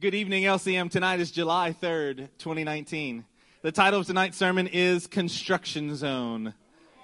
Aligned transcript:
Good 0.00 0.14
evening, 0.14 0.44
LCM. 0.44 0.90
Tonight 0.90 1.20
is 1.20 1.30
July 1.30 1.76
3rd, 1.78 2.30
2019. 2.38 3.22
The 3.60 3.70
title 3.70 4.00
of 4.00 4.06
tonight's 4.06 4.38
sermon 4.38 4.66
is 4.66 5.06
Construction 5.06 5.94
Zone. 5.94 6.54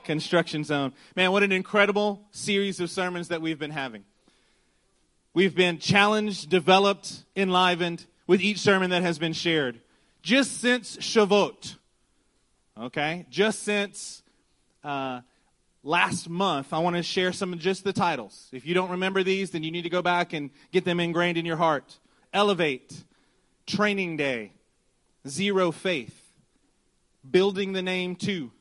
Construction 0.04 0.65
Zone. 0.65 0.95
Man, 1.15 1.31
what 1.31 1.43
an 1.43 1.53
incredible 1.53 2.23
series 2.31 2.81
of 2.81 2.91
sermons 2.91 3.29
that 3.29 3.43
we've 3.43 3.59
been 3.59 3.71
having. 3.71 4.05
We've 5.35 5.55
been 5.55 5.79
challenged, 5.79 6.49
developed, 6.49 7.25
enlivened 7.37 8.07
with 8.27 8.41
each 8.41 8.61
sermon 8.61 8.89
that 8.89 9.03
has 9.03 9.19
been 9.19 9.35
shared. 9.35 9.79
Just 10.23 10.63
since 10.63 10.97
Shavuot, 10.97 11.77
okay? 12.81 13.27
Just 13.29 13.63
since 13.63 14.23
uh, 14.83 15.21
last 15.83 16.31
month, 16.31 16.73
I 16.73 16.79
want 16.79 16.97
to 16.97 17.03
share 17.03 17.35
some 17.35 17.53
of 17.53 17.59
just 17.59 17.85
the 17.85 17.93
titles. 17.93 18.49
If 18.53 18.65
you 18.65 18.73
don't 18.73 18.93
remember 18.93 19.23
these, 19.23 19.51
then 19.51 19.63
you 19.65 19.71
need 19.71 19.83
to 19.83 19.91
go 19.91 20.01
back 20.01 20.33
and 20.33 20.49
get 20.73 20.87
them 20.87 20.99
ingrained 20.99 21.37
in 21.37 21.45
your 21.45 21.59
heart. 21.59 21.99
Elevate, 22.37 23.03
Training 23.66 24.19
Day, 24.19 24.52
Zero 25.27 25.73
Faith, 25.73 26.34
Building 27.28 27.73
the 27.73 27.80
Name 27.80 28.15
2, 28.15 28.52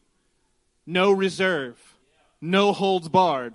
No 0.86 1.12
Reserve, 1.12 1.78
No 2.40 2.72
Holds 2.72 3.10
Barred, 3.10 3.54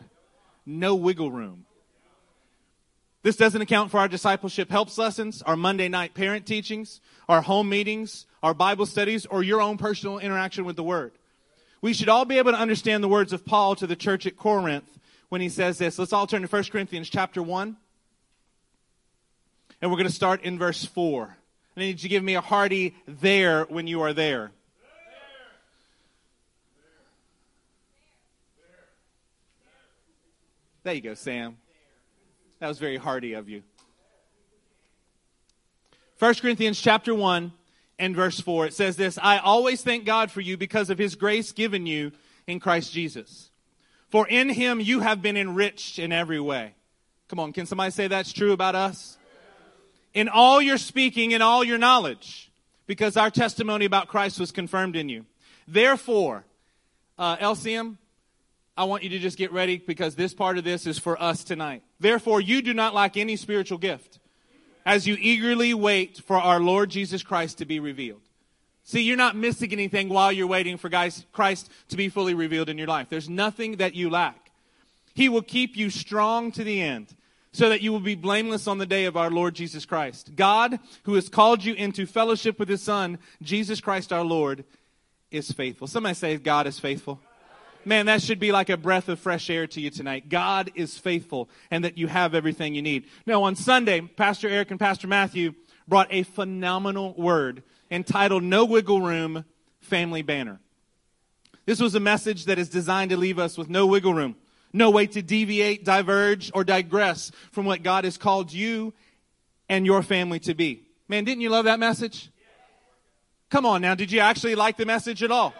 No 0.66 0.95
Wiggle 0.95 1.32
Room. 1.32 1.64
This 3.22 3.36
doesn't 3.36 3.62
account 3.62 3.90
for 3.90 3.96
our 3.96 4.09
discipleship 4.09 4.70
helps 4.70 4.98
lessons, 4.98 5.40
our 5.40 5.56
Monday 5.56 5.88
night 5.88 6.12
parent 6.12 6.45
teachings, 6.45 7.00
our 7.26 7.40
home 7.40 7.70
meetings, 7.70 8.26
our 8.42 8.52
Bible 8.52 8.84
studies, 8.84 9.24
or 9.24 9.42
your 9.42 9.62
own 9.62 9.78
personal 9.78 10.18
interaction 10.18 10.66
with 10.66 10.76
the 10.76 10.82
Word. 10.82 11.12
We 11.80 11.95
should 11.95 12.10
all 12.10 12.26
be 12.26 12.37
able 12.37 12.52
to 12.52 12.59
understand 12.59 13.02
the 13.02 13.09
words 13.09 13.32
of 13.32 13.46
Paul 13.46 13.74
to 13.76 13.87
the 13.87 13.96
church 13.96 14.26
at 14.26 14.37
Corinth 14.37 14.98
when 15.30 15.40
he 15.40 15.48
says 15.48 15.78
this. 15.78 15.98
Let's 15.98 16.12
all 16.12 16.26
turn 16.26 16.42
to 16.42 16.48
1 16.48 16.64
Corinthians 16.64 17.09
chapter 17.09 17.42
1. 17.42 17.78
And 19.80 19.90
we're 19.90 19.96
going 19.96 20.08
to 20.08 20.14
start 20.14 20.42
in 20.42 20.58
verse 20.58 20.84
4. 20.84 21.36
I 21.76 21.80
need 21.80 21.88
you 21.88 21.96
to 21.96 22.08
give 22.08 22.22
me 22.22 22.34
a 22.34 22.40
hearty 22.40 22.94
there 23.06 23.64
when 23.64 23.86
you 23.86 24.02
are 24.02 24.12
there. 24.12 24.50
There 30.82 30.95
you 30.95 31.00
go, 31.00 31.14
Sam. 31.14 31.56
That 32.59 32.68
was 32.68 32.78
very 32.78 32.96
hearty 32.96 33.34
of 33.34 33.48
you. 33.48 33.62
1 36.18 36.34
Corinthians 36.34 36.80
chapter 36.80 37.15
1 37.15 37.52
and 37.98 38.16
verse 38.16 38.40
4. 38.40 38.66
It 38.66 38.74
says 38.74 38.96
this, 38.96 39.18
I 39.22 39.38
always 39.38 39.82
thank 39.82 40.04
God 40.04 40.30
for 40.30 40.40
you 40.40 40.56
because 40.56 40.90
of 40.90 40.98
his 40.98 41.15
grace 41.15 41.52
given 41.52 41.87
you 41.87 42.12
in 42.46 42.60
Christ 42.60 42.92
Jesus. 42.92 43.50
For 44.10 44.26
in 44.28 44.48
him 44.48 44.80
you 44.80 45.00
have 45.00 45.22
been 45.22 45.37
enriched 45.37 45.98
in 45.98 46.12
every 46.12 46.40
way. 46.40 46.74
Come 47.28 47.38
on, 47.38 47.52
can 47.52 47.65
somebody 47.65 47.90
say 47.90 48.09
that's 48.09 48.32
true 48.32 48.52
about 48.52 48.74
us? 48.74 49.16
In 50.14 50.28
all 50.28 50.60
your 50.60 50.78
speaking 50.78 51.34
and 51.34 51.42
all 51.42 51.62
your 51.62 51.78
knowledge, 51.78 52.50
because 52.86 53.16
our 53.16 53.30
testimony 53.30 53.84
about 53.84 54.08
Christ 54.08 54.40
was 54.40 54.50
confirmed 54.50 54.96
in 54.96 55.08
you. 55.08 55.26
Therefore, 55.68 56.44
uh, 57.18 57.36
LCM, 57.36 57.96
I 58.76 58.84
want 58.84 59.02
you 59.02 59.10
to 59.10 59.18
just 59.18 59.36
get 59.36 59.52
ready 59.52 59.78
because 59.78 60.14
this 60.14 60.34
part 60.34 60.58
of 60.58 60.64
this 60.64 60.86
is 60.86 60.98
for 60.98 61.20
us 61.20 61.44
tonight. 61.44 61.82
Therefore, 62.00 62.40
you 62.40 62.62
do 62.62 62.72
not 62.72 62.94
lack 62.94 63.16
any 63.16 63.36
spiritual 63.36 63.78
gift 63.78 64.19
as 64.86 65.06
you 65.06 65.16
eagerly 65.20 65.75
wait 65.75 66.19
for 66.19 66.36
our 66.36 66.60
Lord 66.60 66.91
Jesus 66.91 67.22
Christ 67.22 67.58
to 67.58 67.64
be 67.64 67.78
revealed. 67.78 68.22
See, 68.82 69.03
you're 69.03 69.16
not 69.16 69.36
missing 69.36 69.72
anything 69.72 70.08
while 70.08 70.32
you're 70.32 70.47
waiting 70.47 70.76
for 70.76 70.88
Christ 70.88 71.70
to 71.91 71.97
be 71.97 72.08
fully 72.08 72.34
revealed 72.34 72.69
in 72.69 72.78
your 72.78 72.88
life. 72.88 73.08
There's 73.08 73.28
nothing 73.28 73.76
that 73.76 73.94
you 73.94 74.10
lack. 74.10 74.50
He 75.14 75.28
will 75.28 75.42
keep 75.42 75.76
you 75.76 75.91
strong 75.91 76.50
to 76.53 76.64
the 76.64 76.81
end 76.81 77.14
so 77.53 77.69
that 77.69 77.82
you 77.82 77.93
will 77.93 78.00
be 78.00 78.15
blameless 78.15 78.66
on 78.66 78.78
the 78.78 78.87
day 78.87 79.06
of 79.06 79.16
our 79.16 79.31
Lord 79.31 79.54
Jesus 79.54 79.84
Christ. 79.84 80.37
God, 80.37 80.78
who 81.04 81.15
has 81.15 81.28
called 81.28 81.65
you 81.65 81.75
into 81.75 82.06
fellowship 82.06 82.59
with 82.59 82.69
his 82.69 82.82
Son, 82.82 83.19
Jesus 83.43 83.81
Christ 83.81 84.12
our 84.12 84.25
Lord, 84.25 84.65
is 85.31 85.50
faithful. 85.50 85.87
Somebody 85.87 86.15
say, 86.15 86.37
God 86.37 86.66
is 86.66 86.78
faithful. 86.78 87.21
Man, 87.84 88.06
that 88.06 88.22
should 88.22 88.38
be 88.38 88.53
like 88.53 88.69
a 88.69 88.77
breath 88.77 89.09
of 89.09 89.19
fresh 89.19 89.49
air 89.49 89.66
to 89.69 89.81
you 89.81 89.91
tonight. 89.91 90.28
God 90.28 90.71
is 90.75 90.99
faithful 90.99 91.49
and 91.71 91.84
that 91.84 91.97
you 91.97 92.09
have 92.09 92.34
everything 92.34 92.75
you 92.75 92.83
need. 92.83 93.06
Now, 93.27 93.43
on 93.44 93.56
Sunday, 93.56 94.00
Pastor 94.03 94.49
Eric 94.49 94.71
and 94.71 94.78
Pastor 94.78 95.09
Matthew 95.09 95.55
brought 95.88 96.09
a 96.11 96.25
phenomenal 96.25 97.15
word 97.15 97.62
entitled 97.91 98.43
No 98.43 98.65
Wiggle 98.65 99.00
Room 99.00 99.44
Family 99.81 100.22
Banner. 100.22 100.61
This 101.65 101.81
was 101.81 101.94
a 101.94 102.00
message 102.00 102.44
that 102.44 102.59
is 102.59 102.69
designed 102.69 103.11
to 103.11 103.17
leave 103.17 103.38
us 103.38 103.56
with 103.56 103.71
no 103.71 103.87
wiggle 103.87 104.15
room. 104.15 104.37
No 104.72 104.91
way 104.91 105.06
to 105.06 105.22
deviate, 105.22 105.84
diverge, 105.84 106.50
or 106.54 106.64
digress 106.64 107.32
from 107.50 107.66
what 107.66 107.82
God 107.82 108.04
has 108.04 108.16
called 108.16 108.53
you 108.53 108.94
and 109.69 109.84
your 109.84 110.03
family 110.03 110.38
to 110.41 110.54
be. 110.54 110.84
Man, 111.08 111.25
didn't 111.25 111.41
you 111.41 111.50
love 111.50 111.64
that 111.64 111.81
message? 111.81 112.31
Come 113.50 113.66
on 113.66 113.82
now, 113.82 113.94
did 113.94 114.12
you 114.12 114.20
actually 114.20 114.54
like 114.54 114.76
the 114.76 114.86
message 114.86 115.22
at 115.22 115.32
all? 115.32 115.54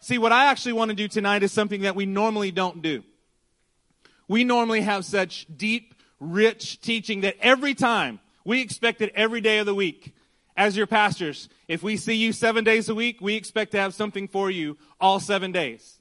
See, 0.00 0.18
what 0.18 0.30
I 0.30 0.46
actually 0.46 0.74
want 0.74 0.90
to 0.90 0.94
do 0.94 1.08
tonight 1.08 1.42
is 1.42 1.50
something 1.50 1.80
that 1.80 1.96
we 1.96 2.06
normally 2.06 2.52
don't 2.52 2.82
do. 2.82 3.02
We 4.28 4.44
normally 4.44 4.82
have 4.82 5.04
such 5.04 5.46
deep, 5.56 5.94
rich 6.20 6.80
teaching 6.80 7.22
that 7.22 7.36
every 7.40 7.74
time 7.74 8.20
we 8.44 8.60
expect 8.60 9.00
it 9.00 9.12
every 9.14 9.40
day 9.40 9.58
of 9.58 9.66
the 9.66 9.74
week. 9.74 10.14
As 10.56 10.76
your 10.76 10.86
pastors, 10.86 11.48
if 11.68 11.82
we 11.82 11.96
see 11.96 12.14
you 12.14 12.32
seven 12.32 12.64
days 12.64 12.88
a 12.88 12.94
week, 12.94 13.20
we 13.20 13.34
expect 13.34 13.72
to 13.72 13.78
have 13.78 13.94
something 13.94 14.26
for 14.26 14.50
you 14.50 14.76
all 15.00 15.20
seven 15.20 15.52
days. 15.52 15.97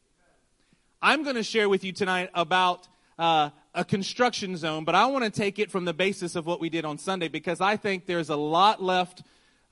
I'm 1.02 1.24
going 1.24 1.36
to 1.36 1.44
share 1.44 1.70
with 1.70 1.84
you 1.84 1.92
tonight 1.92 2.32
about 2.34 2.88
uh, 3.20 3.52
a 3.76 3.86
construction 3.86 4.58
zone, 4.58 4.84
but 4.84 4.96
I 4.96 5.06
want 5.06 5.26
to 5.26 5.30
take 5.30 5.60
it 5.60 5.70
from 5.70 5.86
the 5.86 5.94
basis 5.94 6.36
of 6.36 6.48
what 6.48 6.60
we 6.60 6.70
did 6.70 6.86
on 6.86 6.98
Sunday 6.98 7.28
because 7.28 7.62
I 7.62 7.78
think 7.78 8.08
there's 8.08 8.30
a 8.30 8.36
lot 8.36 8.82
left. 8.82 9.22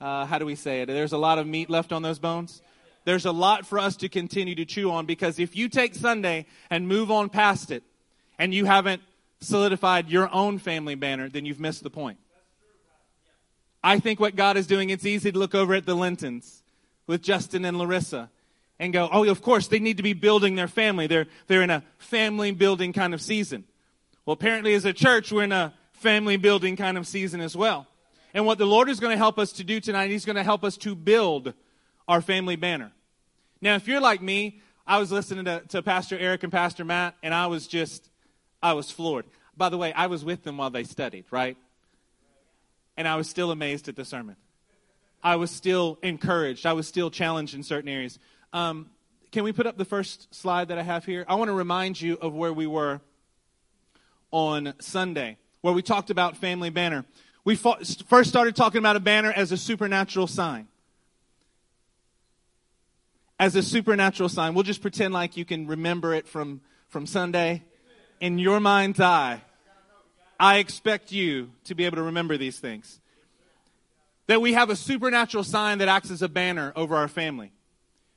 Uh, 0.00 0.24
how 0.24 0.38
do 0.38 0.46
we 0.46 0.54
say 0.54 0.82
it? 0.82 0.86
There's 0.86 1.12
a 1.12 1.18
lot 1.18 1.38
of 1.38 1.46
meat 1.46 1.68
left 1.68 1.92
on 1.92 2.02
those 2.02 2.20
bones. 2.20 2.62
There's 3.04 3.26
a 3.26 3.32
lot 3.32 3.66
for 3.66 3.80
us 3.80 3.96
to 3.96 4.08
continue 4.08 4.54
to 4.54 4.64
chew 4.64 4.90
on 4.92 5.04
because 5.04 5.40
if 5.40 5.56
you 5.56 5.68
take 5.68 5.96
Sunday 5.96 6.46
and 6.70 6.86
move 6.86 7.10
on 7.10 7.28
past 7.28 7.72
it 7.72 7.82
and 8.38 8.54
you 8.54 8.64
haven't 8.64 9.02
solidified 9.40 10.08
your 10.08 10.32
own 10.32 10.58
family 10.58 10.94
banner, 10.94 11.28
then 11.28 11.44
you've 11.44 11.60
missed 11.60 11.82
the 11.82 11.90
point. 11.90 12.18
I 13.82 13.98
think 13.98 14.20
what 14.20 14.36
God 14.36 14.56
is 14.56 14.68
doing, 14.68 14.90
it's 14.90 15.06
easy 15.06 15.32
to 15.32 15.38
look 15.38 15.56
over 15.56 15.74
at 15.74 15.86
the 15.86 15.94
Lintons 15.94 16.62
with 17.08 17.20
Justin 17.20 17.64
and 17.64 17.78
Larissa 17.78 18.30
and 18.78 18.92
go, 18.92 19.08
oh, 19.10 19.28
of 19.28 19.42
course, 19.42 19.68
they 19.68 19.78
need 19.78 19.96
to 19.96 20.02
be 20.02 20.12
building 20.12 20.54
their 20.54 20.68
family. 20.68 21.06
They're, 21.06 21.26
they're 21.46 21.62
in 21.62 21.70
a 21.70 21.82
family 21.98 22.50
building 22.50 22.92
kind 22.92 23.14
of 23.14 23.22
season. 23.22 23.64
Well, 24.24 24.34
apparently, 24.34 24.74
as 24.74 24.84
a 24.84 24.92
church, 24.92 25.32
we're 25.32 25.44
in 25.44 25.52
a 25.52 25.72
family 25.92 26.36
building 26.36 26.76
kind 26.76 26.98
of 26.98 27.06
season 27.06 27.40
as 27.40 27.56
well. 27.56 27.86
And 28.34 28.44
what 28.44 28.58
the 28.58 28.66
Lord 28.66 28.90
is 28.90 29.00
going 29.00 29.12
to 29.12 29.18
help 29.18 29.38
us 29.38 29.52
to 29.52 29.64
do 29.64 29.80
tonight, 29.80 30.10
He's 30.10 30.24
going 30.24 30.36
to 30.36 30.42
help 30.42 30.62
us 30.62 30.76
to 30.78 30.94
build 30.94 31.54
our 32.06 32.20
family 32.20 32.56
banner. 32.56 32.92
Now, 33.60 33.76
if 33.76 33.88
you're 33.88 34.00
like 34.00 34.20
me, 34.20 34.60
I 34.86 34.98
was 34.98 35.10
listening 35.10 35.46
to, 35.46 35.62
to 35.68 35.82
Pastor 35.82 36.18
Eric 36.18 36.42
and 36.42 36.52
Pastor 36.52 36.84
Matt, 36.84 37.14
and 37.22 37.32
I 37.32 37.46
was 37.46 37.66
just, 37.66 38.08
I 38.62 38.74
was 38.74 38.90
floored. 38.90 39.24
By 39.56 39.70
the 39.70 39.78
way, 39.78 39.92
I 39.92 40.06
was 40.08 40.24
with 40.24 40.44
them 40.44 40.58
while 40.58 40.70
they 40.70 40.84
studied, 40.84 41.24
right? 41.30 41.56
And 42.96 43.08
I 43.08 43.16
was 43.16 43.28
still 43.28 43.50
amazed 43.50 43.88
at 43.88 43.96
the 43.96 44.04
sermon. 44.04 44.36
I 45.22 45.36
was 45.36 45.50
still 45.50 45.98
encouraged. 46.02 46.66
I 46.66 46.74
was 46.74 46.86
still 46.86 47.10
challenged 47.10 47.54
in 47.54 47.62
certain 47.62 47.88
areas. 47.88 48.18
Um, 48.52 48.90
can 49.32 49.44
we 49.44 49.52
put 49.52 49.66
up 49.66 49.76
the 49.76 49.84
first 49.84 50.34
slide 50.34 50.68
that 50.68 50.78
I 50.78 50.82
have 50.82 51.04
here? 51.04 51.24
I 51.28 51.34
want 51.34 51.48
to 51.48 51.52
remind 51.52 52.00
you 52.00 52.14
of 52.14 52.32
where 52.32 52.52
we 52.52 52.66
were 52.66 53.00
on 54.30 54.74
Sunday, 54.80 55.38
where 55.60 55.74
we 55.74 55.82
talked 55.82 56.10
about 56.10 56.36
family 56.36 56.70
banner. 56.70 57.04
We 57.44 57.54
first 57.54 58.30
started 58.30 58.56
talking 58.56 58.78
about 58.78 58.96
a 58.96 59.00
banner 59.00 59.32
as 59.32 59.52
a 59.52 59.56
supernatural 59.56 60.26
sign. 60.26 60.68
As 63.38 63.54
a 63.56 63.62
supernatural 63.62 64.28
sign. 64.28 64.54
We'll 64.54 64.64
just 64.64 64.80
pretend 64.80 65.12
like 65.12 65.36
you 65.36 65.44
can 65.44 65.66
remember 65.66 66.14
it 66.14 66.26
from, 66.26 66.62
from 66.88 67.06
Sunday. 67.06 67.62
In 68.20 68.38
your 68.38 68.58
mind's 68.58 69.00
eye, 69.00 69.42
I 70.40 70.58
expect 70.58 71.12
you 71.12 71.50
to 71.64 71.74
be 71.74 71.84
able 71.84 71.96
to 71.96 72.02
remember 72.04 72.38
these 72.38 72.58
things. 72.58 73.00
That 74.28 74.40
we 74.40 74.54
have 74.54 74.70
a 74.70 74.76
supernatural 74.76 75.44
sign 75.44 75.78
that 75.78 75.88
acts 75.88 76.10
as 76.10 76.22
a 76.22 76.28
banner 76.28 76.72
over 76.74 76.96
our 76.96 77.08
family 77.08 77.52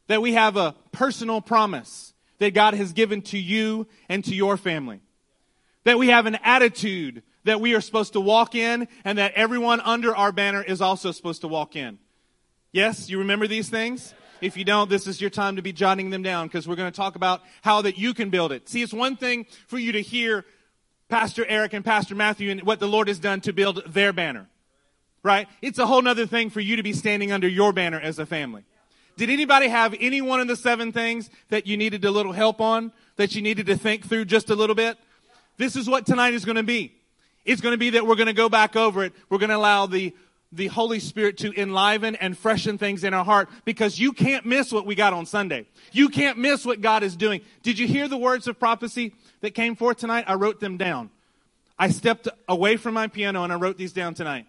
that 0.10 0.22
we 0.24 0.34
have 0.34 0.58
a 0.58 0.76
personal 0.92 1.40
promise 1.40 2.14
that 2.40 2.54
God 2.54 2.74
has 2.74 2.94
given 2.94 3.22
to 3.22 3.38
you 3.38 3.88
and 4.10 4.26
to 4.26 4.36
your 4.36 4.58
family. 4.58 5.02
That 5.86 6.00
we 6.00 6.08
have 6.08 6.26
an 6.26 6.38
attitude 6.44 7.24
that 7.46 7.62
we 7.62 7.76
are 7.76 7.82
supposed 7.82 8.14
to 8.14 8.20
walk 8.20 8.56
in 8.56 8.88
and 9.06 9.18
that 9.20 9.34
everyone 9.36 9.80
under 9.82 10.16
our 10.16 10.32
banner 10.32 10.64
is 10.64 10.82
also 10.82 11.12
supposed 11.12 11.42
to 11.42 11.48
walk 11.48 11.76
in. 11.76 12.00
Yes, 12.72 13.10
you 13.10 13.20
remember 13.20 13.48
these 13.48 13.70
things? 13.70 14.14
If 14.42 14.58
you 14.58 14.66
don't, 14.66 14.90
this 14.90 15.06
is 15.06 15.22
your 15.22 15.30
time 15.30 15.58
to 15.58 15.62
be 15.62 15.74
jotting 15.74 16.10
them 16.10 16.24
down 16.24 16.48
because 16.48 16.68
we're 16.68 16.76
going 16.76 16.92
to 16.92 16.96
talk 16.96 17.16
about 17.16 17.42
how 17.62 17.84
that 17.84 17.98
you 17.98 18.14
can 18.14 18.30
build 18.30 18.52
it. 18.52 18.68
See, 18.68 18.82
it's 18.82 18.94
one 18.94 19.16
thing 19.16 19.46
for 19.68 19.78
you 19.78 19.92
to 19.92 20.02
hear 20.02 20.44
Pastor 21.08 21.46
Eric 21.48 21.74
and 21.74 21.86
Pastor 21.86 22.16
Matthew 22.16 22.50
and 22.50 22.64
what 22.64 22.80
the 22.80 22.88
Lord 22.88 23.10
has 23.10 23.20
done 23.20 23.42
to 23.42 23.54
build 23.54 23.84
their 23.86 24.12
banner. 24.12 24.50
Right? 25.22 25.48
It's 25.62 25.78
a 25.78 25.86
whole 25.86 26.08
other 26.08 26.26
thing 26.26 26.50
for 26.50 26.62
you 26.62 26.78
to 26.78 26.84
be 26.84 26.94
standing 26.94 27.32
under 27.32 27.48
your 27.48 27.74
banner 27.74 28.00
as 28.00 28.18
a 28.18 28.26
family. 28.26 28.64
Did 29.18 29.30
anybody 29.30 29.68
have 29.68 29.96
any 30.00 30.22
one 30.22 30.40
of 30.40 30.48
the 30.48 30.56
seven 30.56 30.92
things 30.92 31.30
that 31.50 31.68
you 31.68 31.78
needed 31.78 32.06
a 32.06 32.12
little 32.12 32.32
help 32.32 32.62
on, 32.62 32.92
that 33.18 33.36
you 33.36 33.42
needed 33.42 33.66
to 33.66 33.76
think 33.76 34.08
through 34.08 34.26
just 34.26 34.50
a 34.50 34.56
little 34.56 34.76
bit? 34.76 34.98
This 35.58 35.76
is 35.76 35.90
what 35.90 36.06
tonight 36.06 36.34
is 36.34 36.46
going 36.46 36.56
to 36.56 36.64
be. 36.64 36.94
It's 37.46 37.62
going 37.62 37.74
to 37.74 37.78
be 37.78 37.92
that 37.92 38.08
we're 38.08 38.16
going 38.16 38.28
to 38.28 38.34
go 38.34 38.48
back 38.48 38.76
over 38.76 39.04
it. 39.04 39.14
We're 39.30 39.40
going 39.40 39.50
to 39.50 39.58
allow 39.58 39.88
the, 39.88 40.16
the 40.52 40.68
Holy 40.68 41.00
Spirit 41.00 41.38
to 41.40 41.54
enliven 41.60 42.16
and 42.16 42.38
freshen 42.38 42.78
things 42.78 43.04
in 43.04 43.14
our 43.14 43.26
heart 43.26 43.50
because 43.66 44.00
you 44.00 44.14
can't 44.14 44.46
miss 44.46 44.72
what 44.72 44.86
we 44.86 44.96
got 44.96 45.14
on 45.14 45.26
Sunday. 45.26 45.66
You 45.92 46.10
can't 46.10 46.38
miss 46.38 46.66
what 46.66 46.80
God 46.80 47.04
is 47.04 47.16
doing. 47.16 47.42
Did 47.62 47.78
you 47.78 47.88
hear 47.88 48.08
the 48.08 48.18
words 48.18 48.48
of 48.48 48.60
prophecy 48.60 49.14
that 49.42 49.52
came 49.52 49.76
forth 49.76 49.98
tonight? 49.98 50.26
I 50.28 50.36
wrote 50.36 50.60
them 50.60 50.78
down. 50.78 51.10
I 51.78 51.90
stepped 51.90 52.28
away 52.48 52.78
from 52.78 52.94
my 52.94 53.08
piano 53.08 53.44
and 53.44 53.52
I 53.52 53.56
wrote 53.56 53.78
these 53.78 53.94
down 53.94 54.14
tonight. 54.14 54.46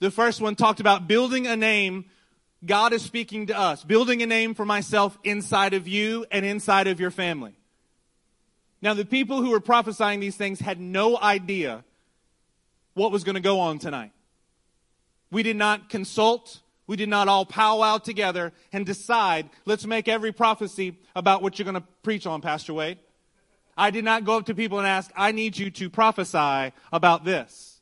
The 0.00 0.10
first 0.10 0.40
one 0.40 0.56
talked 0.56 0.80
about 0.80 1.08
building 1.08 1.46
a 1.46 1.56
name. 1.56 2.06
God 2.64 2.92
is 2.92 3.02
speaking 3.02 3.46
to 3.46 3.58
us, 3.58 3.84
building 3.84 4.22
a 4.22 4.26
name 4.26 4.54
for 4.54 4.64
myself 4.64 5.16
inside 5.22 5.74
of 5.74 5.86
you 5.86 6.26
and 6.30 6.44
inside 6.44 6.88
of 6.88 6.98
your 6.98 7.10
family. 7.10 7.54
Now, 8.82 8.94
the 8.94 9.04
people 9.04 9.42
who 9.42 9.50
were 9.50 9.60
prophesying 9.60 10.20
these 10.20 10.36
things 10.36 10.60
had 10.60 10.80
no 10.80 11.18
idea 11.18 11.84
what 12.94 13.12
was 13.12 13.24
going 13.24 13.34
to 13.34 13.40
go 13.40 13.60
on 13.60 13.78
tonight. 13.78 14.12
We 15.30 15.42
did 15.42 15.56
not 15.56 15.88
consult. 15.88 16.60
We 16.86 16.96
did 16.96 17.08
not 17.08 17.28
all 17.28 17.44
powwow 17.44 17.98
together 17.98 18.52
and 18.72 18.86
decide, 18.86 19.50
let's 19.66 19.86
make 19.86 20.08
every 20.08 20.32
prophecy 20.32 20.96
about 21.14 21.42
what 21.42 21.58
you're 21.58 21.64
going 21.64 21.80
to 21.80 21.88
preach 22.02 22.26
on, 22.26 22.40
Pastor 22.40 22.74
Wade. 22.74 22.98
I 23.76 23.90
did 23.90 24.04
not 24.04 24.24
go 24.24 24.36
up 24.36 24.46
to 24.46 24.54
people 24.54 24.78
and 24.78 24.88
ask, 24.88 25.10
I 25.14 25.30
need 25.30 25.56
you 25.56 25.70
to 25.70 25.90
prophesy 25.90 26.72
about 26.92 27.24
this. 27.24 27.80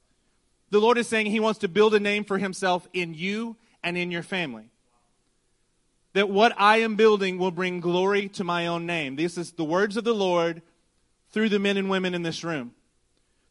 The 0.70 0.80
Lord 0.80 0.98
is 0.98 1.06
saying 1.08 1.26
He 1.26 1.40
wants 1.40 1.60
to 1.60 1.68
build 1.68 1.94
a 1.94 2.00
name 2.00 2.24
for 2.24 2.36
Himself 2.36 2.86
in 2.92 3.14
you 3.14 3.56
and 3.86 3.96
in 3.96 4.10
your 4.10 4.24
family. 4.24 4.68
That 6.14 6.28
what 6.28 6.52
I 6.58 6.78
am 6.78 6.96
building 6.96 7.38
will 7.38 7.52
bring 7.52 7.78
glory 7.78 8.28
to 8.30 8.42
my 8.42 8.66
own 8.66 8.84
name. 8.84 9.14
This 9.14 9.38
is 9.38 9.52
the 9.52 9.64
words 9.64 9.96
of 9.96 10.02
the 10.02 10.14
Lord 10.14 10.60
through 11.30 11.50
the 11.50 11.60
men 11.60 11.76
and 11.76 11.88
women 11.88 12.12
in 12.12 12.22
this 12.22 12.42
room. 12.42 12.72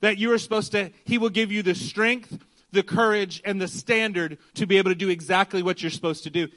That 0.02 0.18
you 0.18 0.34
are 0.34 0.38
supposed 0.38 0.74
to, 0.74 0.92
He 1.06 1.18
will 1.18 1.30
give 1.30 1.54
you 1.54 1.64
the 1.64 1.74
strength, 1.74 2.38
the 2.74 2.84
courage, 2.84 3.42
and 3.46 3.62
the 3.62 3.70
standard 3.70 4.38
to 4.56 4.68
be 4.68 4.78
able 4.78 4.92
to 4.92 4.96
do 4.96 5.08
exactly 5.08 5.64
what 5.64 5.82
you're 5.82 5.90
supposed 5.90 6.24
to 6.24 6.30
do. 6.30 6.50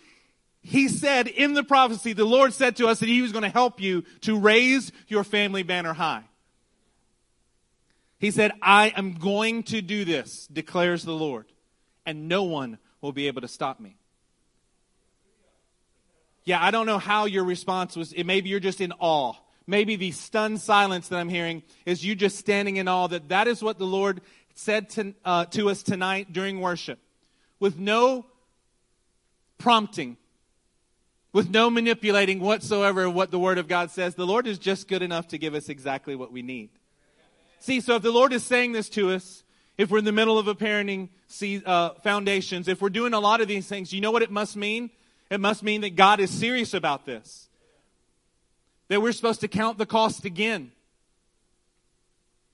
He 0.61 0.89
said 0.89 1.29
in 1.29 1.55
the 1.55 1.63
prophecy, 1.63 2.15
the 2.15 2.25
Lord 2.25 2.53
said 2.53 2.75
to 2.77 2.89
us 2.89 2.99
that 2.99 3.09
He 3.09 3.23
was 3.23 3.31
going 3.31 3.45
to 3.45 3.49
help 3.49 3.81
you 3.81 4.03
to 4.23 4.37
raise 4.37 4.91
your 5.07 5.23
family 5.23 5.63
banner 5.63 5.93
high. 5.93 6.25
He 8.19 8.33
said, 8.33 8.51
I 8.61 8.89
am 8.89 9.13
going 9.15 9.63
to 9.65 9.81
do 9.81 10.05
this, 10.05 10.49
declares 10.49 11.05
the 11.05 11.13
Lord, 11.13 11.47
and 12.05 12.27
no 12.27 12.43
one 12.43 12.79
will 13.01 13.13
be 13.13 13.27
able 13.27 13.41
to 13.43 13.49
stop 13.49 13.81
me. 13.81 13.97
Yeah, 16.45 16.63
I 16.63 16.71
don't 16.71 16.87
know 16.87 16.99
how 16.99 17.27
your 17.27 17.45
response 17.45 17.95
was. 17.97 18.15
Maybe 18.17 18.49
you're 18.49 18.61
just 18.61 18.81
in 18.81 18.93
awe 18.99 19.35
maybe 19.69 19.95
the 19.95 20.11
stunned 20.11 20.61
silence 20.61 21.09
that 21.09 21.19
I'm 21.19 21.29
hearing 21.29 21.63
is 21.87 22.05
you 22.05 22.17
just 22.17 22.39
standing 22.39 22.77
in 22.77 22.89
awe 22.89 23.07
that 23.07 23.29
that 23.29 23.47
is 23.47 23.63
what 23.63 23.79
the 23.79 23.87
Lord 23.87 24.23
said 24.55 24.89
to, 24.91 25.15
uh, 25.25 25.45
to 25.47 25.69
us 25.69 25.85
tonight 25.85 26.33
during 26.33 26.61
worship. 26.61 26.99
With 27.61 27.79
no 27.79 28.27
prompting, 29.59 30.17
with 31.33 31.51
no 31.51 31.69
manipulating 31.71 32.41
whatsoever 32.41 33.09
what 33.11 33.31
the 33.31 33.39
Word 33.39 33.59
of 33.59 33.69
God 33.69 33.91
says, 33.91 34.15
the 34.15 34.27
Lord 34.27 34.47
is 34.47 34.59
just 34.59 34.89
good 34.89 35.03
enough 35.03 35.29
to 35.29 35.39
give 35.39 35.55
us 35.55 35.69
exactly 35.69 36.17
what 36.17 36.33
we 36.33 36.43
need. 36.43 36.71
See, 37.61 37.81
so 37.81 37.97
if 37.97 38.03
the 38.03 38.11
Lord 38.11 38.33
is 38.33 38.43
saying 38.43 38.73
this 38.73 38.89
to 38.91 39.11
us, 39.11 39.45
if 39.79 39.91
we're 39.91 39.99
in 39.99 40.05
the 40.05 40.13
middle 40.13 40.39
of 40.39 40.49
a 40.49 40.55
parenting 40.55 41.09
uh, 41.65 41.91
foundations, 42.03 42.69
if 42.69 42.83
we're 42.83 42.91
doing 42.91 43.15
a 43.15 43.21
lot 43.21 43.41
of 43.41 43.49
these 43.49 43.67
things, 43.67 43.93
you 43.93 44.01
know 44.01 44.11
what 44.11 44.23
it 44.23 44.31
must 44.31 44.57
mean? 44.57 44.91
It 45.31 45.41
must 45.41 45.63
mean 45.63 45.83
that 45.83 45.95
God 45.95 46.21
is 46.21 46.31
serious 46.31 46.75
about 46.75 47.07
this 47.07 47.49
that 48.89 49.03
we're 49.03 49.13
supposed 49.13 49.41
to 49.41 49.49
count 49.49 49.79
the 49.79 49.87
cost 49.87 50.25
again. 50.25 50.73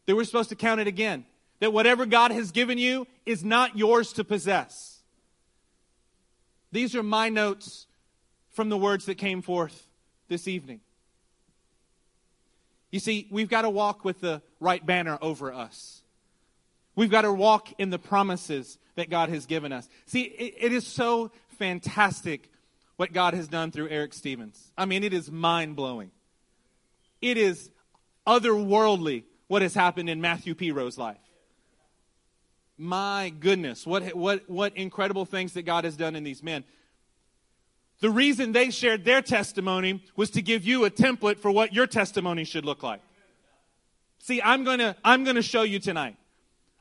That 0.06 0.16
we're 0.16 0.24
supposed 0.24 0.50
to 0.50 0.56
count 0.56 0.80
it 0.80 0.86
again. 0.86 1.24
That 1.60 1.72
whatever 1.72 2.04
God 2.06 2.32
has 2.32 2.50
given 2.50 2.76
you 2.76 3.06
is 3.24 3.44
not 3.44 3.78
yours 3.78 4.12
to 4.14 4.24
possess. 4.24 5.00
These 6.72 6.94
are 6.96 7.02
my 7.02 7.28
notes 7.28 7.86
from 8.52 8.68
the 8.68 8.76
words 8.76 9.06
that 9.06 9.14
came 9.14 9.42
forth 9.42 9.86
this 10.28 10.48
evening. 10.48 10.80
You 12.90 13.00
see, 13.00 13.26
we've 13.30 13.48
got 13.48 13.62
to 13.62 13.70
walk 13.70 14.04
with 14.04 14.20
the 14.20 14.42
right 14.60 14.84
banner 14.84 15.18
over 15.22 15.52
us. 15.52 16.02
We've 16.96 17.10
got 17.10 17.22
to 17.22 17.32
walk 17.32 17.68
in 17.78 17.90
the 17.90 17.98
promises 17.98 18.78
that 18.94 19.10
God 19.10 19.28
has 19.28 19.46
given 19.46 19.72
us. 19.72 19.88
See, 20.06 20.22
it, 20.22 20.54
it 20.58 20.72
is 20.72 20.86
so 20.86 21.30
fantastic 21.58 22.50
what 22.96 23.12
God 23.12 23.34
has 23.34 23.48
done 23.48 23.70
through 23.70 23.88
Eric 23.88 24.12
Stevens. 24.12 24.70
I 24.78 24.84
mean, 24.84 25.02
it 25.02 25.12
is 25.12 25.30
mind 25.30 25.76
blowing. 25.76 26.10
It 27.20 27.36
is 27.36 27.70
otherworldly 28.26 29.24
what 29.48 29.62
has 29.62 29.74
happened 29.74 30.08
in 30.08 30.20
Matthew 30.20 30.54
P. 30.54 30.70
Rowe's 30.70 30.98
life. 30.98 31.18
My 32.76 33.32
goodness, 33.40 33.86
what, 33.86 34.14
what, 34.14 34.48
what 34.48 34.76
incredible 34.76 35.24
things 35.24 35.52
that 35.54 35.62
God 35.62 35.84
has 35.84 35.96
done 35.96 36.16
in 36.16 36.24
these 36.24 36.42
men. 36.42 36.64
The 38.00 38.10
reason 38.10 38.52
they 38.52 38.70
shared 38.70 39.04
their 39.04 39.22
testimony 39.22 40.02
was 40.16 40.30
to 40.30 40.42
give 40.42 40.64
you 40.64 40.84
a 40.84 40.90
template 40.90 41.38
for 41.38 41.50
what 41.50 41.72
your 41.72 41.86
testimony 41.86 42.44
should 42.44 42.64
look 42.64 42.82
like. 42.82 43.00
See, 44.18 44.42
I'm 44.42 44.64
going 44.64 44.78
to 44.78 44.96
I'm 45.04 45.22
going 45.24 45.36
to 45.36 45.42
show 45.42 45.62
you 45.62 45.78
tonight. 45.78 46.16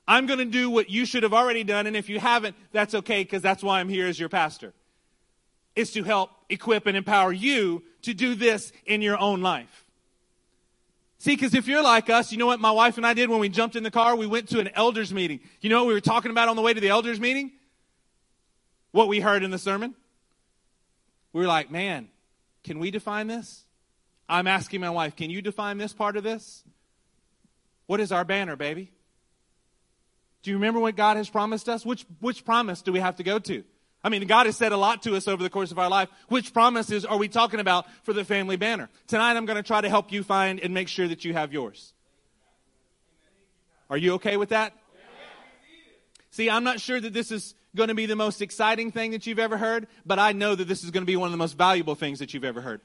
I'm 0.07 0.25
going 0.25 0.39
to 0.39 0.45
do 0.45 0.69
what 0.69 0.89
you 0.89 1.05
should 1.05 1.23
have 1.23 1.33
already 1.33 1.63
done 1.63 1.87
and 1.87 1.95
if 1.95 2.09
you 2.09 2.19
haven't, 2.19 2.55
that's 2.71 2.93
okay 2.93 3.23
because 3.23 3.41
that's 3.41 3.63
why 3.63 3.79
I'm 3.79 3.89
here 3.89 4.07
as 4.07 4.19
your 4.19 4.29
pastor. 4.29 4.73
Is 5.75 5.91
to 5.93 6.03
help 6.03 6.29
equip 6.49 6.85
and 6.85 6.95
empower 6.95 7.31
you 7.31 7.83
to 8.03 8.13
do 8.13 8.35
this 8.35 8.71
in 8.85 9.01
your 9.01 9.17
own 9.17 9.41
life. 9.41 9.85
See, 11.17 11.35
because 11.35 11.53
if 11.53 11.67
you're 11.67 11.81
like 11.81 12.09
us, 12.09 12.31
you 12.31 12.37
know 12.37 12.45
what 12.45 12.59
my 12.59 12.71
wife 12.71 12.97
and 12.97 13.07
I 13.07 13.13
did 13.13 13.29
when 13.29 13.39
we 13.39 13.47
jumped 13.49 13.75
in 13.75 13.83
the 13.83 13.89
car? 13.89 14.15
We 14.15 14.27
went 14.27 14.49
to 14.49 14.59
an 14.59 14.69
elders 14.75 15.13
meeting. 15.13 15.39
You 15.61 15.69
know 15.69 15.79
what 15.79 15.87
we 15.87 15.93
were 15.93 16.01
talking 16.01 16.31
about 16.31 16.49
on 16.49 16.57
the 16.57 16.61
way 16.61 16.73
to 16.73 16.81
the 16.81 16.89
elders 16.89 17.19
meeting? 17.19 17.53
What 18.91 19.07
we 19.07 19.21
heard 19.21 19.41
in 19.41 19.49
the 19.49 19.57
sermon? 19.57 19.95
We 21.31 21.41
were 21.41 21.47
like, 21.47 21.71
man, 21.71 22.09
can 22.63 22.77
we 22.77 22.91
define 22.91 23.27
this? 23.27 23.63
I'm 24.29 24.47
asking 24.47 24.81
my 24.81 24.89
wife, 24.89 25.15
can 25.15 25.29
you 25.29 25.41
define 25.41 25.77
this 25.77 25.93
part 25.93 26.17
of 26.17 26.23
this? 26.23 26.63
What 27.87 27.99
is 27.99 28.11
our 28.11 28.23
banner, 28.23 28.55
baby? 28.55 28.91
Do 30.43 30.51
you 30.51 30.57
remember 30.57 30.79
what 30.79 30.95
God 30.95 31.17
has 31.17 31.29
promised 31.29 31.69
us? 31.69 31.85
Which, 31.85 32.05
which 32.19 32.45
promise 32.45 32.81
do 32.81 32.91
we 32.91 32.99
have 32.99 33.15
to 33.15 33.23
go 33.23 33.39
to? 33.39 33.63
I 34.03 34.09
mean, 34.09 34.27
God 34.27 34.45
has 34.45 34.57
said 34.57 34.73
a 34.73 34.77
lot 34.77 35.01
to 35.03 35.15
us 35.15 35.29
over 35.29 35.41
the 35.41 35.49
course 35.49 35.71
of 35.71 35.79
our 35.79 35.89
life. 35.89 36.09
Which 36.27 36.53
promises 36.53 37.05
are 37.05 37.17
we 37.17 37.29
talking 37.29 37.61
about 37.61 37.85
for 38.03 38.11
the 38.11 38.25
family 38.25 38.57
banner? 38.57 38.89
Tonight, 39.07 39.37
I'm 39.37 39.45
going 39.45 39.55
to 39.55 39.63
try 39.63 39.79
to 39.79 39.87
help 39.87 40.11
you 40.11 40.21
find 40.21 40.59
and 40.59 40.73
make 40.73 40.89
sure 40.89 41.07
that 41.07 41.23
you 41.23 41.31
have 41.31 41.53
yours. 41.53 41.93
Are 43.89 43.95
you 43.97 44.15
okay 44.15 44.35
with 44.35 44.49
that? 44.49 44.73
See, 46.31 46.49
I'm 46.49 46.65
not 46.65 46.81
sure 46.81 46.99
that 46.99 47.13
this 47.13 47.31
is 47.31 47.55
going 47.75 47.87
to 47.87 47.95
be 47.95 48.05
the 48.05 48.15
most 48.15 48.41
exciting 48.41 48.91
thing 48.91 49.11
that 49.11 49.25
you've 49.25 49.39
ever 49.39 49.55
heard, 49.55 49.87
but 50.05 50.19
I 50.19 50.33
know 50.33 50.55
that 50.55 50.67
this 50.67 50.83
is 50.83 50.91
going 50.91 51.03
to 51.03 51.07
be 51.07 51.15
one 51.15 51.27
of 51.27 51.31
the 51.31 51.37
most 51.37 51.57
valuable 51.57 51.95
things 51.95 52.19
that 52.19 52.33
you've 52.33 52.43
ever 52.43 52.59
heard. 52.59 52.81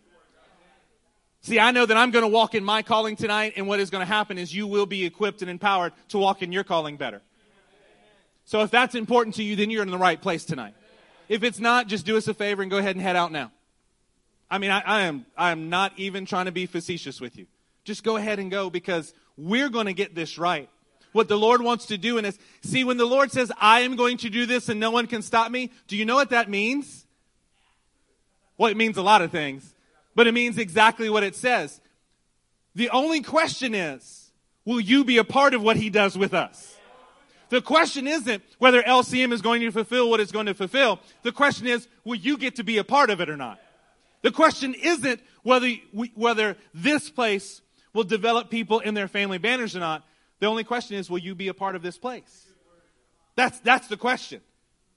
See, 1.41 1.59
I 1.59 1.71
know 1.71 1.87
that 1.87 1.97
I'm 1.97 2.11
going 2.11 2.25
to 2.25 2.29
walk 2.29 2.55
in 2.55 2.65
my 2.65 2.83
calling 2.83 3.17
tonight, 3.17 3.55
and 3.57 3.67
what 3.67 3.81
is 3.81 3.91
going 3.91 4.03
to 4.03 4.13
happen 4.13 4.39
is 4.39 4.55
you 4.55 4.67
will 4.67 4.87
be 4.87 5.05
equipped 5.05 5.41
and 5.41 5.51
empowered 5.51 5.93
to 6.09 6.19
walk 6.19 6.43
in 6.43 6.53
your 6.53 6.65
calling 6.65 6.97
better. 6.97 7.23
So 8.49 8.63
if 8.63 8.71
that's 8.71 8.95
important 8.95 9.35
to 9.35 9.43
you, 9.43 9.57
then 9.57 9.69
you're 9.69 9.83
in 9.83 9.91
the 9.91 9.99
right 9.99 10.19
place 10.19 10.47
tonight. 10.47 10.73
If 11.29 11.43
it's 11.43 11.59
not, 11.59 11.87
just 11.87 12.07
do 12.07 12.17
us 12.17 12.29
a 12.29 12.33
favor 12.33 12.63
and 12.63 12.71
go 12.71 12.79
ahead 12.79 12.97
and 12.97 13.03
head 13.03 13.15
out 13.15 13.31
now. 13.31 13.53
I 14.51 14.57
mean, 14.57 14.71
I, 14.71 14.81
I 14.81 15.01
am 15.03 15.27
I 15.37 15.51
am 15.51 15.69
not 15.69 15.93
even 15.99 16.25
trying 16.25 16.47
to 16.47 16.51
be 16.51 16.65
facetious 16.65 17.21
with 17.21 17.37
you. 17.37 17.47
Just 17.85 18.05
go 18.05 18.17
ahead 18.17 18.39
and 18.39 18.51
go 18.51 18.71
because 18.71 19.13
we're 19.37 19.69
going 19.69 19.85
to 19.85 19.93
get 19.93 20.15
this 20.15 20.39
right. 20.39 20.71
What 21.13 21.29
the 21.29 21.37
Lord 21.37 21.61
wants 21.61 21.85
to 21.87 21.99
do 21.99 22.17
in 22.17 22.25
us. 22.25 22.39
See, 22.63 22.85
when 22.85 22.97
the 22.97 23.05
Lord 23.05 23.31
says, 23.31 23.53
I 23.61 23.81
am 23.81 23.97
going 23.97 24.17
to 24.17 24.31
do 24.31 24.47
this 24.47 24.71
and 24.71 24.81
no 24.81 24.93
one 24.93 25.09
can 25.09 25.21
stop 25.21 25.51
me, 25.51 25.71
do 25.87 25.95
you 25.95 26.07
know 26.07 26.15
what 26.15 26.31
that 26.31 26.49
means? 26.49 27.05
Well, 28.57 28.71
it 28.71 28.79
means 28.79 28.97
a 28.97 29.03
lot 29.03 29.21
of 29.21 29.31
things, 29.31 29.75
but 30.15 30.27
it 30.27 30.33
means 30.33 30.57
exactly 30.57 31.11
what 31.11 31.23
it 31.23 31.37
says. 31.37 31.83
The 32.75 32.89
only 32.89 33.21
question 33.21 33.75
is, 33.75 34.33
will 34.65 34.81
you 34.81 35.05
be 35.05 35.19
a 35.19 35.25
part 35.25 35.53
of 35.53 35.61
what 35.61 35.77
He 35.77 35.91
does 35.91 36.17
with 36.17 36.33
us? 36.33 36.78
The 37.51 37.63
question 37.63 38.07
isn't 38.07 38.43
whether 38.59 38.83
LCM 38.83 39.33
is 39.33 39.41
going 39.41 39.61
to 39.63 39.71
fulfill 39.71 40.11
what 40.11 40.21
it's 40.21 40.33
going 40.33 40.47
to 40.47 40.55
fulfill. 40.55 41.01
The 41.23 41.33
question 41.33 41.67
is, 41.67 41.89
will 42.05 42.17
you 42.17 42.37
get 42.37 42.57
to 42.57 42.65
be 42.65 42.79
a 42.79 42.85
part 42.85 43.11
of 43.11 43.21
it 43.21 43.31
or 43.31 43.37
not? 43.37 43.59
The 44.23 44.31
question 44.31 44.75
isn't 44.75 45.21
whether, 45.43 45.71
we, 45.93 46.13
whether 46.15 46.57
this 46.75 47.09
place 47.09 47.63
will 47.95 48.05
develop 48.05 48.51
people 48.51 48.81
in 48.81 48.95
their 48.95 49.09
family 49.09 49.39
banners 49.39 49.75
or 49.75 49.81
not. 49.81 50.05
The 50.41 50.47
only 50.47 50.65
question 50.65 50.97
is, 50.97 51.09
will 51.09 51.19
you 51.19 51.35
be 51.35 51.49
a 51.49 51.55
part 51.55 51.75
of 51.75 51.83
this 51.83 51.99
place? 51.99 52.47
That's, 53.35 53.59
that's 53.61 53.89
the 53.89 53.97
question. 53.97 54.41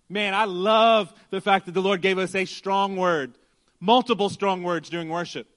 Man, 0.10 0.34
I 0.34 0.46
love 0.46 1.14
the 1.30 1.40
fact 1.40 1.68
that 1.68 1.72
the 1.72 1.82
Lord 1.82 2.02
gave 2.02 2.18
us 2.18 2.36
a 2.36 2.46
strong 2.46 2.98
word, 2.98 3.34
multiple 3.80 4.30
strong 4.30 4.62
words 4.64 4.90
during 4.90 5.10
worship. 5.10 5.48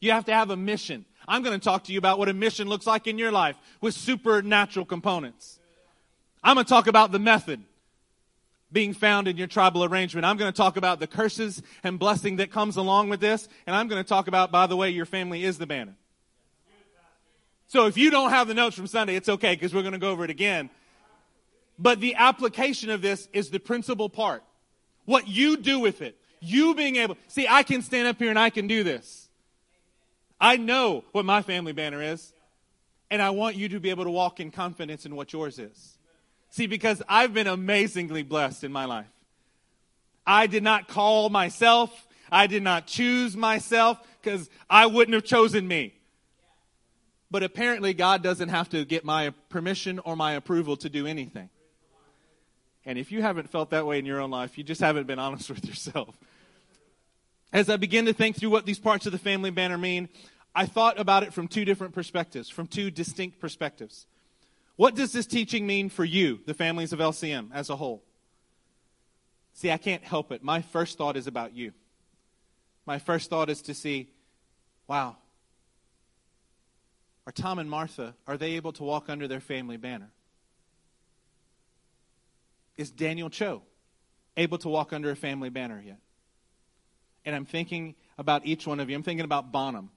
You 0.00 0.10
have 0.10 0.24
to 0.24 0.34
have 0.34 0.50
a 0.50 0.56
mission. 0.56 1.04
I'm 1.28 1.42
going 1.42 1.58
to 1.58 1.64
talk 1.64 1.84
to 1.84 1.92
you 1.92 1.98
about 1.98 2.18
what 2.18 2.28
a 2.28 2.34
mission 2.34 2.68
looks 2.68 2.86
like 2.86 3.06
in 3.06 3.16
your 3.16 3.30
life 3.30 3.56
with 3.80 3.94
supernatural 3.94 4.86
components. 4.86 5.60
I'm 6.44 6.54
going 6.54 6.66
to 6.66 6.68
talk 6.68 6.86
about 6.86 7.10
the 7.10 7.18
method 7.18 7.62
being 8.70 8.92
found 8.92 9.28
in 9.28 9.36
your 9.36 9.46
tribal 9.46 9.84
arrangement. 9.84 10.26
I'm 10.26 10.36
going 10.36 10.52
to 10.52 10.56
talk 10.56 10.76
about 10.76 11.00
the 11.00 11.06
curses 11.06 11.62
and 11.82 11.98
blessing 11.98 12.36
that 12.36 12.50
comes 12.50 12.76
along 12.76 13.08
with 13.08 13.20
this. 13.20 13.48
And 13.66 13.74
I'm 13.74 13.88
going 13.88 14.02
to 14.02 14.08
talk 14.08 14.28
about, 14.28 14.52
by 14.52 14.66
the 14.66 14.76
way, 14.76 14.90
your 14.90 15.06
family 15.06 15.44
is 15.44 15.58
the 15.58 15.66
banner. 15.66 15.94
So 17.66 17.86
if 17.86 17.96
you 17.96 18.10
don't 18.10 18.30
have 18.30 18.46
the 18.46 18.54
notes 18.54 18.76
from 18.76 18.86
Sunday, 18.86 19.16
it's 19.16 19.28
okay 19.28 19.54
because 19.54 19.72
we're 19.72 19.82
going 19.82 19.92
to 19.92 19.98
go 19.98 20.10
over 20.10 20.24
it 20.24 20.30
again. 20.30 20.70
But 21.78 22.00
the 22.00 22.16
application 22.16 22.90
of 22.90 23.00
this 23.00 23.28
is 23.32 23.50
the 23.50 23.58
principal 23.58 24.08
part. 24.08 24.44
What 25.06 25.28
you 25.28 25.56
do 25.56 25.80
with 25.80 26.02
it. 26.02 26.18
You 26.40 26.74
being 26.74 26.96
able, 26.96 27.16
see, 27.26 27.48
I 27.48 27.62
can 27.62 27.80
stand 27.80 28.06
up 28.06 28.18
here 28.18 28.28
and 28.28 28.38
I 28.38 28.50
can 28.50 28.66
do 28.66 28.84
this. 28.84 29.28
I 30.40 30.56
know 30.56 31.04
what 31.12 31.24
my 31.24 31.42
family 31.42 31.72
banner 31.72 32.02
is. 32.02 32.32
And 33.10 33.22
I 33.22 33.30
want 33.30 33.56
you 33.56 33.68
to 33.70 33.80
be 33.80 33.90
able 33.90 34.04
to 34.04 34.10
walk 34.10 34.40
in 34.40 34.50
confidence 34.50 35.06
in 35.06 35.14
what 35.14 35.32
yours 35.32 35.58
is. 35.58 35.93
See, 36.54 36.68
because 36.68 37.02
I've 37.08 37.34
been 37.34 37.48
amazingly 37.48 38.22
blessed 38.22 38.62
in 38.62 38.70
my 38.70 38.84
life. 38.84 39.10
I 40.24 40.46
did 40.46 40.62
not 40.62 40.86
call 40.86 41.28
myself. 41.28 42.06
I 42.30 42.46
did 42.46 42.62
not 42.62 42.86
choose 42.86 43.36
myself 43.36 43.98
because 44.22 44.48
I 44.70 44.86
wouldn't 44.86 45.14
have 45.14 45.24
chosen 45.24 45.66
me. 45.66 45.94
But 47.28 47.42
apparently, 47.42 47.92
God 47.92 48.22
doesn't 48.22 48.50
have 48.50 48.68
to 48.68 48.84
get 48.84 49.04
my 49.04 49.30
permission 49.48 49.98
or 49.98 50.14
my 50.14 50.34
approval 50.34 50.76
to 50.76 50.88
do 50.88 51.08
anything. 51.08 51.50
And 52.86 53.00
if 53.00 53.10
you 53.10 53.20
haven't 53.20 53.50
felt 53.50 53.70
that 53.70 53.84
way 53.84 53.98
in 53.98 54.06
your 54.06 54.20
own 54.20 54.30
life, 54.30 54.56
you 54.56 54.62
just 54.62 54.80
haven't 54.80 55.08
been 55.08 55.18
honest 55.18 55.50
with 55.50 55.66
yourself. 55.66 56.16
As 57.52 57.68
I 57.68 57.78
begin 57.78 58.04
to 58.04 58.12
think 58.12 58.36
through 58.36 58.50
what 58.50 58.64
these 58.64 58.78
parts 58.78 59.06
of 59.06 59.12
the 59.12 59.18
family 59.18 59.50
banner 59.50 59.76
mean, 59.76 60.08
I 60.54 60.66
thought 60.66 61.00
about 61.00 61.24
it 61.24 61.32
from 61.32 61.48
two 61.48 61.64
different 61.64 61.94
perspectives, 61.94 62.48
from 62.48 62.68
two 62.68 62.92
distinct 62.92 63.40
perspectives. 63.40 64.06
What 64.76 64.94
does 64.94 65.12
this 65.12 65.26
teaching 65.26 65.66
mean 65.66 65.88
for 65.88 66.04
you, 66.04 66.40
the 66.46 66.54
families 66.54 66.92
of 66.92 66.98
LCM 66.98 67.50
as 67.52 67.70
a 67.70 67.76
whole? 67.76 68.02
See, 69.52 69.70
I 69.70 69.76
can't 69.76 70.02
help 70.02 70.32
it. 70.32 70.42
My 70.42 70.62
first 70.62 70.98
thought 70.98 71.16
is 71.16 71.26
about 71.26 71.54
you. 71.54 71.72
My 72.86 72.98
first 72.98 73.30
thought 73.30 73.48
is 73.48 73.62
to 73.62 73.74
see, 73.74 74.10
wow, 74.88 75.16
are 77.26 77.32
Tom 77.32 77.58
and 77.58 77.70
Martha, 77.70 78.14
are 78.26 78.36
they 78.36 78.52
able 78.52 78.72
to 78.72 78.82
walk 78.82 79.08
under 79.08 79.26
their 79.28 79.40
family 79.40 79.76
banner? 79.76 80.10
Is 82.76 82.90
Daniel 82.90 83.30
Cho 83.30 83.62
able 84.36 84.58
to 84.58 84.68
walk 84.68 84.92
under 84.92 85.10
a 85.10 85.16
family 85.16 85.48
banner 85.48 85.82
yet? 85.84 86.00
And 87.24 87.34
I'm 87.34 87.46
thinking 87.46 87.94
about 88.18 88.44
each 88.44 88.66
one 88.66 88.80
of 88.80 88.90
you. 88.90 88.96
I'm 88.96 89.02
thinking 89.02 89.24
about 89.24 89.52
Bonham. 89.52 89.90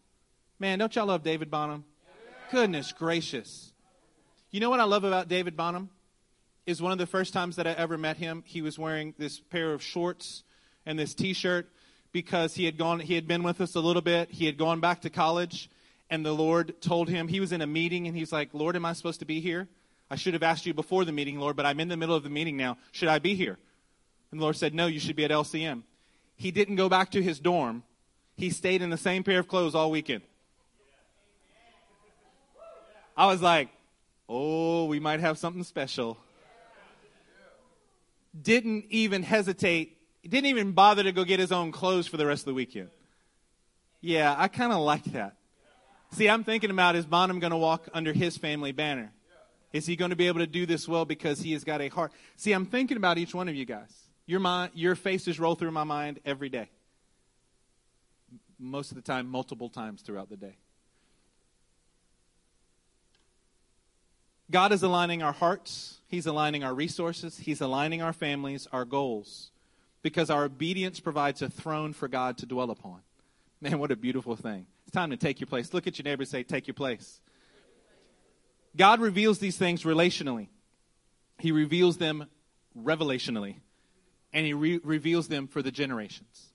Man, 0.60 0.80
don't 0.80 0.96
y'all 0.96 1.08
love 1.08 1.24
David 1.24 1.52
Bonham? 1.52 1.84
Goodness 2.52 2.94
gracious. 2.94 3.74
You 4.58 4.62
know 4.62 4.72
what 4.72 4.80
I 4.80 4.86
love 4.86 5.04
about 5.04 5.28
David 5.28 5.56
Bonham? 5.56 5.92
Is 6.66 6.82
one 6.82 6.92
of 6.92 6.98
the 6.98 7.06
first 7.06 7.32
times 7.32 7.58
that 7.58 7.68
I 7.68 7.74
ever 7.74 7.96
met 7.96 8.18
him, 8.18 8.42
he 8.44 8.64
was 8.64 8.80
wearing 8.80 9.14
this 9.20 9.40
pair 9.40 9.72
of 9.72 9.84
shorts 9.84 10.42
and 10.84 10.98
this 10.98 11.14
t-shirt 11.14 11.70
because 12.12 12.56
he 12.56 12.66
had 12.66 12.76
gone 12.76 13.00
he 13.00 13.14
had 13.14 13.28
been 13.28 13.44
with 13.44 13.62
us 13.62 13.76
a 13.76 13.80
little 13.80 14.02
bit. 14.02 14.32
He 14.32 14.48
had 14.48 14.58
gone 14.58 14.80
back 14.80 15.02
to 15.02 15.12
college 15.12 15.70
and 16.10 16.26
the 16.26 16.32
Lord 16.32 16.82
told 16.82 17.08
him 17.08 17.28
he 17.28 17.40
was 17.40 17.52
in 17.52 17.62
a 17.62 17.68
meeting 17.68 18.08
and 18.08 18.18
he's 18.18 18.32
like, 18.32 18.50
"Lord, 18.52 18.76
am 18.76 18.84
I 18.84 18.94
supposed 18.94 19.20
to 19.20 19.28
be 19.28 19.42
here? 19.42 19.68
I 20.10 20.16
should 20.16 20.34
have 20.34 20.42
asked 20.42 20.66
you 20.66 20.74
before 20.74 21.06
the 21.06 21.12
meeting, 21.12 21.38
Lord, 21.38 21.56
but 21.56 21.68
I'm 21.68 21.80
in 21.80 21.88
the 21.88 21.96
middle 21.96 22.16
of 22.16 22.24
the 22.24 22.32
meeting 22.32 22.58
now. 22.58 22.80
Should 22.94 23.10
I 23.10 23.20
be 23.20 23.36
here?" 23.36 23.60
And 24.32 24.40
the 24.40 24.44
Lord 24.44 24.56
said, 24.56 24.74
"No, 24.74 24.88
you 24.88 25.00
should 25.00 25.16
be 25.16 25.24
at 25.24 25.30
LCM." 25.30 25.84
He 26.36 26.50
didn't 26.50 26.78
go 26.78 26.90
back 26.90 27.12
to 27.12 27.22
his 27.22 27.40
dorm. 27.40 27.84
He 28.38 28.50
stayed 28.50 28.82
in 28.82 28.90
the 28.90 28.98
same 28.98 29.24
pair 29.24 29.38
of 29.38 29.48
clothes 29.48 29.76
all 29.76 29.92
weekend. 29.92 30.24
I 33.16 33.28
was 33.28 33.44
like, 33.44 33.70
oh, 34.30 34.86
we 34.86 35.00
might 35.00 35.20
have 35.20 35.38
something 35.38 35.64
special. 35.64 36.18
Didn't 38.40 38.86
even 38.90 39.24
hesitate, 39.24 39.98
didn't 40.24 40.48
even 40.48 40.74
bother 40.74 41.04
to 41.04 41.12
go 41.12 41.24
get 41.24 41.40
his 41.40 41.52
own 41.52 41.72
clothes 41.72 42.08
for 42.08 42.18
the 42.18 42.26
rest 42.26 42.42
of 42.42 42.46
the 42.48 42.54
weekend. 42.54 42.90
Yeah, 44.02 44.36
I 44.38 44.48
kind 44.48 44.72
of 44.72 44.80
like 44.80 45.06
that. 45.06 45.38
See, 46.12 46.30
I'm 46.30 46.44
thinking 46.44 46.70
about 46.70 46.96
is 46.96 47.06
Bonham 47.06 47.40
going 47.40 47.52
to 47.52 47.58
walk 47.58 47.90
under 47.94 48.14
his 48.14 48.38
family 48.38 48.72
banner? 48.72 49.12
Is 49.74 49.86
he 49.86 49.96
going 49.96 50.12
to 50.12 50.16
be 50.16 50.28
able 50.28 50.40
to 50.40 50.48
do 50.48 50.66
this 50.66 50.88
well 50.88 51.06
because 51.06 51.42
he 51.42 51.52
has 51.54 51.64
got 51.64 51.82
a 51.82 51.90
heart? 51.90 52.12
See, 52.38 52.54
I'm 52.54 52.66
thinking 52.66 52.98
about 52.98 53.18
each 53.18 53.36
one 53.36 53.50
of 53.50 53.56
you 53.56 53.66
guys. 53.66 53.92
Your, 54.26 54.40
mind, 54.40 54.72
your 54.76 54.96
faces 54.96 55.40
roll 55.40 55.56
through 55.56 55.72
my 55.72 55.84
mind 55.84 56.20
every 56.26 56.50
day. 56.50 56.70
Most 58.60 58.92
of 58.92 58.96
the 58.96 59.02
time, 59.02 59.28
multiple 59.28 59.70
times 59.70 60.02
throughout 60.02 60.30
the 60.30 60.38
day. 60.38 60.58
God 64.50 64.72
is 64.72 64.84
aligning 64.84 65.22
our 65.24 65.34
hearts, 65.34 66.00
He's 66.08 66.26
aligning 66.26 66.64
our 66.64 66.74
resources, 66.74 67.38
He's 67.38 67.62
aligning 67.62 68.02
our 68.02 68.14
families, 68.14 68.68
our 68.72 68.86
goals, 68.86 69.52
because 70.02 70.30
our 70.30 70.46
obedience 70.46 71.00
provides 71.00 71.42
a 71.42 71.50
throne 71.50 71.94
for 71.94 72.08
God 72.08 72.38
to 72.40 72.46
dwell 72.46 72.72
upon. 72.72 73.02
Man, 73.60 73.80
what 73.80 73.92
a 73.92 73.96
beautiful 73.96 74.36
thing. 74.36 74.68
It's 74.86 74.94
time 74.94 75.10
to 75.10 75.18
take 75.18 75.40
your 75.40 75.48
place. 75.48 75.74
Look 75.74 75.88
at 75.88 75.98
your 75.98 76.04
neighbor 76.06 76.22
and 76.22 76.30
say, 76.30 76.44
Take 76.44 76.68
your 76.68 76.76
place. 76.76 77.20
God 78.76 79.02
reveals 79.02 79.40
these 79.40 79.58
things 79.58 79.84
relationally, 79.84 80.48
He 81.40 81.52
reveals 81.52 81.98
them 81.98 82.28
revelationally, 82.80 83.56
and 84.32 84.46
He 84.46 84.54
re- 84.54 84.80
reveals 84.84 85.28
them 85.28 85.48
for 85.48 85.62
the 85.62 85.72
generations. 85.72 86.54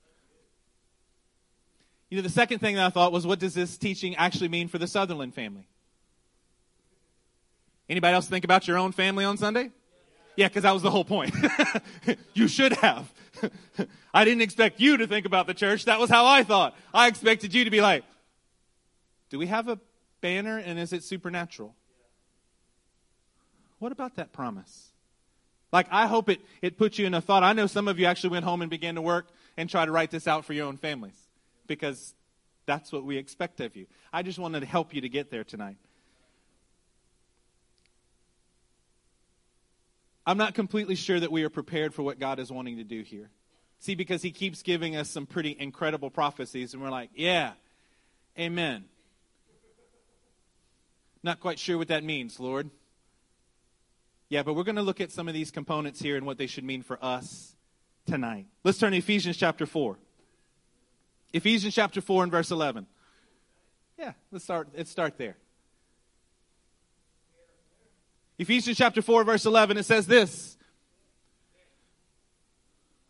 You 2.09 2.17
know, 2.17 2.23
the 2.23 2.29
second 2.29 2.59
thing 2.59 2.77
that 2.77 2.85
I 2.87 2.91
thought 2.91 3.11
was, 3.11 3.27
what 3.27 3.39
does 3.39 3.55
this 3.55 3.79
teaching 3.79 4.15
actually 4.17 4.49
mean 4.49 4.69
for 4.69 4.77
the 4.79 4.87
Sutherland 4.87 5.35
family? 5.35 5.67
Anybody 7.89 8.15
else 8.15 8.27
think 8.27 8.45
about 8.45 8.67
your 8.67 8.79
own 8.79 8.93
family 8.93 9.25
on 9.25 9.37
Sunday? 9.37 9.71
Yeah, 10.37 10.49
because 10.49 10.63
that 10.63 10.73
was 10.73 10.83
the 10.83 10.91
whole 10.91 11.05
point. 11.05 11.35
you 12.35 12.49
should 12.49 12.73
have. 12.75 13.13
I 14.15 14.25
didn't 14.25 14.43
expect 14.43 14.81
you 14.81 14.97
to 14.99 15.07
think 15.07 15.27
about 15.27 15.47
the 15.47 15.55
church. 15.55 15.85
That 15.85 16.01
was 16.01 16.09
how 16.09 16.25
I 16.27 16.43
thought. 16.43 16.75
I 16.95 17.09
expected 17.09 17.53
you 17.55 17.65
to 17.65 17.71
be 17.71 17.81
like, 17.81 18.05
do 19.31 19.39
we 19.39 19.47
have 19.47 19.69
a 19.69 19.79
banner 20.21 20.59
and 20.59 20.79
is 20.79 20.93
it 20.93 21.03
supernatural? 21.03 21.75
What 23.79 23.93
about 23.93 24.17
that 24.17 24.33
promise? 24.33 24.91
Like, 25.73 25.87
I 25.91 26.07
hope 26.07 26.29
it, 26.29 26.41
it 26.61 26.77
puts 26.79 26.99
you 26.99 27.07
in 27.07 27.15
a 27.15 27.21
thought. 27.21 27.43
I 27.43 27.53
know 27.53 27.67
some 27.67 27.89
of 27.89 27.99
you 27.99 28.07
actually 28.07 28.31
went 28.31 28.45
home 28.45 28.63
and 28.63 28.71
began 28.71 28.95
to 28.95 29.03
work 29.03 29.29
and 29.57 29.69
try 29.69 29.85
to 29.85 29.91
write 29.91 30.11
this 30.11 30.29
out 30.29 30.45
for 30.45 30.53
your 30.53 30.67
own 30.67 30.77
families 30.77 31.17
because 31.67 32.15
that's 32.67 32.93
what 32.93 33.05
we 33.05 33.17
expect 33.17 33.61
of 33.61 33.75
you. 33.75 33.87
I 34.13 34.23
just 34.23 34.39
wanted 34.39 34.61
to 34.61 34.67
help 34.67 34.95
you 34.95 35.01
to 35.01 35.09
get 35.09 35.31
there 35.31 35.45
tonight. 35.45 35.77
I'm 40.27 40.39
not 40.39 40.55
completely 40.55 40.95
sure 40.95 41.19
that 41.19 41.33
we 41.33 41.43
are 41.43 41.51
prepared 41.51 41.95
for 41.95 42.03
what 42.03 42.19
God 42.19 42.39
is 42.39 42.51
wanting 42.51 42.77
to 42.77 42.85
do 42.85 43.03
here. 43.03 43.31
See, 43.79 43.95
because 43.95 44.23
He 44.23 44.31
keeps 44.31 44.63
giving 44.63 44.95
us 44.95 45.11
some 45.11 45.27
pretty 45.27 45.57
incredible 45.59 46.11
prophecies, 46.11 46.73
and 46.73 46.83
we're 46.83 46.91
like, 46.91 47.11
yeah, 47.15 47.53
amen. 48.39 48.85
Not 51.23 51.41
quite 51.41 51.59
sure 51.59 51.79
what 51.79 51.89
that 51.89 52.05
means, 52.05 52.39
Lord. 52.39 52.71
Yeah, 54.29 54.43
but 54.43 54.55
we're 54.55 54.65
going 54.65 54.77
to 54.77 54.83
look 54.83 55.01
at 55.01 55.13
some 55.13 55.29
of 55.29 55.35
these 55.35 55.51
components 55.51 56.01
here 56.01 56.17
and 56.17 56.25
what 56.25 56.39
they 56.39 56.47
should 56.47 56.65
mean 56.65 56.83
for 56.83 56.99
us 57.05 57.55
tonight. 58.07 58.47
Let's 58.65 58.79
turn 58.79 58.93
to 58.93 58.99
Ephesians 58.99 59.37
chapter 59.37 59.67
4. 59.67 59.99
Ephesians 61.33 61.75
chapter 61.75 62.01
4 62.01 62.25
and 62.25 62.33
verse 62.33 62.51
11. 62.51 62.87
Yeah, 63.99 64.13
let's 64.31 64.45
start, 64.45 64.69
let's 64.77 64.91
start 64.91 65.19
there. 65.19 65.37
Ephesians 68.43 68.77
chapter 68.77 69.01
4, 69.01 69.23
verse 69.23 69.47
11, 69.47 69.77
it 69.79 69.85
says 69.85 70.05
this. 70.09 70.57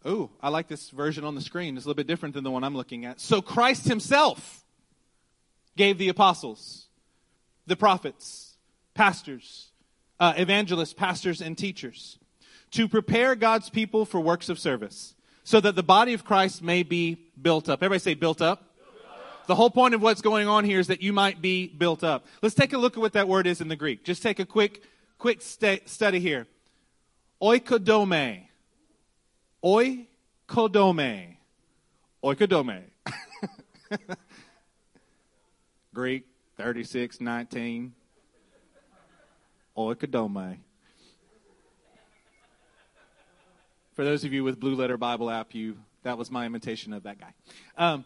Oh, 0.05 0.29
I 0.43 0.51
like 0.51 0.69
this 0.69 0.91
version 0.91 1.25
on 1.25 1.35
the 1.35 1.41
screen. 1.41 1.75
It's 1.75 1.87
a 1.87 1.89
little 1.89 1.97
bit 1.97 2.07
different 2.07 2.35
than 2.35 2.45
the 2.45 2.51
one 2.51 2.63
I'm 2.63 2.77
looking 2.77 3.07
at. 3.07 3.19
So 3.19 3.41
Christ 3.41 3.87
himself 3.87 4.63
gave 5.75 5.97
the 5.97 6.11
apostles, 6.11 6.89
the 7.67 7.77
prophets, 7.77 8.59
pastors, 8.93 9.71
uh, 10.21 10.35
evangelists, 10.37 10.93
pastors, 10.93 11.41
and 11.41 11.57
teachers 11.57 12.19
to 12.73 12.87
prepare 12.87 13.35
God's 13.35 13.71
people 13.71 14.05
for 14.05 14.21
works 14.21 14.51
of 14.51 14.59
service 14.59 15.15
so 15.45 15.61
that 15.61 15.77
the 15.77 15.83
body 15.83 16.13
of 16.13 16.27
Christ 16.27 16.63
may 16.63 16.83
be 16.83 17.31
built 17.41 17.71
up. 17.71 17.83
Everybody 17.83 18.01
say 18.01 18.15
built 18.15 18.43
up. 18.43 18.69
The 19.47 19.55
whole 19.55 19.71
point 19.71 19.95
of 19.95 20.03
what's 20.03 20.21
going 20.21 20.47
on 20.47 20.65
here 20.65 20.79
is 20.79 20.89
that 20.89 21.01
you 21.01 21.15
might 21.15 21.41
be 21.41 21.69
built 21.69 22.05
up. 22.05 22.27
Let's 22.43 22.55
take 22.55 22.75
a 22.75 22.79
look 22.79 22.99
at 22.99 23.01
what 23.01 23.15
that 23.15 23.29
word 23.29 23.47
is 23.47 23.63
in 23.63 23.69
the 23.69 23.77
Greek. 23.77 24.05
Just 24.05 24.23
take 24.23 24.39
a 24.39 24.45
quick 24.45 24.83
quick 25.23 25.41
st- 25.41 25.89
study 25.89 26.19
here. 26.19 26.49
Oikodome. 27.41 28.43
Oikodome. 29.65 31.37
Oikodome. 32.25 32.83
Greek 35.95 36.25
3619. 36.57 37.95
Oikodome. 39.79 40.57
For 43.95 44.05
those 44.05 44.25
of 44.25 44.33
you 44.33 44.43
with 44.43 44.59
Blue 44.59 44.75
Letter 44.75 44.97
Bible 44.97 45.31
app, 45.31 45.55
you 45.55 45.79
that 46.03 46.19
was 46.19 46.33
my 46.33 46.47
imitation 46.47 46.93
of 46.93 47.05
that 47.05 47.21
guy. 47.21 47.33
Um, 47.79 48.05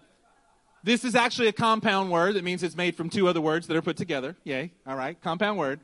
this 0.84 1.02
is 1.02 1.14
actually 1.14 1.48
a 1.48 1.52
compound 1.52 2.10
word. 2.10 2.34
That 2.34 2.44
means 2.44 2.62
it's 2.62 2.76
made 2.76 2.94
from 2.94 3.08
two 3.08 3.26
other 3.26 3.40
words 3.40 3.68
that 3.68 3.76
are 3.78 3.80
put 3.80 3.96
together. 3.96 4.36
Yay. 4.44 4.72
All 4.86 4.96
right. 4.96 5.18
Compound 5.22 5.58
word 5.58 5.80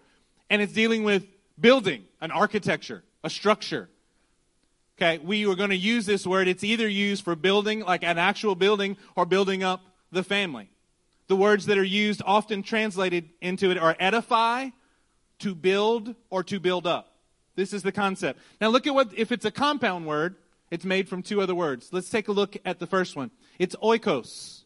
and 0.52 0.61
it's 0.61 0.75
dealing 0.75 1.02
with 1.02 1.26
building, 1.59 2.04
an 2.21 2.30
architecture, 2.30 3.02
a 3.25 3.30
structure. 3.30 3.88
Okay, 4.99 5.16
we 5.16 5.47
are 5.47 5.54
going 5.54 5.71
to 5.71 5.76
use 5.76 6.04
this 6.04 6.26
word. 6.26 6.47
It's 6.47 6.62
either 6.62 6.87
used 6.87 7.25
for 7.25 7.35
building, 7.35 7.80
like 7.80 8.04
an 8.04 8.18
actual 8.18 8.54
building, 8.54 8.99
or 9.16 9.25
building 9.25 9.64
up 9.64 9.80
the 10.12 10.23
family. 10.23 10.68
The 11.28 11.37
words 11.37 11.64
that 11.66 11.78
are 11.78 11.82
used 11.82 12.21
often 12.26 12.62
translated 12.62 13.30
into 13.40 13.71
it 13.71 13.78
are 13.78 13.97
edify, 13.99 14.68
to 15.38 15.54
build, 15.54 16.14
or 16.28 16.42
to 16.44 16.61
build 16.61 16.87
up. 16.87 17.14
This 17.56 17.73
is 17.73 17.82
the 17.82 17.90
concept. 17.90 18.38
Now 18.61 18.68
look 18.68 18.87
at 18.87 18.94
what, 18.94 19.09
if 19.16 19.32
it's 19.32 19.47
a 19.47 19.50
compound 19.50 20.06
word, 20.06 20.37
it's 20.71 20.85
made 20.85 21.09
from 21.09 21.23
two 21.23 21.40
other 21.40 21.54
words. 21.54 21.88
Let's 21.92 22.11
take 22.11 22.28
a 22.28 22.32
look 22.32 22.59
at 22.66 22.78
the 22.78 22.87
first 22.87 23.16
one. 23.16 23.30
It's 23.59 23.75
oikos. 23.76 24.64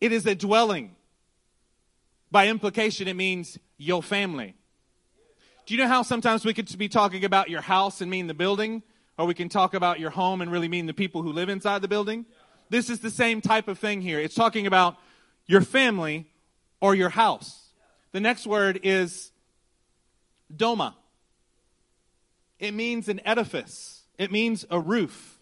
It 0.00 0.12
is 0.12 0.26
a 0.26 0.36
dwelling. 0.36 0.94
By 2.30 2.48
implication, 2.48 3.08
it 3.08 3.16
means 3.16 3.58
your 3.76 4.02
family. 4.02 4.54
Do 5.66 5.74
you 5.74 5.80
know 5.80 5.88
how 5.88 6.02
sometimes 6.02 6.44
we 6.44 6.54
could 6.54 6.76
be 6.78 6.88
talking 6.88 7.24
about 7.24 7.50
your 7.50 7.60
house 7.60 8.00
and 8.00 8.10
mean 8.10 8.26
the 8.26 8.34
building? 8.34 8.82
Or 9.18 9.26
we 9.26 9.34
can 9.34 9.48
talk 9.48 9.74
about 9.74 10.00
your 10.00 10.10
home 10.10 10.40
and 10.40 10.50
really 10.50 10.68
mean 10.68 10.86
the 10.86 10.94
people 10.94 11.22
who 11.22 11.32
live 11.32 11.48
inside 11.48 11.82
the 11.82 11.88
building? 11.88 12.24
This 12.70 12.88
is 12.88 13.00
the 13.00 13.10
same 13.10 13.40
type 13.40 13.68
of 13.68 13.78
thing 13.78 14.00
here. 14.00 14.18
It's 14.18 14.34
talking 14.34 14.66
about 14.66 14.96
your 15.46 15.60
family 15.60 16.26
or 16.80 16.94
your 16.94 17.10
house. 17.10 17.68
The 18.12 18.20
next 18.20 18.46
word 18.46 18.80
is 18.82 19.30
doma. 20.54 20.94
It 22.58 22.72
means 22.72 23.08
an 23.08 23.20
edifice. 23.24 24.04
It 24.18 24.32
means 24.32 24.64
a 24.70 24.78
roof. 24.78 25.38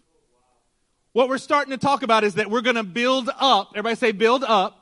What 1.13 1.29
we're 1.29 1.37
starting 1.37 1.71
to 1.71 1.77
talk 1.77 2.03
about 2.03 2.23
is 2.23 2.35
that 2.35 2.49
we're 2.49 2.61
going 2.61 2.75
to 2.75 2.83
build 2.83 3.29
up. 3.39 3.71
Everybody 3.71 3.95
say 3.95 4.11
build 4.11 4.43
up. 4.43 4.78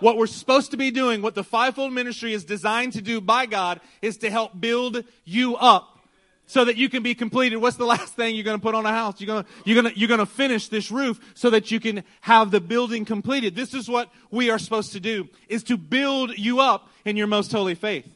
What 0.00 0.16
we're 0.16 0.26
supposed 0.26 0.70
to 0.70 0.76
be 0.76 0.90
doing, 0.90 1.22
what 1.22 1.34
the 1.34 1.44
fivefold 1.44 1.92
ministry 1.92 2.32
is 2.32 2.44
designed 2.44 2.92
to 2.94 3.02
do 3.02 3.20
by 3.20 3.46
God, 3.46 3.80
is 4.00 4.18
to 4.18 4.30
help 4.30 4.60
build 4.60 5.04
you 5.24 5.56
up 5.56 5.98
so 6.46 6.64
that 6.64 6.76
you 6.76 6.88
can 6.88 7.02
be 7.02 7.14
completed. 7.14 7.58
What's 7.58 7.76
the 7.76 7.84
last 7.84 8.14
thing 8.14 8.34
you're 8.34 8.44
going 8.44 8.58
to 8.58 8.62
put 8.62 8.74
on 8.74 8.86
a 8.86 8.90
house? 8.90 9.20
You're 9.20 9.26
going 9.26 9.44
to, 9.44 9.50
you're 9.64 9.82
going 9.82 9.92
to, 9.92 9.98
you're 9.98 10.08
going 10.08 10.18
to 10.20 10.26
finish 10.26 10.68
this 10.68 10.90
roof 10.90 11.20
so 11.34 11.50
that 11.50 11.70
you 11.70 11.78
can 11.78 12.04
have 12.22 12.50
the 12.50 12.60
building 12.60 13.04
completed. 13.04 13.54
This 13.54 13.74
is 13.74 13.88
what 13.88 14.10
we 14.30 14.50
are 14.50 14.58
supposed 14.58 14.92
to 14.92 15.00
do, 15.00 15.28
is 15.48 15.62
to 15.64 15.76
build 15.76 16.38
you 16.38 16.60
up 16.60 16.88
in 17.04 17.16
your 17.16 17.26
most 17.26 17.52
holy 17.52 17.74
faith. 17.74 18.06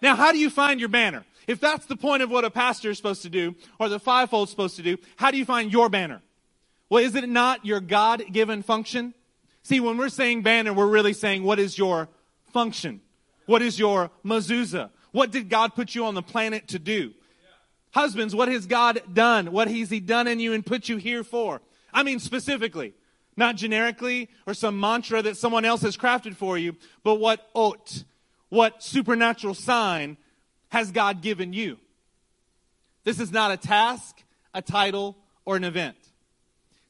Now, 0.00 0.16
how 0.16 0.32
do 0.32 0.38
you 0.38 0.50
find 0.50 0.80
your 0.80 0.88
banner? 0.88 1.24
If 1.46 1.60
that's 1.60 1.84
the 1.84 1.96
point 1.96 2.22
of 2.22 2.30
what 2.30 2.44
a 2.44 2.50
pastor 2.50 2.88
is 2.88 2.96
supposed 2.96 3.22
to 3.22 3.28
do, 3.28 3.54
or 3.78 3.90
the 3.90 4.00
fivefold 4.00 4.48
is 4.48 4.50
supposed 4.50 4.76
to 4.76 4.82
do, 4.82 4.96
how 5.16 5.30
do 5.30 5.36
you 5.36 5.44
find 5.44 5.70
your 5.70 5.90
banner? 5.90 6.22
Well, 6.88 7.04
is 7.04 7.14
it 7.14 7.28
not 7.28 7.66
your 7.66 7.80
God 7.80 8.22
given 8.32 8.62
function? 8.62 9.12
See, 9.64 9.80
when 9.80 9.96
we're 9.96 10.10
saying 10.10 10.42
banner, 10.42 10.72
we're 10.72 10.86
really 10.86 11.14
saying, 11.14 11.42
what 11.42 11.58
is 11.58 11.76
your 11.76 12.08
function? 12.52 13.00
What 13.46 13.62
is 13.62 13.78
your 13.78 14.10
mezuzah? 14.24 14.90
What 15.10 15.30
did 15.30 15.48
God 15.48 15.74
put 15.74 15.94
you 15.94 16.04
on 16.04 16.14
the 16.14 16.22
planet 16.22 16.68
to 16.68 16.78
do? 16.78 17.14
Husbands, 17.92 18.34
what 18.34 18.48
has 18.48 18.66
God 18.66 19.00
done? 19.12 19.52
What 19.52 19.68
has 19.68 19.88
He 19.88 20.00
done 20.00 20.28
in 20.28 20.38
you 20.38 20.52
and 20.52 20.64
put 20.64 20.88
you 20.88 20.98
here 20.98 21.24
for? 21.24 21.62
I 21.92 22.02
mean, 22.02 22.18
specifically, 22.18 22.92
not 23.36 23.56
generically 23.56 24.28
or 24.46 24.52
some 24.52 24.78
mantra 24.78 25.22
that 25.22 25.38
someone 25.38 25.64
else 25.64 25.82
has 25.82 25.96
crafted 25.96 26.36
for 26.36 26.58
you, 26.58 26.76
but 27.02 27.14
what 27.14 27.48
ot, 27.54 28.04
what 28.50 28.82
supernatural 28.82 29.54
sign 29.54 30.18
has 30.68 30.90
God 30.90 31.22
given 31.22 31.52
you? 31.52 31.78
This 33.04 33.18
is 33.18 33.32
not 33.32 33.50
a 33.50 33.56
task, 33.56 34.22
a 34.52 34.60
title, 34.60 35.16
or 35.44 35.56
an 35.56 35.64
event. 35.64 35.96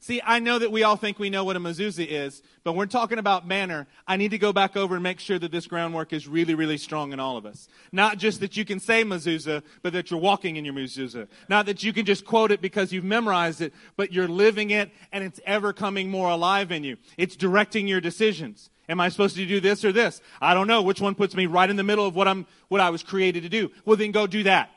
See, 0.05 0.21
I 0.23 0.39
know 0.39 0.59
that 0.59 0.71
we 0.71 0.83
all 0.83 0.97
think 0.97 1.19
we 1.19 1.31
know 1.31 1.45
what 1.45 1.57
a 1.57 1.59
mezuzah 1.59 2.07
is, 2.07 2.43
but 2.63 2.75
we're 2.75 2.85
talking 2.85 3.19
about 3.19 3.49
manner. 3.49 3.87
I 4.07 4.19
need 4.19 4.33
to 4.33 4.39
go 4.39 4.53
back 4.53 4.77
over 4.77 4.97
and 4.97 5.03
make 5.03 5.19
sure 5.19 5.39
that 5.39 5.51
this 5.51 5.67
groundwork 5.67 6.13
is 6.13 6.29
really, 6.29 6.55
really 6.55 6.77
strong 6.77 7.15
in 7.15 7.21
all 7.21 7.39
of 7.39 7.47
us. 7.47 7.69
Not 7.91 8.19
just 8.19 8.41
that 8.41 8.55
you 8.55 8.67
can 8.67 8.81
say 8.81 9.03
mezuzah, 9.03 9.63
but 9.81 9.95
that 9.95 10.11
you're 10.11 10.21
walking 10.21 10.57
in 10.57 10.65
your 10.67 10.75
mezuzah. 10.75 11.27
Not 11.49 11.65
that 11.65 11.83
you 11.83 11.95
can 11.95 12.05
just 12.05 12.27
quote 12.27 12.53
it 12.53 12.61
because 12.61 12.93
you've 12.93 13.03
memorized 13.03 13.63
it, 13.63 13.73
but 13.97 14.13
you're 14.13 14.29
living 14.29 14.73
it 14.73 14.91
and 15.11 15.25
it's 15.25 15.41
ever 15.47 15.73
coming 15.73 16.11
more 16.11 16.29
alive 16.29 16.71
in 16.71 16.85
you. 16.85 16.99
It's 17.17 17.35
directing 17.35 17.89
your 17.89 18.03
decisions. 18.03 18.69
Am 18.91 19.01
I 19.01 19.09
supposed 19.09 19.37
to 19.37 19.47
do 19.47 19.59
this 19.59 19.87
or 19.87 19.93
this? 19.93 20.21
I 20.39 20.53
don't 20.53 20.67
know. 20.67 20.83
Which 20.83 21.01
one 21.01 21.15
puts 21.15 21.35
me 21.35 21.47
right 21.47 21.71
in 21.71 21.77
the 21.77 21.83
middle 21.83 22.07
of 22.07 22.15
what 22.15 22.29
I'm, 22.29 22.47
what 22.69 22.83
I 22.83 22.91
was 22.91 23.03
created 23.03 23.45
to 23.45 23.49
do? 23.49 23.71
Well, 23.87 23.97
then 23.97 24.11
go 24.11 24.27
do 24.27 24.43
that. 24.43 24.69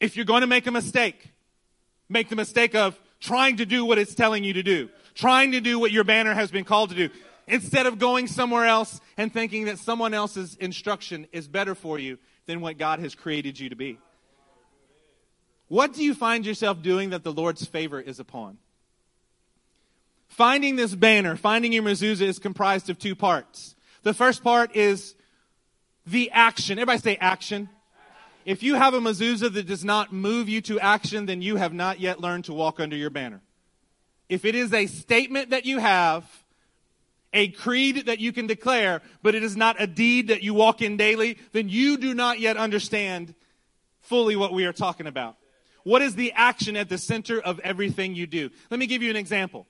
If 0.00 0.16
you're 0.16 0.24
going 0.24 0.40
to 0.40 0.46
make 0.46 0.66
a 0.66 0.72
mistake, 0.72 1.32
make 2.08 2.30
the 2.30 2.36
mistake 2.36 2.74
of, 2.74 2.98
trying 3.20 3.56
to 3.56 3.66
do 3.66 3.84
what 3.84 3.98
it's 3.98 4.14
telling 4.14 4.44
you 4.44 4.52
to 4.54 4.62
do, 4.62 4.88
trying 5.14 5.52
to 5.52 5.60
do 5.60 5.78
what 5.78 5.90
your 5.90 6.04
banner 6.04 6.34
has 6.34 6.50
been 6.50 6.64
called 6.64 6.90
to 6.90 6.96
do, 6.96 7.10
instead 7.46 7.86
of 7.86 7.98
going 7.98 8.26
somewhere 8.26 8.66
else 8.66 9.00
and 9.16 9.32
thinking 9.32 9.64
that 9.64 9.78
someone 9.78 10.14
else's 10.14 10.54
instruction 10.56 11.26
is 11.32 11.48
better 11.48 11.74
for 11.74 11.98
you 11.98 12.18
than 12.46 12.60
what 12.60 12.78
God 12.78 13.00
has 13.00 13.14
created 13.14 13.58
you 13.58 13.70
to 13.70 13.76
be. 13.76 13.98
What 15.68 15.92
do 15.92 16.02
you 16.02 16.14
find 16.14 16.46
yourself 16.46 16.82
doing 16.82 17.10
that 17.10 17.24
the 17.24 17.32
Lord's 17.32 17.64
favor 17.64 18.00
is 18.00 18.20
upon? 18.20 18.58
Finding 20.28 20.76
this 20.76 20.94
banner, 20.94 21.36
finding 21.36 21.72
your 21.72 21.82
mezuzah 21.82 22.22
is 22.22 22.38
comprised 22.38 22.88
of 22.90 22.98
two 22.98 23.14
parts. 23.14 23.74
The 24.02 24.14
first 24.14 24.44
part 24.44 24.76
is 24.76 25.14
the 26.06 26.30
action. 26.30 26.78
Everybody 26.78 27.00
say 27.00 27.16
action. 27.16 27.68
If 28.48 28.62
you 28.62 28.76
have 28.76 28.94
a 28.94 28.98
mezuzah 28.98 29.52
that 29.52 29.66
does 29.66 29.84
not 29.84 30.10
move 30.10 30.48
you 30.48 30.62
to 30.62 30.80
action, 30.80 31.26
then 31.26 31.42
you 31.42 31.56
have 31.56 31.74
not 31.74 32.00
yet 32.00 32.18
learned 32.18 32.46
to 32.46 32.54
walk 32.54 32.80
under 32.80 32.96
your 32.96 33.10
banner. 33.10 33.42
If 34.30 34.46
it 34.46 34.54
is 34.54 34.72
a 34.72 34.86
statement 34.86 35.50
that 35.50 35.66
you 35.66 35.80
have, 35.80 36.24
a 37.34 37.48
creed 37.48 38.06
that 38.06 38.20
you 38.20 38.32
can 38.32 38.46
declare, 38.46 39.02
but 39.22 39.34
it 39.34 39.42
is 39.42 39.54
not 39.54 39.76
a 39.78 39.86
deed 39.86 40.28
that 40.28 40.42
you 40.42 40.54
walk 40.54 40.80
in 40.80 40.96
daily, 40.96 41.36
then 41.52 41.68
you 41.68 41.98
do 41.98 42.14
not 42.14 42.40
yet 42.40 42.56
understand 42.56 43.34
fully 44.00 44.34
what 44.34 44.54
we 44.54 44.64
are 44.64 44.72
talking 44.72 45.06
about. 45.06 45.36
What 45.84 46.00
is 46.00 46.14
the 46.14 46.32
action 46.32 46.74
at 46.74 46.88
the 46.88 46.96
center 46.96 47.38
of 47.38 47.60
everything 47.60 48.14
you 48.14 48.26
do? 48.26 48.48
Let 48.70 48.80
me 48.80 48.86
give 48.86 49.02
you 49.02 49.10
an 49.10 49.16
example. 49.16 49.66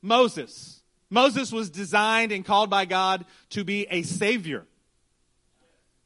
Moses. 0.00 0.80
Moses 1.10 1.52
was 1.52 1.68
designed 1.68 2.32
and 2.32 2.46
called 2.46 2.70
by 2.70 2.86
God 2.86 3.26
to 3.50 3.62
be 3.62 3.86
a 3.90 4.04
savior, 4.04 4.64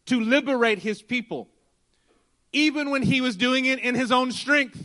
to 0.07 0.21
liberate 0.21 0.81
his 0.81 1.03
people 1.03 1.51
even 2.53 2.91
when 2.91 3.03
he 3.03 3.21
was 3.21 3.37
doing 3.37 3.65
it 3.65 3.79
in 3.79 3.95
his 3.95 4.11
own 4.11 4.33
strength, 4.33 4.83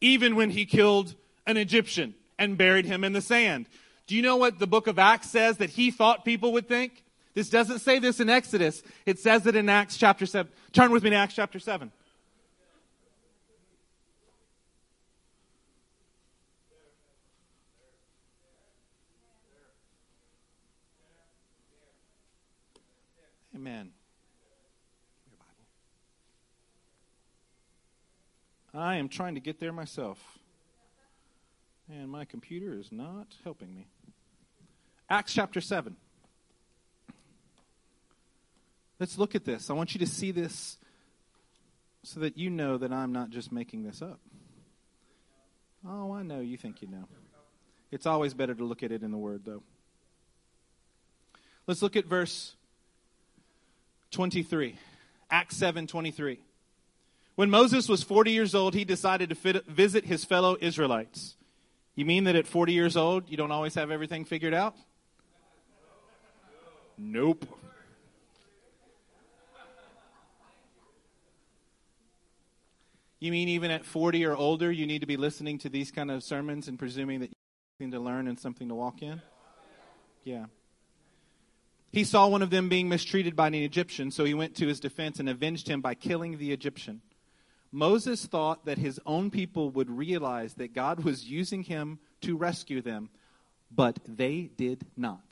even 0.00 0.36
when 0.36 0.50
he 0.50 0.66
killed 0.66 1.14
an 1.46 1.56
Egyptian 1.56 2.14
and 2.38 2.58
buried 2.58 2.84
him 2.84 3.04
in 3.04 3.12
the 3.12 3.20
sand. 3.20 3.66
Do 4.06 4.14
you 4.14 4.22
know 4.22 4.36
what 4.36 4.58
the 4.58 4.66
book 4.66 4.86
of 4.86 4.98
Acts 4.98 5.30
says 5.30 5.58
that 5.58 5.70
he 5.70 5.90
thought 5.90 6.24
people 6.24 6.52
would 6.52 6.68
think? 6.68 7.02
This 7.32 7.48
doesn't 7.48 7.80
say 7.80 7.98
this 7.98 8.20
in 8.20 8.28
Exodus. 8.28 8.82
It 9.06 9.18
says 9.18 9.46
it 9.46 9.56
in 9.56 9.68
Acts 9.68 9.96
chapter 9.96 10.26
7. 10.26 10.50
Turn 10.72 10.90
with 10.90 11.02
me 11.02 11.10
to 11.10 11.16
Acts 11.16 11.34
chapter 11.34 11.58
7. 11.58 11.90
Amen. 23.56 23.93
I 28.76 28.96
am 28.96 29.08
trying 29.08 29.34
to 29.34 29.40
get 29.40 29.60
there 29.60 29.72
myself. 29.72 30.18
And 31.88 32.10
my 32.10 32.24
computer 32.24 32.78
is 32.78 32.90
not 32.90 33.28
helping 33.44 33.74
me. 33.74 33.86
Acts 35.08 35.32
chapter 35.32 35.60
7. 35.60 35.96
Let's 38.98 39.18
look 39.18 39.34
at 39.34 39.44
this. 39.44 39.70
I 39.70 39.74
want 39.74 39.94
you 39.94 40.00
to 40.00 40.06
see 40.06 40.30
this 40.30 40.78
so 42.02 42.20
that 42.20 42.38
you 42.38 42.50
know 42.50 42.78
that 42.78 42.92
I'm 42.92 43.12
not 43.12 43.30
just 43.30 43.52
making 43.52 43.84
this 43.84 44.02
up. 44.02 44.18
Oh, 45.86 46.12
I 46.12 46.22
know. 46.22 46.40
You 46.40 46.56
think 46.56 46.80
you 46.82 46.88
know. 46.88 47.04
It's 47.90 48.06
always 48.06 48.34
better 48.34 48.54
to 48.54 48.64
look 48.64 48.82
at 48.82 48.90
it 48.92 49.02
in 49.02 49.10
the 49.10 49.18
Word, 49.18 49.42
though. 49.44 49.62
Let's 51.66 51.82
look 51.82 51.96
at 51.96 52.06
verse 52.06 52.54
23. 54.10 54.76
Acts 55.30 55.56
7 55.56 55.86
23. 55.86 56.40
When 57.36 57.50
Moses 57.50 57.88
was 57.88 58.02
40 58.02 58.30
years 58.30 58.54
old, 58.54 58.74
he 58.74 58.84
decided 58.84 59.28
to 59.30 59.34
fit, 59.34 59.66
visit 59.66 60.04
his 60.04 60.24
fellow 60.24 60.56
Israelites. 60.60 61.36
You 61.96 62.04
mean 62.04 62.24
that 62.24 62.36
at 62.36 62.46
40 62.46 62.72
years 62.72 62.96
old, 62.96 63.28
you 63.28 63.36
don't 63.36 63.50
always 63.50 63.74
have 63.74 63.90
everything 63.90 64.24
figured 64.24 64.54
out? 64.54 64.74
Nope. 66.96 67.46
You 73.18 73.32
mean 73.32 73.48
even 73.48 73.70
at 73.70 73.84
40 73.84 74.26
or 74.26 74.36
older, 74.36 74.70
you 74.70 74.86
need 74.86 75.00
to 75.00 75.06
be 75.06 75.16
listening 75.16 75.58
to 75.60 75.68
these 75.68 75.90
kind 75.90 76.10
of 76.10 76.22
sermons 76.22 76.68
and 76.68 76.78
presuming 76.78 77.20
that 77.20 77.30
you 77.30 77.36
have 77.36 77.78
something 77.78 77.90
to 77.92 78.00
learn 78.00 78.28
and 78.28 78.38
something 78.38 78.68
to 78.68 78.74
walk 78.74 79.02
in? 79.02 79.22
Yeah. 80.24 80.46
He 81.90 82.04
saw 82.04 82.28
one 82.28 82.42
of 82.42 82.50
them 82.50 82.68
being 82.68 82.88
mistreated 82.88 83.34
by 83.34 83.46
an 83.46 83.54
Egyptian, 83.54 84.10
so 84.10 84.24
he 84.24 84.34
went 84.34 84.56
to 84.56 84.66
his 84.66 84.78
defense 84.78 85.20
and 85.20 85.28
avenged 85.28 85.68
him 85.68 85.80
by 85.80 85.94
killing 85.94 86.38
the 86.38 86.52
Egyptian. 86.52 87.00
Moses 87.74 88.24
thought 88.24 88.66
that 88.66 88.78
his 88.78 89.00
own 89.04 89.32
people 89.32 89.68
would 89.70 89.90
realize 89.90 90.54
that 90.54 90.72
God 90.72 91.02
was 91.02 91.28
using 91.28 91.64
him 91.64 91.98
to 92.20 92.36
rescue 92.36 92.80
them, 92.80 93.10
but 93.68 93.98
they 94.06 94.42
did 94.56 94.86
not. 94.96 95.24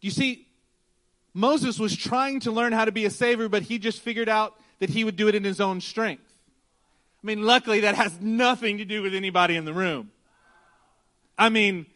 You 0.00 0.12
see, 0.12 0.46
Moses 1.34 1.80
was 1.80 1.96
trying 1.96 2.38
to 2.40 2.52
learn 2.52 2.72
how 2.72 2.84
to 2.84 2.92
be 2.92 3.06
a 3.06 3.10
savior, 3.10 3.48
but 3.48 3.64
he 3.64 3.80
just 3.80 4.00
figured 4.00 4.28
out 4.28 4.54
that 4.78 4.88
he 4.88 5.02
would 5.02 5.16
do 5.16 5.26
it 5.26 5.34
in 5.34 5.42
his 5.42 5.60
own 5.60 5.80
strength. 5.80 6.32
I 7.24 7.26
mean, 7.26 7.42
luckily, 7.42 7.80
that 7.80 7.96
has 7.96 8.20
nothing 8.20 8.78
to 8.78 8.84
do 8.84 9.02
with 9.02 9.16
anybody 9.16 9.56
in 9.56 9.64
the 9.64 9.74
room. 9.74 10.12
I 11.36 11.48
mean, 11.48 11.86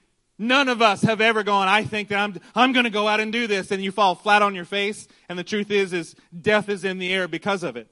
None 0.42 0.70
of 0.70 0.80
us 0.80 1.02
have 1.02 1.20
ever 1.20 1.42
gone, 1.42 1.68
I 1.68 1.84
think 1.84 2.08
that 2.08 2.18
I'm, 2.18 2.34
I'm 2.54 2.72
going 2.72 2.84
to 2.84 2.90
go 2.90 3.06
out 3.06 3.20
and 3.20 3.30
do 3.30 3.46
this. 3.46 3.70
And 3.70 3.84
you 3.84 3.92
fall 3.92 4.14
flat 4.14 4.40
on 4.40 4.54
your 4.54 4.64
face. 4.64 5.06
And 5.28 5.38
the 5.38 5.44
truth 5.44 5.70
is, 5.70 5.92
is 5.92 6.16
death 6.40 6.70
is 6.70 6.82
in 6.82 6.98
the 6.98 7.12
air 7.12 7.28
because 7.28 7.62
of 7.62 7.76
it. 7.76 7.88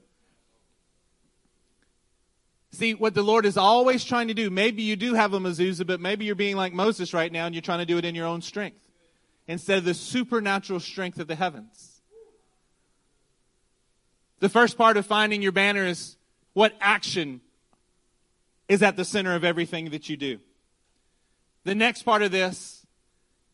See, 2.79 2.93
what 2.93 3.13
the 3.13 3.23
Lord 3.23 3.45
is 3.45 3.57
always 3.57 4.05
trying 4.05 4.29
to 4.29 4.33
do, 4.33 4.49
maybe 4.49 4.83
you 4.83 4.95
do 4.95 5.13
have 5.13 5.33
a 5.33 5.39
mezuzah, 5.39 5.85
but 5.85 5.99
maybe 5.99 6.23
you're 6.23 6.33
being 6.33 6.55
like 6.55 6.71
Moses 6.71 7.13
right 7.13 7.29
now 7.29 7.45
and 7.45 7.53
you're 7.53 7.61
trying 7.61 7.79
to 7.79 7.85
do 7.85 7.97
it 7.97 8.05
in 8.05 8.15
your 8.15 8.25
own 8.25 8.41
strength 8.41 8.79
instead 9.49 9.79
of 9.79 9.83
the 9.83 9.93
supernatural 9.93 10.79
strength 10.79 11.19
of 11.19 11.27
the 11.27 11.35
heavens. 11.35 12.01
The 14.39 14.47
first 14.47 14.77
part 14.77 14.95
of 14.95 15.05
finding 15.05 15.41
your 15.41 15.51
banner 15.51 15.85
is 15.85 16.15
what 16.53 16.73
action 16.79 17.41
is 18.69 18.81
at 18.81 18.95
the 18.95 19.03
center 19.03 19.35
of 19.35 19.43
everything 19.43 19.89
that 19.89 20.07
you 20.07 20.15
do. 20.15 20.39
The 21.65 21.75
next 21.75 22.03
part 22.03 22.21
of 22.21 22.31
this 22.31 22.85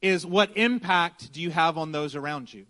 is 0.04 0.24
what 0.24 0.56
impact 0.56 1.34
do 1.34 1.42
you 1.42 1.50
have 1.50 1.80
on 1.80 1.92
those 1.92 2.14
around 2.14 2.54
you? 2.54 2.68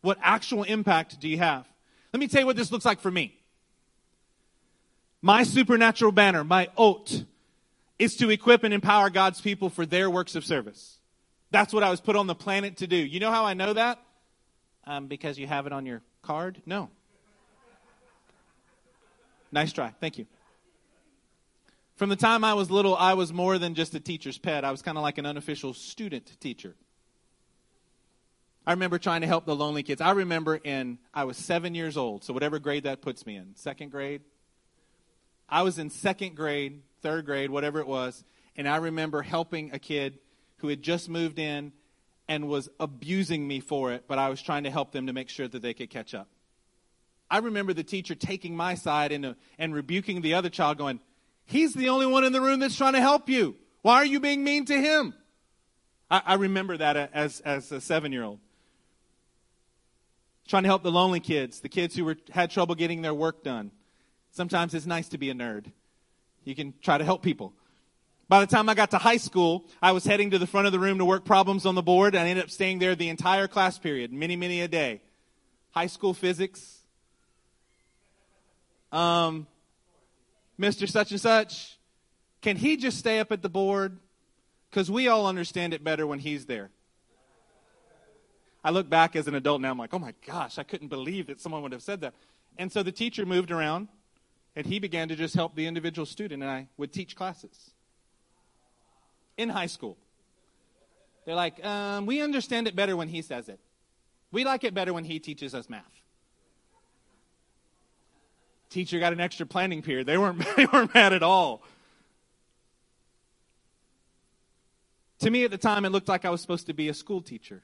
What 0.00 0.16
actual 0.22 0.62
impact 0.62 1.20
do 1.20 1.28
you 1.28 1.36
have? 1.36 1.68
Let 2.14 2.20
me 2.20 2.28
tell 2.28 2.40
you 2.40 2.46
what 2.46 2.56
this 2.56 2.72
looks 2.72 2.86
like 2.86 3.00
for 3.00 3.10
me. 3.10 3.39
My 5.22 5.42
supernatural 5.42 6.12
banner, 6.12 6.44
my 6.44 6.68
oath, 6.76 7.24
is 7.98 8.16
to 8.16 8.30
equip 8.30 8.64
and 8.64 8.72
empower 8.72 9.10
God's 9.10 9.40
people 9.40 9.68
for 9.68 9.84
their 9.84 10.08
works 10.08 10.34
of 10.34 10.44
service. 10.44 10.98
That's 11.50 11.74
what 11.74 11.82
I 11.82 11.90
was 11.90 12.00
put 12.00 12.16
on 12.16 12.26
the 12.26 12.34
planet 12.34 12.78
to 12.78 12.86
do. 12.86 12.96
You 12.96 13.20
know 13.20 13.30
how 13.30 13.44
I 13.44 13.54
know 13.54 13.72
that? 13.72 14.00
Um, 14.86 15.08
because 15.08 15.38
you 15.38 15.46
have 15.46 15.66
it 15.66 15.72
on 15.72 15.84
your 15.84 16.00
card? 16.22 16.62
No. 16.64 16.88
Nice 19.52 19.72
try. 19.72 19.92
Thank 20.00 20.16
you. 20.16 20.26
From 21.96 22.08
the 22.08 22.16
time 22.16 22.44
I 22.44 22.54
was 22.54 22.70
little, 22.70 22.96
I 22.96 23.12
was 23.14 23.32
more 23.32 23.58
than 23.58 23.74
just 23.74 23.94
a 23.94 24.00
teacher's 24.00 24.38
pet. 24.38 24.64
I 24.64 24.70
was 24.70 24.80
kind 24.80 24.96
of 24.96 25.02
like 25.02 25.18
an 25.18 25.26
unofficial 25.26 25.74
student 25.74 26.40
teacher. 26.40 26.74
I 28.66 28.72
remember 28.72 28.98
trying 28.98 29.20
to 29.20 29.26
help 29.26 29.44
the 29.44 29.56
lonely 29.56 29.82
kids. 29.82 30.00
I 30.00 30.12
remember 30.12 30.56
in, 30.56 30.98
I 31.12 31.24
was 31.24 31.36
seven 31.36 31.74
years 31.74 31.96
old, 31.96 32.24
so 32.24 32.32
whatever 32.32 32.58
grade 32.58 32.84
that 32.84 33.02
puts 33.02 33.26
me 33.26 33.36
in, 33.36 33.54
second 33.54 33.90
grade. 33.90 34.22
I 35.50 35.62
was 35.62 35.78
in 35.78 35.90
second 35.90 36.36
grade, 36.36 36.82
third 37.02 37.26
grade, 37.26 37.50
whatever 37.50 37.80
it 37.80 37.86
was, 37.86 38.24
and 38.56 38.68
I 38.68 38.76
remember 38.76 39.22
helping 39.22 39.72
a 39.72 39.78
kid 39.78 40.18
who 40.58 40.68
had 40.68 40.82
just 40.82 41.08
moved 41.08 41.38
in 41.38 41.72
and 42.28 42.48
was 42.48 42.68
abusing 42.78 43.46
me 43.46 43.58
for 43.58 43.92
it, 43.92 44.04
but 44.06 44.18
I 44.18 44.28
was 44.28 44.40
trying 44.40 44.64
to 44.64 44.70
help 44.70 44.92
them 44.92 45.08
to 45.08 45.12
make 45.12 45.28
sure 45.28 45.48
that 45.48 45.62
they 45.62 45.74
could 45.74 45.90
catch 45.90 46.14
up. 46.14 46.28
I 47.30 47.38
remember 47.38 47.72
the 47.72 47.84
teacher 47.84 48.14
taking 48.14 48.56
my 48.56 48.74
side 48.74 49.12
and, 49.12 49.24
uh, 49.26 49.34
and 49.58 49.74
rebuking 49.74 50.20
the 50.20 50.34
other 50.34 50.48
child, 50.48 50.78
going, 50.78 51.00
He's 51.46 51.74
the 51.74 51.88
only 51.88 52.06
one 52.06 52.22
in 52.22 52.32
the 52.32 52.40
room 52.40 52.60
that's 52.60 52.76
trying 52.76 52.92
to 52.92 53.00
help 53.00 53.28
you. 53.28 53.56
Why 53.82 53.96
are 53.96 54.04
you 54.04 54.20
being 54.20 54.44
mean 54.44 54.66
to 54.66 54.80
him? 54.80 55.14
I, 56.08 56.22
I 56.24 56.34
remember 56.34 56.76
that 56.76 56.96
as, 57.12 57.40
as 57.40 57.72
a 57.72 57.80
seven 57.80 58.12
year 58.12 58.22
old. 58.22 58.38
Trying 60.46 60.64
to 60.64 60.68
help 60.68 60.82
the 60.82 60.92
lonely 60.92 61.20
kids, 61.20 61.60
the 61.60 61.68
kids 61.68 61.96
who 61.96 62.04
were, 62.04 62.16
had 62.30 62.50
trouble 62.50 62.74
getting 62.76 63.02
their 63.02 63.14
work 63.14 63.42
done. 63.42 63.72
Sometimes 64.32 64.74
it's 64.74 64.86
nice 64.86 65.08
to 65.08 65.18
be 65.18 65.30
a 65.30 65.34
nerd. 65.34 65.66
You 66.44 66.54
can 66.54 66.74
try 66.82 66.98
to 66.98 67.04
help 67.04 67.22
people. 67.22 67.52
By 68.28 68.40
the 68.40 68.46
time 68.46 68.68
I 68.68 68.74
got 68.74 68.92
to 68.92 68.98
high 68.98 69.16
school, 69.16 69.64
I 69.82 69.92
was 69.92 70.04
heading 70.04 70.30
to 70.30 70.38
the 70.38 70.46
front 70.46 70.66
of 70.66 70.72
the 70.72 70.78
room 70.78 70.98
to 70.98 71.04
work 71.04 71.24
problems 71.24 71.66
on 71.66 71.74
the 71.74 71.82
board. 71.82 72.14
I 72.14 72.28
ended 72.28 72.44
up 72.44 72.50
staying 72.50 72.78
there 72.78 72.94
the 72.94 73.08
entire 73.08 73.48
class 73.48 73.78
period, 73.78 74.12
many, 74.12 74.36
many 74.36 74.60
a 74.60 74.68
day. 74.68 75.02
High 75.72 75.88
school 75.88 76.14
physics. 76.14 76.78
Um, 78.92 79.48
Mr. 80.60 80.88
Such 80.88 81.10
and 81.10 81.20
Such, 81.20 81.78
can 82.40 82.56
he 82.56 82.76
just 82.76 82.98
stay 82.98 83.18
up 83.18 83.32
at 83.32 83.42
the 83.42 83.48
board? 83.48 83.98
Because 84.70 84.90
we 84.90 85.08
all 85.08 85.26
understand 85.26 85.74
it 85.74 85.82
better 85.82 86.06
when 86.06 86.20
he's 86.20 86.46
there. 86.46 86.70
I 88.62 88.70
look 88.70 88.88
back 88.88 89.16
as 89.16 89.26
an 89.26 89.34
adult 89.34 89.60
now, 89.60 89.70
I'm 89.70 89.78
like, 89.78 89.94
oh 89.94 89.98
my 89.98 90.14
gosh, 90.26 90.58
I 90.58 90.62
couldn't 90.62 90.88
believe 90.88 91.28
that 91.28 91.40
someone 91.40 91.62
would 91.62 91.72
have 91.72 91.82
said 91.82 92.02
that. 92.02 92.14
And 92.58 92.70
so 92.70 92.82
the 92.82 92.92
teacher 92.92 93.24
moved 93.24 93.50
around, 93.50 93.88
and 94.56 94.66
he 94.66 94.78
began 94.78 95.08
to 95.08 95.16
just 95.16 95.34
help 95.34 95.54
the 95.54 95.66
individual 95.66 96.06
student, 96.06 96.42
and 96.42 96.50
I 96.50 96.68
would 96.76 96.92
teach 96.92 97.16
classes 97.16 97.70
in 99.36 99.48
high 99.48 99.66
school. 99.66 99.96
They're 101.24 101.34
like, 101.34 101.64
um, 101.64 102.06
we 102.06 102.20
understand 102.22 102.66
it 102.66 102.74
better 102.74 102.96
when 102.96 103.08
he 103.08 103.22
says 103.22 103.48
it. 103.48 103.60
We 104.32 104.44
like 104.44 104.64
it 104.64 104.74
better 104.74 104.92
when 104.92 105.04
he 105.04 105.18
teaches 105.18 105.54
us 105.54 105.68
math 105.68 106.00
teacher 108.70 109.00
got 109.00 109.12
an 109.12 109.20
extra 109.20 109.44
planning 109.44 109.82
period. 109.82 110.06
They 110.06 110.16
weren't, 110.16 110.42
they 110.56 110.64
weren't 110.66 110.94
mad 110.94 111.12
at 111.12 111.22
all. 111.22 111.62
To 115.18 115.30
me 115.30 115.44
at 115.44 115.50
the 115.50 115.58
time, 115.58 115.84
it 115.84 115.90
looked 115.90 116.08
like 116.08 116.24
I 116.24 116.30
was 116.30 116.40
supposed 116.40 116.66
to 116.68 116.72
be 116.72 116.88
a 116.88 116.94
school 116.94 117.20
teacher. 117.20 117.62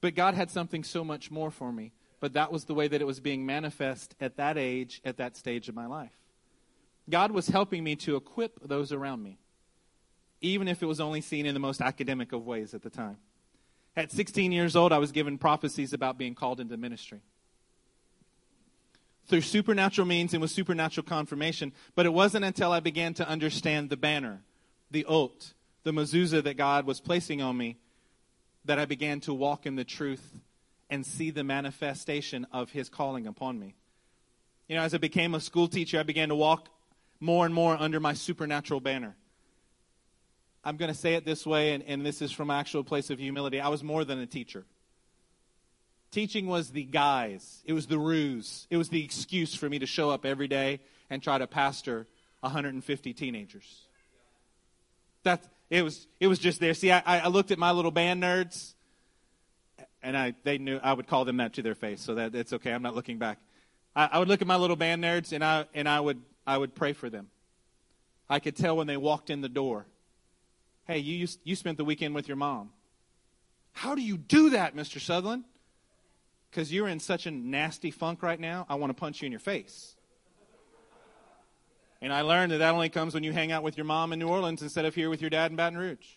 But 0.00 0.14
God 0.14 0.34
had 0.34 0.50
something 0.50 0.82
so 0.82 1.04
much 1.04 1.30
more 1.30 1.50
for 1.50 1.70
me. 1.70 1.92
But 2.22 2.34
that 2.34 2.52
was 2.52 2.66
the 2.66 2.74
way 2.74 2.86
that 2.86 3.00
it 3.00 3.04
was 3.04 3.18
being 3.18 3.44
manifest 3.44 4.14
at 4.20 4.36
that 4.36 4.56
age, 4.56 5.00
at 5.04 5.16
that 5.16 5.36
stage 5.36 5.68
of 5.68 5.74
my 5.74 5.86
life. 5.86 6.16
God 7.10 7.32
was 7.32 7.48
helping 7.48 7.82
me 7.82 7.96
to 7.96 8.14
equip 8.14 8.60
those 8.62 8.92
around 8.92 9.24
me, 9.24 9.40
even 10.40 10.68
if 10.68 10.84
it 10.84 10.86
was 10.86 11.00
only 11.00 11.20
seen 11.20 11.46
in 11.46 11.52
the 11.52 11.58
most 11.58 11.80
academic 11.80 12.32
of 12.32 12.46
ways 12.46 12.74
at 12.74 12.82
the 12.82 12.90
time. 12.90 13.16
At 13.96 14.12
16 14.12 14.52
years 14.52 14.76
old, 14.76 14.92
I 14.92 14.98
was 14.98 15.10
given 15.10 15.36
prophecies 15.36 15.92
about 15.92 16.16
being 16.16 16.36
called 16.36 16.60
into 16.60 16.76
ministry 16.76 17.22
through 19.26 19.40
supernatural 19.40 20.06
means 20.06 20.32
and 20.32 20.40
with 20.40 20.52
supernatural 20.52 21.04
confirmation. 21.04 21.72
But 21.96 22.06
it 22.06 22.12
wasn't 22.12 22.44
until 22.44 22.70
I 22.70 22.78
began 22.78 23.14
to 23.14 23.28
understand 23.28 23.90
the 23.90 23.96
banner, 23.96 24.42
the 24.92 25.04
oath, 25.06 25.54
the 25.82 25.90
mezuzah 25.90 26.44
that 26.44 26.56
God 26.56 26.86
was 26.86 27.00
placing 27.00 27.42
on 27.42 27.56
me, 27.56 27.78
that 28.64 28.78
I 28.78 28.84
began 28.84 29.18
to 29.22 29.34
walk 29.34 29.66
in 29.66 29.74
the 29.74 29.82
truth 29.82 30.40
and 30.92 31.06
see 31.06 31.30
the 31.30 31.42
manifestation 31.42 32.46
of 32.52 32.70
His 32.70 32.90
calling 32.90 33.26
upon 33.26 33.58
me. 33.58 33.74
You 34.68 34.76
know, 34.76 34.82
as 34.82 34.92
I 34.92 34.98
became 34.98 35.34
a 35.34 35.40
school 35.40 35.66
teacher, 35.66 35.98
I 35.98 36.02
began 36.02 36.28
to 36.28 36.34
walk 36.34 36.68
more 37.18 37.46
and 37.46 37.54
more 37.54 37.74
under 37.80 37.98
my 37.98 38.12
supernatural 38.12 38.78
banner. 38.78 39.16
I'm 40.62 40.76
going 40.76 40.92
to 40.92 40.98
say 40.98 41.14
it 41.14 41.24
this 41.24 41.46
way, 41.46 41.72
and, 41.72 41.82
and 41.84 42.04
this 42.04 42.20
is 42.20 42.30
from 42.30 42.50
actual 42.50 42.84
place 42.84 43.08
of 43.08 43.18
humility. 43.18 43.58
I 43.58 43.68
was 43.68 43.82
more 43.82 44.04
than 44.04 44.18
a 44.18 44.26
teacher. 44.26 44.66
Teaching 46.10 46.46
was 46.46 46.72
the 46.72 46.84
guise, 46.84 47.62
it 47.64 47.72
was 47.72 47.86
the 47.86 47.98
ruse, 47.98 48.66
it 48.68 48.76
was 48.76 48.90
the 48.90 49.02
excuse 49.02 49.54
for 49.54 49.70
me 49.70 49.78
to 49.78 49.86
show 49.86 50.10
up 50.10 50.26
every 50.26 50.46
day 50.46 50.80
and 51.08 51.22
try 51.22 51.38
to 51.38 51.46
pastor 51.46 52.06
150 52.40 53.14
teenagers. 53.14 53.86
That 55.22 55.42
it 55.70 55.80
was 55.80 56.06
it 56.20 56.26
was 56.26 56.38
just 56.38 56.60
there. 56.60 56.74
See, 56.74 56.92
I, 56.92 57.00
I 57.06 57.28
looked 57.28 57.50
at 57.50 57.58
my 57.58 57.70
little 57.70 57.90
band 57.90 58.22
nerds, 58.22 58.74
and 60.02 60.16
I 60.16 60.34
they 60.44 60.58
knew 60.58 60.78
I 60.82 60.92
would 60.92 61.06
call 61.06 61.24
them 61.24 61.38
that 61.38 61.54
to 61.54 61.62
their 61.62 61.74
face, 61.74 62.00
so 62.00 62.14
that 62.16 62.34
it's 62.34 62.52
okay. 62.52 62.72
I'm 62.72 62.82
not 62.82 62.94
looking 62.94 63.18
back. 63.18 63.38
I, 63.94 64.10
I 64.12 64.18
would 64.18 64.28
look 64.28 64.40
at 64.40 64.46
my 64.46 64.56
little 64.56 64.76
band 64.76 65.02
nerds, 65.02 65.32
and 65.32 65.44
I 65.44 65.66
and 65.74 65.88
I 65.88 66.00
would 66.00 66.20
I 66.46 66.58
would 66.58 66.74
pray 66.74 66.92
for 66.92 67.10
them. 67.10 67.28
I 68.28 68.38
could 68.38 68.56
tell 68.56 68.76
when 68.76 68.86
they 68.86 68.96
walked 68.96 69.30
in 69.30 69.40
the 69.40 69.48
door. 69.48 69.86
Hey, 70.86 70.98
you 70.98 71.28
you 71.44 71.56
spent 71.56 71.76
the 71.78 71.84
weekend 71.84 72.14
with 72.14 72.28
your 72.28 72.36
mom. 72.36 72.70
How 73.72 73.94
do 73.94 74.02
you 74.02 74.18
do 74.18 74.50
that, 74.50 74.76
Mr. 74.76 75.00
Sutherland? 75.00 75.44
because 76.52 76.70
you're 76.70 76.88
in 76.88 77.00
such 77.00 77.26
a 77.26 77.30
nasty 77.30 77.90
funk 77.90 78.22
right 78.22 78.38
now, 78.38 78.66
I 78.68 78.74
want 78.74 78.90
to 78.90 78.94
punch 78.94 79.22
you 79.22 79.26
in 79.26 79.32
your 79.32 79.40
face. 79.40 79.96
And 82.02 82.12
I 82.12 82.20
learned 82.20 82.52
that 82.52 82.58
that 82.58 82.74
only 82.74 82.90
comes 82.90 83.14
when 83.14 83.22
you 83.22 83.32
hang 83.32 83.52
out 83.52 83.62
with 83.62 83.78
your 83.78 83.86
mom 83.86 84.12
in 84.12 84.18
New 84.18 84.28
Orleans 84.28 84.60
instead 84.60 84.84
of 84.84 84.94
here 84.94 85.08
with 85.08 85.22
your 85.22 85.30
dad 85.30 85.50
in 85.50 85.56
Baton 85.56 85.78
Rouge. 85.78 86.16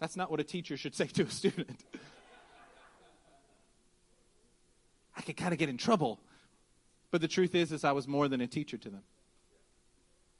That's 0.00 0.16
not 0.16 0.30
what 0.30 0.40
a 0.40 0.44
teacher 0.44 0.76
should 0.76 0.94
say 0.94 1.06
to 1.06 1.22
a 1.24 1.30
student. 1.30 1.84
I 5.16 5.20
could 5.20 5.36
kind 5.36 5.52
of 5.52 5.58
get 5.58 5.68
in 5.68 5.76
trouble. 5.76 6.18
But 7.10 7.20
the 7.20 7.28
truth 7.28 7.54
is, 7.54 7.70
is 7.72 7.84
I 7.84 7.92
was 7.92 8.08
more 8.08 8.26
than 8.26 8.40
a 8.40 8.46
teacher 8.46 8.78
to 8.78 8.88
them. 8.88 9.02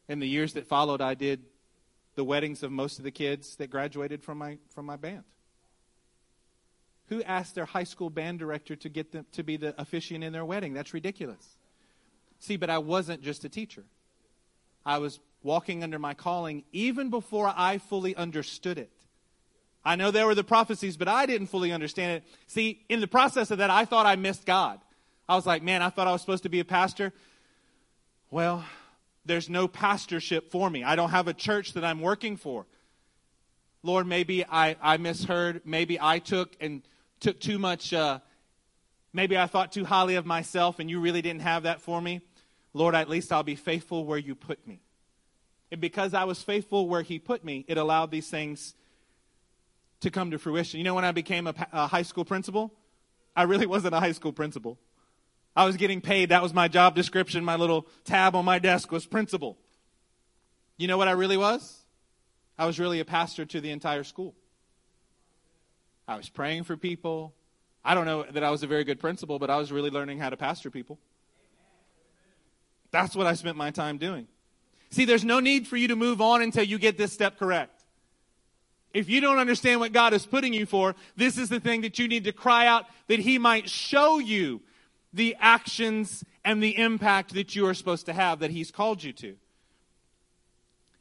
In 0.08 0.18
the 0.18 0.26
years 0.26 0.54
that 0.54 0.66
followed, 0.66 1.02
I 1.02 1.14
did 1.14 1.42
the 2.14 2.24
weddings 2.24 2.62
of 2.62 2.72
most 2.72 2.98
of 2.98 3.04
the 3.04 3.10
kids 3.10 3.56
that 3.56 3.70
graduated 3.70 4.22
from 4.22 4.38
my, 4.38 4.56
from 4.70 4.86
my 4.86 4.96
band. 4.96 5.24
Who 7.08 7.22
asked 7.22 7.54
their 7.54 7.66
high 7.66 7.84
school 7.84 8.08
band 8.08 8.38
director 8.38 8.76
to 8.76 8.88
get 8.88 9.12
them 9.12 9.26
to 9.32 9.42
be 9.42 9.56
the 9.56 9.78
officiant 9.80 10.24
in 10.24 10.32
their 10.32 10.44
wedding? 10.44 10.72
That's 10.72 10.94
ridiculous. 10.94 11.56
See, 12.38 12.56
but 12.56 12.70
I 12.70 12.78
wasn't 12.78 13.20
just 13.20 13.44
a 13.44 13.48
teacher. 13.48 13.84
I 14.86 14.98
was 14.98 15.20
walking 15.42 15.82
under 15.82 15.98
my 15.98 16.14
calling 16.14 16.64
even 16.72 17.10
before 17.10 17.52
I 17.54 17.78
fully 17.78 18.16
understood 18.16 18.78
it. 18.78 18.90
I 19.84 19.96
know 19.96 20.10
there 20.10 20.26
were 20.26 20.34
the 20.34 20.44
prophecies, 20.44 20.96
but 20.96 21.08
I 21.08 21.26
didn't 21.26 21.46
fully 21.46 21.72
understand 21.72 22.12
it. 22.12 22.24
See, 22.46 22.84
in 22.88 23.00
the 23.00 23.06
process 23.06 23.50
of 23.50 23.58
that, 23.58 23.70
I 23.70 23.84
thought 23.84 24.06
I 24.06 24.16
missed 24.16 24.44
God. 24.44 24.80
I 25.28 25.36
was 25.36 25.46
like, 25.46 25.62
man, 25.62 25.80
I 25.80 25.90
thought 25.90 26.06
I 26.06 26.12
was 26.12 26.20
supposed 26.20 26.42
to 26.42 26.48
be 26.48 26.60
a 26.60 26.64
pastor. 26.64 27.12
Well, 28.30 28.64
there's 29.24 29.48
no 29.48 29.68
pastorship 29.68 30.50
for 30.50 30.68
me. 30.68 30.84
I 30.84 30.96
don't 30.96 31.10
have 31.10 31.28
a 31.28 31.34
church 31.34 31.74
that 31.74 31.84
I'm 31.84 32.00
working 32.00 32.36
for. 32.36 32.66
Lord, 33.82 34.06
maybe 34.06 34.44
I, 34.44 34.76
I 34.82 34.98
misheard. 34.98 35.62
Maybe 35.64 35.98
I 36.00 36.18
took 36.18 36.54
and 36.60 36.82
took 37.20 37.40
too 37.40 37.58
much, 37.58 37.92
uh, 37.94 38.18
maybe 39.12 39.38
I 39.38 39.46
thought 39.46 39.72
too 39.72 39.84
highly 39.84 40.16
of 40.16 40.26
myself 40.26 40.78
and 40.78 40.90
you 40.90 41.00
really 41.00 41.22
didn't 41.22 41.42
have 41.42 41.62
that 41.62 41.80
for 41.80 42.00
me. 42.00 42.20
Lord, 42.74 42.94
at 42.94 43.08
least 43.08 43.32
I'll 43.32 43.42
be 43.42 43.56
faithful 43.56 44.04
where 44.04 44.18
you 44.18 44.34
put 44.34 44.66
me. 44.66 44.80
And 45.72 45.80
because 45.80 46.14
I 46.14 46.24
was 46.24 46.42
faithful 46.42 46.88
where 46.88 47.02
He 47.02 47.18
put 47.18 47.44
me, 47.44 47.64
it 47.68 47.78
allowed 47.78 48.10
these 48.10 48.28
things 48.28 48.74
to 50.00 50.10
come 50.10 50.30
to 50.30 50.38
fruition. 50.38 50.78
You 50.78 50.84
know, 50.84 50.94
when 50.94 51.04
I 51.04 51.12
became 51.12 51.46
a, 51.46 51.54
a 51.72 51.86
high 51.86 52.02
school 52.02 52.24
principal, 52.24 52.72
I 53.36 53.44
really 53.44 53.66
wasn't 53.66 53.94
a 53.94 54.00
high 54.00 54.12
school 54.12 54.32
principal. 54.32 54.78
I 55.54 55.64
was 55.64 55.76
getting 55.76 56.00
paid. 56.00 56.28
That 56.28 56.42
was 56.42 56.54
my 56.54 56.68
job 56.68 56.94
description. 56.94 57.44
My 57.44 57.56
little 57.56 57.86
tab 58.04 58.34
on 58.34 58.44
my 58.44 58.58
desk 58.58 58.92
was 58.92 59.06
principal. 59.06 59.58
You 60.76 60.88
know 60.88 60.96
what 60.96 61.08
I 61.08 61.12
really 61.12 61.36
was? 61.36 61.78
I 62.58 62.66
was 62.66 62.78
really 62.78 63.00
a 63.00 63.04
pastor 63.04 63.44
to 63.44 63.60
the 63.60 63.70
entire 63.70 64.04
school. 64.04 64.34
I 66.06 66.16
was 66.16 66.28
praying 66.28 66.64
for 66.64 66.76
people. 66.76 67.34
I 67.84 67.94
don't 67.94 68.04
know 68.04 68.24
that 68.30 68.44
I 68.44 68.50
was 68.50 68.62
a 68.62 68.66
very 68.66 68.84
good 68.84 69.00
principal, 69.00 69.38
but 69.38 69.50
I 69.50 69.56
was 69.56 69.72
really 69.72 69.90
learning 69.90 70.18
how 70.18 70.30
to 70.30 70.36
pastor 70.36 70.70
people. 70.70 70.98
That's 72.90 73.14
what 73.14 73.26
I 73.26 73.34
spent 73.34 73.56
my 73.56 73.70
time 73.70 73.98
doing. 73.98 74.26
See, 74.90 75.04
there's 75.04 75.24
no 75.24 75.40
need 75.40 75.68
for 75.68 75.76
you 75.76 75.88
to 75.88 75.96
move 75.96 76.20
on 76.20 76.42
until 76.42 76.64
you 76.64 76.78
get 76.78 76.98
this 76.98 77.12
step 77.12 77.38
correct. 77.38 77.79
If 78.92 79.08
you 79.08 79.20
don't 79.20 79.38
understand 79.38 79.80
what 79.80 79.92
God 79.92 80.12
is 80.12 80.26
putting 80.26 80.52
you 80.52 80.66
for, 80.66 80.96
this 81.16 81.38
is 81.38 81.48
the 81.48 81.60
thing 81.60 81.82
that 81.82 81.98
you 81.98 82.08
need 82.08 82.24
to 82.24 82.32
cry 82.32 82.66
out 82.66 82.86
that 83.06 83.20
He 83.20 83.38
might 83.38 83.68
show 83.68 84.18
you 84.18 84.60
the 85.12 85.36
actions 85.38 86.24
and 86.44 86.62
the 86.62 86.76
impact 86.76 87.34
that 87.34 87.54
you 87.54 87.66
are 87.66 87.74
supposed 87.74 88.06
to 88.06 88.12
have 88.12 88.40
that 88.40 88.50
He's 88.50 88.70
called 88.70 89.02
you 89.02 89.12
to. 89.14 89.36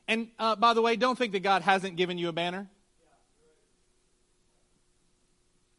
And 0.08 0.28
uh, 0.38 0.56
by 0.56 0.73
the 0.73 0.82
way, 0.82 0.95
don't 0.95 1.17
think 1.17 1.34
that 1.34 1.41
God 1.41 1.62
hasn't 1.62 1.95
given 1.95 2.17
you 2.17 2.30
a 2.30 2.34
banner. 2.34 2.67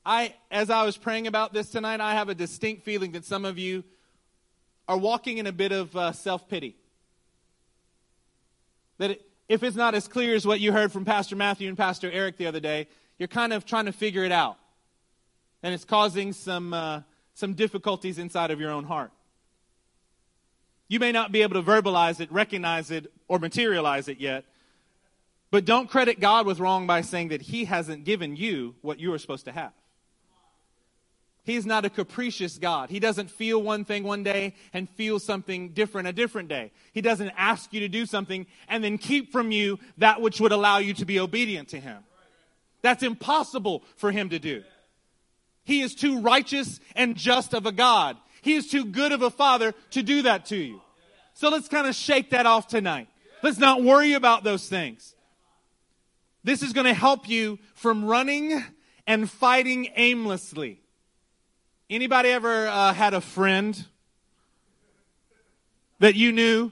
I, 0.04 0.34
as 0.50 0.70
I 0.70 0.84
was 0.84 0.96
praying 0.96 1.26
about 1.26 1.52
this 1.52 1.70
tonight, 1.70 2.00
I 2.00 2.14
have 2.14 2.28
a 2.28 2.34
distinct 2.34 2.84
feeling 2.84 3.12
that 3.12 3.24
some 3.24 3.44
of 3.44 3.58
you 3.58 3.84
are 4.88 4.96
walking 4.96 5.38
in 5.38 5.46
a 5.46 5.52
bit 5.52 5.72
of 5.72 5.94
uh, 5.94 6.12
self 6.12 6.48
pity. 6.48 6.74
That 8.98 9.12
it, 9.12 9.29
if 9.50 9.64
it's 9.64 9.76
not 9.76 9.96
as 9.96 10.06
clear 10.06 10.36
as 10.36 10.46
what 10.46 10.60
you 10.60 10.70
heard 10.70 10.92
from 10.92 11.04
Pastor 11.04 11.34
Matthew 11.34 11.68
and 11.68 11.76
Pastor 11.76 12.08
Eric 12.08 12.36
the 12.36 12.46
other 12.46 12.60
day, 12.60 12.86
you're 13.18 13.26
kind 13.26 13.52
of 13.52 13.66
trying 13.66 13.86
to 13.86 13.92
figure 13.92 14.22
it 14.22 14.30
out. 14.30 14.56
And 15.64 15.74
it's 15.74 15.84
causing 15.84 16.32
some, 16.32 16.72
uh, 16.72 17.00
some 17.34 17.54
difficulties 17.54 18.20
inside 18.20 18.52
of 18.52 18.60
your 18.60 18.70
own 18.70 18.84
heart. 18.84 19.10
You 20.86 21.00
may 21.00 21.10
not 21.10 21.32
be 21.32 21.42
able 21.42 21.60
to 21.60 21.68
verbalize 21.68 22.20
it, 22.20 22.30
recognize 22.30 22.92
it, 22.92 23.12
or 23.26 23.40
materialize 23.40 24.06
it 24.06 24.20
yet, 24.20 24.44
but 25.50 25.64
don't 25.64 25.90
credit 25.90 26.20
God 26.20 26.46
with 26.46 26.60
wrong 26.60 26.86
by 26.86 27.00
saying 27.00 27.28
that 27.28 27.42
He 27.42 27.64
hasn't 27.64 28.04
given 28.04 28.36
you 28.36 28.76
what 28.82 29.00
you 29.00 29.12
are 29.12 29.18
supposed 29.18 29.46
to 29.46 29.52
have. 29.52 29.72
He's 31.44 31.64
not 31.64 31.84
a 31.84 31.90
capricious 31.90 32.58
God. 32.58 32.90
He 32.90 33.00
doesn't 33.00 33.30
feel 33.30 33.62
one 33.62 33.84
thing 33.84 34.04
one 34.04 34.22
day 34.22 34.54
and 34.72 34.88
feel 34.90 35.18
something 35.18 35.70
different 35.70 36.08
a 36.08 36.12
different 36.12 36.48
day. 36.48 36.70
He 36.92 37.00
doesn't 37.00 37.32
ask 37.36 37.72
you 37.72 37.80
to 37.80 37.88
do 37.88 38.06
something 38.06 38.46
and 38.68 38.84
then 38.84 38.98
keep 38.98 39.32
from 39.32 39.50
you 39.50 39.78
that 39.98 40.20
which 40.20 40.40
would 40.40 40.52
allow 40.52 40.78
you 40.78 40.94
to 40.94 41.04
be 41.04 41.18
obedient 41.18 41.68
to 41.70 41.80
Him. 41.80 42.04
That's 42.82 43.02
impossible 43.02 43.82
for 43.96 44.12
Him 44.12 44.28
to 44.30 44.38
do. 44.38 44.62
He 45.64 45.80
is 45.80 45.94
too 45.94 46.20
righteous 46.20 46.80
and 46.94 47.16
just 47.16 47.54
of 47.54 47.66
a 47.66 47.72
God. 47.72 48.16
He 48.42 48.54
is 48.54 48.68
too 48.68 48.84
good 48.84 49.12
of 49.12 49.22
a 49.22 49.30
Father 49.30 49.74
to 49.90 50.02
do 50.02 50.22
that 50.22 50.46
to 50.46 50.56
you. 50.56 50.80
So 51.34 51.48
let's 51.48 51.68
kind 51.68 51.86
of 51.86 51.94
shake 51.94 52.30
that 52.30 52.46
off 52.46 52.68
tonight. 52.68 53.08
Let's 53.42 53.58
not 53.58 53.82
worry 53.82 54.12
about 54.12 54.44
those 54.44 54.68
things. 54.68 55.14
This 56.44 56.62
is 56.62 56.72
going 56.72 56.86
to 56.86 56.94
help 56.94 57.28
you 57.28 57.58
from 57.74 58.04
running 58.04 58.62
and 59.06 59.30
fighting 59.30 59.88
aimlessly. 59.96 60.79
Anybody 61.90 62.28
ever 62.28 62.68
uh, 62.68 62.94
had 62.94 63.14
a 63.14 63.20
friend 63.20 63.84
that 65.98 66.14
you 66.14 66.30
knew 66.30 66.70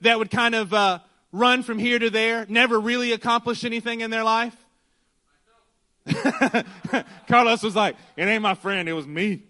that 0.00 0.18
would 0.18 0.30
kind 0.30 0.54
of 0.54 0.72
uh, 0.72 1.00
run 1.30 1.62
from 1.62 1.78
here 1.78 1.98
to 1.98 2.08
there, 2.08 2.46
never 2.48 2.80
really 2.80 3.12
accomplish 3.12 3.64
anything 3.64 4.00
in 4.00 4.10
their 4.10 4.24
life? 4.24 4.56
Carlos 7.28 7.62
was 7.62 7.76
like, 7.76 7.96
It 8.16 8.24
ain't 8.24 8.40
my 8.40 8.54
friend, 8.54 8.88
it 8.88 8.94
was 8.94 9.06
me. 9.06 9.42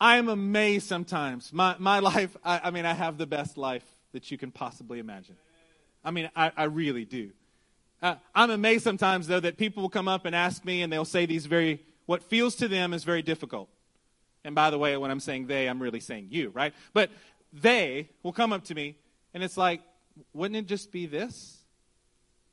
I 0.00 0.16
am 0.16 0.28
amazed 0.28 0.88
sometimes. 0.88 1.52
My, 1.52 1.76
my 1.78 2.00
life, 2.00 2.36
I, 2.44 2.62
I, 2.64 2.70
mean, 2.72 2.84
I 2.84 2.94
have 2.94 3.16
the 3.16 3.28
best 3.28 3.56
life 3.56 3.84
that 4.10 4.32
you 4.32 4.38
can 4.38 4.50
possibly 4.50 4.98
imagine. 4.98 5.36
I 6.04 6.10
mean, 6.10 6.28
I, 6.34 6.50
I 6.56 6.64
really 6.64 7.04
do. 7.04 7.30
Uh, 8.02 8.16
I'm 8.34 8.50
amazed 8.50 8.82
sometimes, 8.82 9.28
though, 9.28 9.38
that 9.38 9.56
people 9.56 9.82
will 9.82 9.88
come 9.88 10.08
up 10.08 10.24
and 10.24 10.34
ask 10.34 10.64
me 10.64 10.82
and 10.82 10.92
they'll 10.92 11.04
say 11.04 11.24
these 11.24 11.46
very, 11.46 11.80
what 12.06 12.24
feels 12.24 12.56
to 12.56 12.66
them 12.66 12.92
is 12.92 13.04
very 13.04 13.22
difficult. 13.22 13.68
And 14.44 14.56
by 14.56 14.70
the 14.70 14.78
way, 14.78 14.96
when 14.96 15.12
I'm 15.12 15.20
saying 15.20 15.46
they, 15.46 15.68
I'm 15.68 15.80
really 15.80 16.00
saying 16.00 16.26
you, 16.30 16.50
right? 16.50 16.74
But 16.92 17.10
they 17.52 18.08
will 18.24 18.32
come 18.32 18.52
up 18.52 18.64
to 18.64 18.74
me 18.74 18.96
and 19.32 19.44
it's 19.44 19.56
like, 19.56 19.82
wouldn't 20.34 20.56
it 20.56 20.66
just 20.66 20.90
be 20.90 21.06
this? 21.06 21.58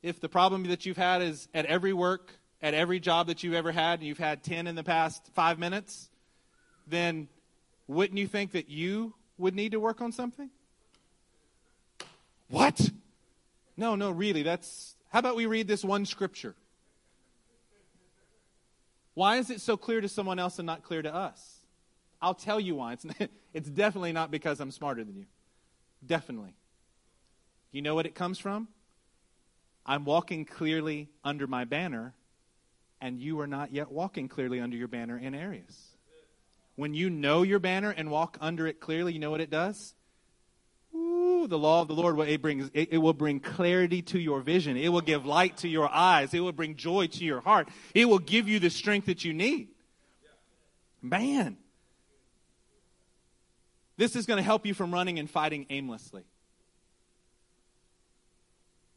If 0.02 0.20
the 0.20 0.28
problem 0.28 0.62
that 0.68 0.86
you've 0.86 0.96
had 0.96 1.20
is 1.20 1.48
at 1.52 1.66
every 1.66 1.92
work, 1.92 2.32
at 2.62 2.72
every 2.72 3.00
job 3.00 3.26
that 3.26 3.42
you've 3.42 3.54
ever 3.54 3.72
had, 3.72 3.98
and 3.98 4.08
you've 4.08 4.18
had 4.18 4.44
10 4.44 4.68
in 4.68 4.76
the 4.76 4.84
past 4.84 5.30
five 5.34 5.58
minutes, 5.58 6.08
then 6.86 7.28
wouldn't 7.88 8.18
you 8.18 8.28
think 8.28 8.52
that 8.52 8.68
you 8.68 9.14
would 9.36 9.54
need 9.54 9.72
to 9.72 9.80
work 9.80 10.00
on 10.00 10.12
something? 10.12 10.48
What? 12.48 12.90
No, 13.76 13.96
no, 13.96 14.10
really, 14.10 14.42
that's 14.42 14.94
how 15.10 15.18
about 15.18 15.36
we 15.36 15.46
read 15.46 15.68
this 15.68 15.84
one 15.84 16.06
scripture? 16.06 16.54
Why 19.14 19.36
is 19.36 19.50
it 19.50 19.60
so 19.60 19.76
clear 19.76 20.00
to 20.00 20.08
someone 20.08 20.38
else 20.38 20.58
and 20.58 20.66
not 20.66 20.82
clear 20.82 21.02
to 21.02 21.14
us? 21.14 21.60
I'll 22.22 22.34
tell 22.34 22.60
you 22.60 22.76
why. 22.76 22.94
It's, 22.94 23.06
it's 23.54 23.68
definitely 23.68 24.12
not 24.12 24.30
because 24.30 24.60
I'm 24.60 24.70
smarter 24.70 25.04
than 25.04 25.16
you. 25.16 25.26
Definitely. 26.04 26.54
You 27.72 27.82
know 27.82 27.94
what 27.94 28.06
it 28.06 28.14
comes 28.14 28.38
from? 28.38 28.68
I'm 29.84 30.04
walking 30.04 30.44
clearly 30.44 31.08
under 31.24 31.46
my 31.46 31.64
banner, 31.64 32.14
and 33.00 33.20
you 33.20 33.40
are 33.40 33.46
not 33.46 33.72
yet 33.72 33.90
walking 33.90 34.28
clearly 34.28 34.60
under 34.60 34.76
your 34.76 34.88
banner 34.88 35.18
in 35.18 35.34
areas. 35.34 35.76
When 36.76 36.94
you 36.94 37.10
know 37.10 37.42
your 37.42 37.58
banner 37.58 37.90
and 37.90 38.10
walk 38.10 38.38
under 38.40 38.66
it 38.66 38.80
clearly, 38.80 39.12
you 39.12 39.18
know 39.18 39.30
what 39.30 39.40
it 39.40 39.50
does? 39.50 39.94
The 41.46 41.58
law 41.58 41.82
of 41.82 41.88
the 41.88 41.94
Lord, 41.94 42.18
it 42.28 42.42
brings, 42.42 42.70
it, 42.74 42.92
it 42.92 42.98
will 42.98 43.12
bring 43.12 43.40
clarity 43.40 44.02
to 44.02 44.18
your 44.18 44.40
vision. 44.40 44.76
It 44.76 44.88
will 44.88 45.00
give 45.00 45.26
light 45.26 45.58
to 45.58 45.68
your 45.68 45.88
eyes. 45.88 46.34
It 46.34 46.40
will 46.40 46.52
bring 46.52 46.76
joy 46.76 47.06
to 47.08 47.24
your 47.24 47.40
heart. 47.40 47.68
It 47.94 48.06
will 48.06 48.18
give 48.18 48.48
you 48.48 48.58
the 48.58 48.70
strength 48.70 49.06
that 49.06 49.24
you 49.24 49.32
need. 49.32 49.68
Man. 51.02 51.56
This 53.96 54.16
is 54.16 54.24
going 54.24 54.38
to 54.38 54.42
help 54.42 54.64
you 54.64 54.72
from 54.72 54.94
running 54.94 55.18
and 55.18 55.28
fighting 55.28 55.66
aimlessly. 55.68 56.24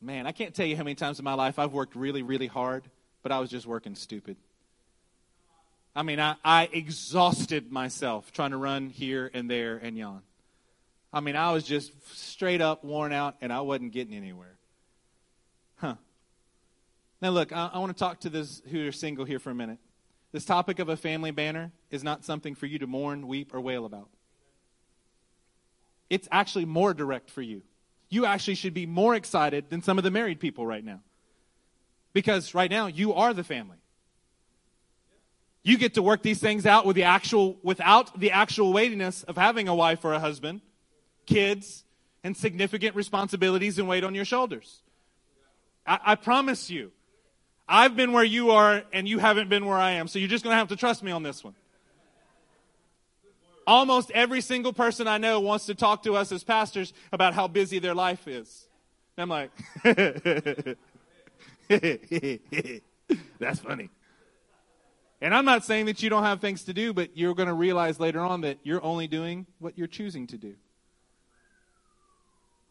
Man, 0.01 0.27
I 0.27 0.32
can't 0.32 0.53
tell 0.53 0.65
you 0.65 0.77
how 0.77 0.84
many 0.84 0.95
times 0.95 1.19
in 1.19 1.25
my 1.25 1.34
life 1.34 1.60
I've 1.60 1.73
worked 1.73 1.95
really, 1.95 2.23
really 2.23 2.47
hard, 2.47 2.84
but 3.21 3.32
I 3.32 3.39
was 3.39 3.49
just 3.49 3.65
working 3.65 3.95
stupid. 3.95 4.38
I 5.95 6.03
mean, 6.03 6.19
I, 6.19 6.36
I 6.43 6.69
exhausted 6.71 7.71
myself 7.71 8.32
trying 8.32 8.51
to 8.51 8.58
run 8.58 8.89
here 8.89 9.29
and 9.34 9.49
there 9.49 9.77
and 9.77 9.97
yon. 9.97 10.21
I 11.13 11.19
mean, 11.19 11.36
I 11.36 11.52
was 11.52 11.63
just 11.63 11.91
straight 12.17 12.60
up 12.60 12.84
worn 12.84 13.13
out 13.13 13.36
and 13.39 13.54
I 13.54 13.62
wasn't 13.62 13.91
getting 13.91 14.15
anywhere. 14.15 14.58
Huh. 15.76 15.95
Now, 17.21 17.30
look, 17.30 17.54
I, 17.54 17.69
I 17.73 17.80
want 17.80 17.95
to 17.95 17.99
talk 17.99 18.21
to 18.21 18.30
those 18.30 18.63
who 18.71 18.88
are 18.88 18.91
single 18.91 19.23
here 19.23 19.39
for 19.39 19.52
a 19.52 19.56
minute. 19.56 19.78
This 20.32 20.43
topic 20.43 20.80
of 20.80 20.89
a 20.89 20.97
family 20.97 21.30
banner 21.30 21.71
is 21.91 22.04
not 22.04 22.26
something 22.26 22.56
for 22.56 22.65
you 22.65 22.80
to 22.80 22.88
mourn, 22.88 23.28
weep, 23.28 23.54
or 23.54 23.62
wail 23.62 23.86
about. 23.86 24.10
It's 26.10 26.28
actually 26.32 26.65
more 26.65 26.95
direct 26.95 27.30
for 27.30 27.43
you. 27.43 27.62
You 28.10 28.26
actually 28.26 28.56
should 28.56 28.73
be 28.73 28.88
more 28.88 29.13
excited 29.13 29.69
than 29.69 29.84
some 29.84 29.99
of 29.99 30.04
the 30.04 30.12
married 30.12 30.39
people 30.39 30.65
right 30.65 30.84
now. 30.84 31.02
Because 32.13 32.56
right 32.56 32.69
now, 32.69 32.88
you 32.88 33.13
are 33.13 33.34
the 33.34 33.43
family. 33.43 33.78
You 35.62 35.78
get 35.78 35.93
to 35.93 36.02
work 36.02 36.23
these 36.23 36.39
things 36.39 36.65
out 36.65 36.86
with 36.86 36.95
the 36.95 37.04
actual, 37.04 37.58
without 37.63 38.19
the 38.19 38.32
actual 38.32 38.73
weightiness 38.73 39.23
of 39.23 39.38
having 39.38 39.67
a 39.67 39.76
wife 39.76 40.04
or 40.04 40.13
a 40.13 40.19
husband 40.19 40.62
kids, 41.26 41.84
and 42.24 42.36
significant 42.36 42.96
responsibilities 42.96 43.78
and 43.78 43.88
weight 43.88 44.04
on 44.04 44.16
your 44.16 44.26
shoulders. 44.26 44.82
I, 45.86 46.00
I 46.06 46.16
promise 46.16 46.70
you, 46.70 46.92
I've 47.68 47.96
been 47.96 48.14
where 48.14 48.24
you 48.24 48.52
are 48.52 48.84
and 48.92 49.08
you 49.08 49.20
haven't 49.20 49.50
been 49.50 49.66
where 49.66 49.78
I 49.78 49.92
am, 49.92 50.08
so 50.08 50.20
you're 50.20 50.30
just 50.30 50.44
going 50.44 50.54
to 50.54 50.58
have 50.58 50.70
to 50.70 50.76
trust 50.76 51.04
me 51.04 51.12
on 51.12 51.24
this 51.24 51.44
one. 51.44 51.56
Almost 53.66 54.12
every 54.12 54.42
single 54.42 54.74
person 54.74 55.08
I 55.08 55.18
know 55.18 55.40
wants 55.40 55.68
to 55.68 55.76
talk 55.76 56.04
to 56.04 56.16
us 56.16 56.32
as 56.32 56.44
pastors 56.44 56.94
about 57.14 57.34
how 57.34 57.48
busy 57.48 57.80
their 57.80 57.96
life 57.96 58.28
is. 58.28 58.68
And 59.16 59.24
I'm 59.24 59.30
like, 59.30 59.52
that's 63.40 63.62
funny. 63.62 63.90
And 65.22 65.34
I'm 65.34 65.46
not 65.46 65.64
saying 65.64 65.86
that 65.86 66.04
you 66.04 66.10
don't 66.10 66.24
have 66.24 66.42
things 66.42 66.66
to 66.66 66.74
do, 66.74 66.94
but 66.94 67.16
you're 67.16 67.36
going 67.36 67.48
to 67.48 67.54
realize 67.54 68.02
later 68.02 68.20
on 68.20 68.42
that 68.42 68.58
you're 68.64 68.84
only 68.84 69.08
doing 69.08 69.46
what 69.60 69.78
you're 69.78 69.88
choosing 69.88 70.28
to 70.28 70.38
do. 70.38 70.56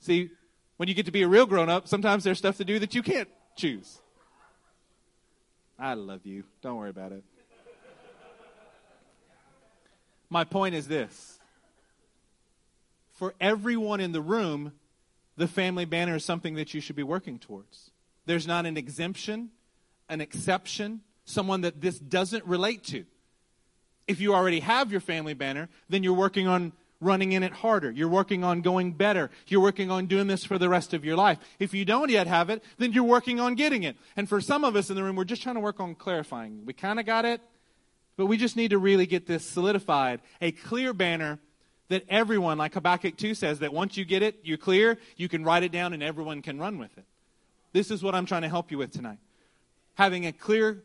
See, 0.03 0.31
when 0.79 0.89
you 0.89 0.95
get 0.95 1.07
to 1.07 1.13
be 1.13 1.23
a 1.23 1.29
real 1.29 1.47
grown 1.47 1.69
up, 1.69 1.87
sometimes 1.87 2.25
there's 2.25 2.39
stuff 2.39 2.57
to 2.57 2.65
do 2.65 2.81
that 2.81 2.93
you 2.93 3.05
can't 3.05 3.29
choose. 3.57 4.01
I 5.79 5.95
love 5.95 6.27
you. 6.27 6.43
Don't 6.61 6.77
worry 6.77 6.91
about 6.91 7.13
it. 7.13 7.23
My 10.29 10.43
point 10.45 10.75
is 10.75 10.89
this 10.89 11.39
for 13.13 13.35
everyone 13.41 14.01
in 14.01 14.11
the 14.11 14.21
room, 14.21 14.73
the 15.37 15.47
family 15.47 15.85
banner 15.85 16.17
is 16.17 16.25
something 16.25 16.55
that 16.57 16.75
you 16.75 16.81
should 16.81 16.97
be 16.97 17.05
working 17.05 17.39
towards. 17.39 17.93
There's 18.27 18.49
not 18.49 18.67
an 18.67 18.77
exemption, 18.77 19.51
an 20.09 20.21
exception, 20.21 21.03
someone 21.25 21.61
that 21.61 21.81
this 21.81 22.01
doesn't 22.01 22.45
relate 22.45 22.83
to. 22.85 23.05
If 24.09 24.21
you 24.21 24.35
already 24.35 24.61
have 24.61 24.91
your 24.91 25.01
family 25.01 25.35
banner, 25.35 25.69
then 25.89 26.03
you're 26.03 26.13
working 26.13 26.49
on 26.49 26.73
running 27.03 27.33
in 27.33 27.43
it 27.43 27.53
harder. 27.53 27.91
You're 27.91 28.09
working 28.09 28.45
on 28.45 28.61
going 28.61 28.93
better. 28.93 29.31
You're 29.47 29.61
working 29.61 29.91
on 29.91 30.07
doing 30.07 30.27
this 30.27 30.45
for 30.45 30.59
the 30.59 30.69
rest 30.69 30.95
of 30.95 31.05
your 31.05 31.17
life. 31.17 31.39
If 31.59 31.75
you 31.75 31.85
don't 31.85 32.11
yet 32.11 32.27
have 32.27 32.51
it, 32.51 32.63
then 32.79 32.93
you're 32.93 33.05
working 33.05 33.41
on 33.41 33.55
getting 33.55 33.83
it. 33.83 33.97
And 34.17 34.29
for 34.29 34.41
some 34.41 34.65
of 34.65 34.77
us 34.77 34.89
in 34.91 34.97
the 34.97 35.03
room, 35.03 35.17
we're 35.17 35.25
just 35.25 35.43
trying 35.43 35.57
to 35.57 35.61
work 35.61 35.81
on 35.81 35.95
clarifying. 35.95 36.65
We 36.65 36.73
kind 36.73 37.01
of 37.01 37.07
got 37.07 37.25
it, 37.25 37.41
but 38.17 38.27
we 38.27 38.37
just 38.37 38.57
need 38.57 38.71
to 38.71 38.79
really 38.79 39.07
get 39.07 39.27
this 39.27 39.45
solidified. 39.45 40.21
A 40.41 40.53
clear 40.53 40.93
banner 40.93 41.39
that 41.89 42.05
everyone, 42.09 42.59
like 42.59 42.75
Habakkuk 42.75 43.17
2 43.17 43.35
says, 43.35 43.59
that 43.59 43.73
once 43.73 43.97
you 43.97 44.05
get 44.05 44.23
it, 44.23 44.41
you're 44.45 44.57
clear, 44.57 44.99
you 45.17 45.29
can 45.29 45.45
write 45.45 45.63
it 45.63 45.73
down 45.73 45.93
and 45.93 46.03
everyone 46.03 46.41
can 46.41 46.59
run 46.59 46.79
with 46.79 46.97
it. 46.97 47.05
This 47.73 47.91
is 47.91 48.03
what 48.03 48.15
I'm 48.15 48.27
trying 48.27 48.43
to 48.43 48.49
help 48.49 48.71
you 48.71 48.79
with 48.79 48.93
tonight. 48.93 49.19
Having 49.95 50.27
a 50.27 50.33
clear 50.33 50.83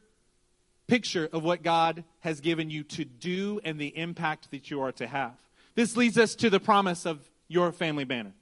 picture 0.87 1.29
of 1.31 1.43
what 1.43 1.63
God 1.63 2.03
has 2.21 2.41
given 2.41 2.69
you 2.69 2.83
to 2.83 3.05
do 3.05 3.59
and 3.63 3.79
the 3.79 3.95
impact 3.97 4.51
that 4.51 4.71
you 4.71 4.81
are 4.81 4.91
to 4.93 5.07
have. 5.07 5.35
This 5.77 5.95
leads 5.95 6.17
us 6.17 6.33
to 6.37 6.49
the 6.49 6.59
promise 6.59 7.05
of 7.05 7.19
your 7.47 7.71
family 7.71 8.03
banner. 8.03 8.33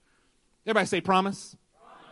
Everybody 0.66 0.88
say 0.88 1.02
promise. 1.02 1.58
promise. 1.78 2.08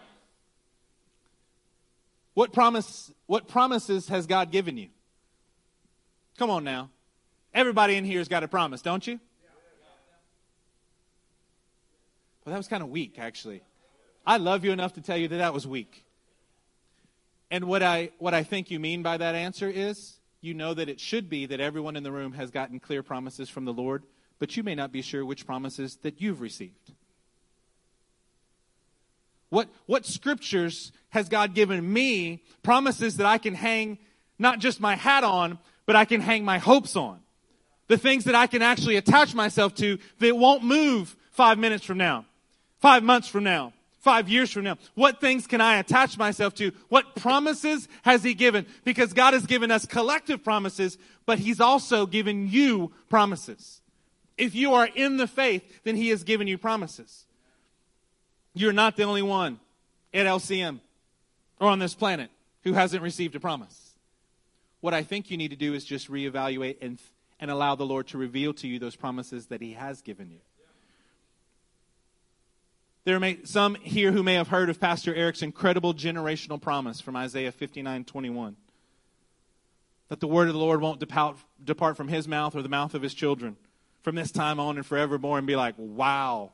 What 2.33 2.51
promise 2.51 3.13
what 3.25 3.47
promises 3.47 4.09
has 4.09 4.27
God 4.27 4.51
given 4.51 4.77
you? 4.77 4.89
Come 6.37 6.49
on 6.49 6.65
now. 6.65 6.89
Everybody 7.53 7.95
in 7.95 8.03
here's 8.03 8.27
got 8.27 8.43
a 8.43 8.49
promise, 8.49 8.81
don't 8.81 9.07
you? 9.07 9.17
Well, 12.43 12.51
that 12.51 12.57
was 12.57 12.67
kind 12.67 12.83
of 12.83 12.89
weak, 12.89 13.17
actually. 13.17 13.63
I 14.27 14.35
love 14.35 14.65
you 14.65 14.73
enough 14.73 14.95
to 14.95 15.01
tell 15.01 15.15
you 15.15 15.29
that 15.29 15.37
that 15.37 15.53
was 15.53 15.65
weak. 15.65 16.03
And 17.49 17.63
what 17.63 17.81
I, 17.81 18.11
what 18.17 18.33
I 18.33 18.43
think 18.43 18.69
you 18.69 18.77
mean 18.77 19.03
by 19.03 19.15
that 19.15 19.35
answer 19.35 19.69
is 19.69 20.17
you 20.41 20.53
know 20.53 20.73
that 20.73 20.89
it 20.89 20.99
should 20.99 21.29
be 21.29 21.45
that 21.45 21.61
everyone 21.61 21.95
in 21.95 22.03
the 22.03 22.11
room 22.11 22.33
has 22.33 22.51
gotten 22.51 22.81
clear 22.81 23.01
promises 23.03 23.47
from 23.47 23.63
the 23.63 23.71
Lord 23.71 24.03
but 24.43 24.57
you 24.57 24.61
may 24.63 24.75
not 24.75 24.91
be 24.91 25.01
sure 25.01 25.23
which 25.23 25.45
promises 25.45 25.95
that 26.01 26.19
you've 26.19 26.41
received. 26.41 26.91
What, 29.47 29.69
what 29.85 30.05
scriptures 30.05 30.91
has 31.11 31.29
God 31.29 31.55
given 31.55 31.93
me 31.93 32.43
promises 32.61 33.15
that 33.15 33.25
I 33.25 33.37
can 33.37 33.53
hang 33.53 33.99
not 34.37 34.59
just 34.59 34.81
my 34.81 34.97
hat 34.97 35.23
on, 35.23 35.59
but 35.85 35.95
I 35.95 36.03
can 36.03 36.19
hang 36.19 36.43
my 36.43 36.57
hopes 36.57 36.97
on? 36.97 37.21
The 37.87 37.97
things 37.97 38.25
that 38.25 38.35
I 38.35 38.47
can 38.47 38.61
actually 38.61 38.97
attach 38.97 39.33
myself 39.33 39.75
to 39.75 39.97
that 40.19 40.35
won't 40.35 40.65
move 40.65 41.15
five 41.31 41.57
minutes 41.57 41.85
from 41.85 41.97
now, 41.97 42.25
five 42.81 43.01
months 43.01 43.29
from 43.29 43.45
now, 43.45 43.71
five 44.01 44.27
years 44.27 44.51
from 44.51 44.65
now? 44.65 44.77
What 44.93 45.21
things 45.21 45.47
can 45.47 45.61
I 45.61 45.77
attach 45.77 46.17
myself 46.17 46.53
to? 46.55 46.73
What 46.89 47.15
promises 47.15 47.87
has 48.01 48.23
He 48.23 48.33
given? 48.33 48.65
Because 48.83 49.13
God 49.13 49.35
has 49.35 49.45
given 49.45 49.71
us 49.71 49.85
collective 49.85 50.43
promises, 50.43 50.97
but 51.25 51.39
He's 51.39 51.61
also 51.61 52.05
given 52.05 52.49
you 52.49 52.91
promises. 53.07 53.79
If 54.37 54.55
you 54.55 54.73
are 54.73 54.87
in 54.87 55.17
the 55.17 55.27
faith, 55.27 55.81
then 55.83 55.95
He 55.95 56.09
has 56.09 56.23
given 56.23 56.47
you 56.47 56.57
promises. 56.57 57.25
You're 58.53 58.73
not 58.73 58.95
the 58.95 59.03
only 59.03 59.21
one 59.21 59.59
at 60.13 60.25
LCM 60.25 60.79
or 61.59 61.69
on 61.69 61.79
this 61.79 61.95
planet 61.95 62.29
who 62.63 62.73
hasn't 62.73 63.03
received 63.03 63.35
a 63.35 63.39
promise. 63.39 63.91
What 64.81 64.93
I 64.93 65.03
think 65.03 65.31
you 65.31 65.37
need 65.37 65.51
to 65.51 65.55
do 65.55 65.73
is 65.73 65.85
just 65.85 66.09
reevaluate 66.09 66.77
and, 66.81 66.99
and 67.39 67.49
allow 67.49 67.75
the 67.75 67.85
Lord 67.85 68.07
to 68.07 68.17
reveal 68.17 68.53
to 68.55 68.67
you 68.67 68.79
those 68.79 68.95
promises 68.95 69.47
that 69.47 69.61
He 69.61 69.73
has 69.73 70.01
given 70.01 70.29
you. 70.29 70.39
There 73.05 73.19
may 73.19 73.39
some 73.43 73.75
here 73.75 74.13
who 74.13 74.23
may 74.23 74.35
have 74.35 74.47
heard 74.47 74.69
of 74.69 74.79
Pastor 74.79 75.13
Eric's 75.13 75.41
incredible 75.41 75.93
generational 75.93 76.61
promise 76.61 77.01
from 77.01 77.15
Isaiah 77.15 77.51
59 77.51 78.05
21. 78.05 78.55
That 80.07 80.19
the 80.19 80.27
word 80.27 80.47
of 80.47 80.53
the 80.53 80.59
Lord 80.59 80.79
won't 80.79 80.99
depart, 80.99 81.37
depart 81.63 81.97
from 81.97 82.07
his 82.07 82.27
mouth 82.27 82.55
or 82.55 82.61
the 82.61 82.69
mouth 82.69 82.93
of 82.93 83.01
his 83.01 83.13
children 83.13 83.57
from 84.03 84.15
this 84.15 84.31
time 84.31 84.59
on 84.59 84.77
and 84.77 84.85
forevermore 84.85 85.37
and 85.37 85.47
be 85.47 85.55
like, 85.55 85.75
wow. 85.77 86.51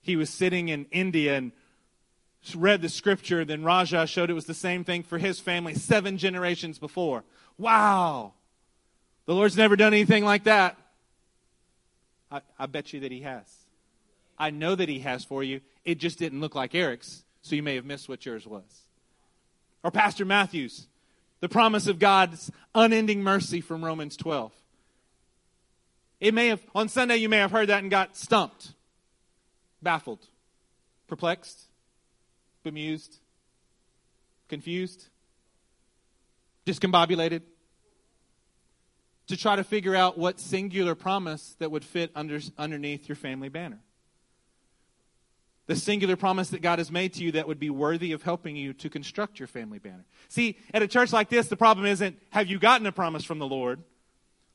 He 0.00 0.16
was 0.16 0.30
sitting 0.30 0.68
in 0.68 0.86
India 0.90 1.36
and 1.36 1.52
read 2.56 2.80
the 2.80 2.88
scripture. 2.88 3.44
Then 3.44 3.62
Raja 3.62 4.06
showed 4.06 4.30
it 4.30 4.34
was 4.34 4.46
the 4.46 4.54
same 4.54 4.84
thing 4.84 5.02
for 5.02 5.18
his 5.18 5.38
family 5.38 5.74
seven 5.74 6.16
generations 6.16 6.78
before. 6.78 7.24
Wow. 7.58 8.32
The 9.26 9.34
Lord's 9.34 9.56
never 9.56 9.76
done 9.76 9.92
anything 9.92 10.24
like 10.24 10.44
that. 10.44 10.76
I, 12.30 12.40
I 12.58 12.66
bet 12.66 12.92
you 12.92 13.00
that 13.00 13.12
He 13.12 13.20
has. 13.20 13.44
I 14.38 14.50
know 14.50 14.74
that 14.74 14.88
He 14.88 15.00
has 15.00 15.24
for 15.24 15.44
you. 15.44 15.60
It 15.84 15.98
just 15.98 16.18
didn't 16.18 16.40
look 16.40 16.54
like 16.54 16.74
Eric's, 16.74 17.22
so 17.42 17.54
you 17.54 17.62
may 17.62 17.74
have 17.74 17.84
missed 17.84 18.08
what 18.08 18.24
yours 18.24 18.46
was. 18.46 18.82
Or 19.84 19.90
Pastor 19.90 20.24
Matthews, 20.24 20.86
the 21.40 21.48
promise 21.48 21.86
of 21.86 21.98
God's 21.98 22.50
unending 22.74 23.22
mercy 23.22 23.60
from 23.60 23.84
Romans 23.84 24.16
12. 24.16 24.52
It 26.22 26.34
may 26.34 26.46
have, 26.46 26.62
on 26.72 26.88
Sunday, 26.88 27.16
you 27.16 27.28
may 27.28 27.38
have 27.38 27.50
heard 27.50 27.68
that 27.68 27.82
and 27.82 27.90
got 27.90 28.16
stumped, 28.16 28.74
baffled, 29.82 30.24
perplexed, 31.08 31.64
bemused, 32.62 33.18
confused, 34.48 35.08
discombobulated, 36.64 37.42
to 39.26 39.36
try 39.36 39.56
to 39.56 39.64
figure 39.64 39.96
out 39.96 40.16
what 40.16 40.38
singular 40.38 40.94
promise 40.94 41.56
that 41.58 41.72
would 41.72 41.84
fit 41.84 42.12
under, 42.14 42.38
underneath 42.56 43.08
your 43.08 43.16
family 43.16 43.48
banner. 43.48 43.80
The 45.66 45.74
singular 45.74 46.14
promise 46.14 46.50
that 46.50 46.62
God 46.62 46.78
has 46.78 46.92
made 46.92 47.14
to 47.14 47.24
you 47.24 47.32
that 47.32 47.48
would 47.48 47.58
be 47.58 47.70
worthy 47.70 48.12
of 48.12 48.22
helping 48.22 48.54
you 48.54 48.74
to 48.74 48.88
construct 48.88 49.40
your 49.40 49.48
family 49.48 49.80
banner. 49.80 50.04
See, 50.28 50.56
at 50.72 50.82
a 50.82 50.86
church 50.86 51.12
like 51.12 51.30
this, 51.30 51.48
the 51.48 51.56
problem 51.56 51.84
isn't 51.84 52.16
have 52.30 52.46
you 52.46 52.60
gotten 52.60 52.86
a 52.86 52.92
promise 52.92 53.24
from 53.24 53.40
the 53.40 53.48
Lord? 53.48 53.82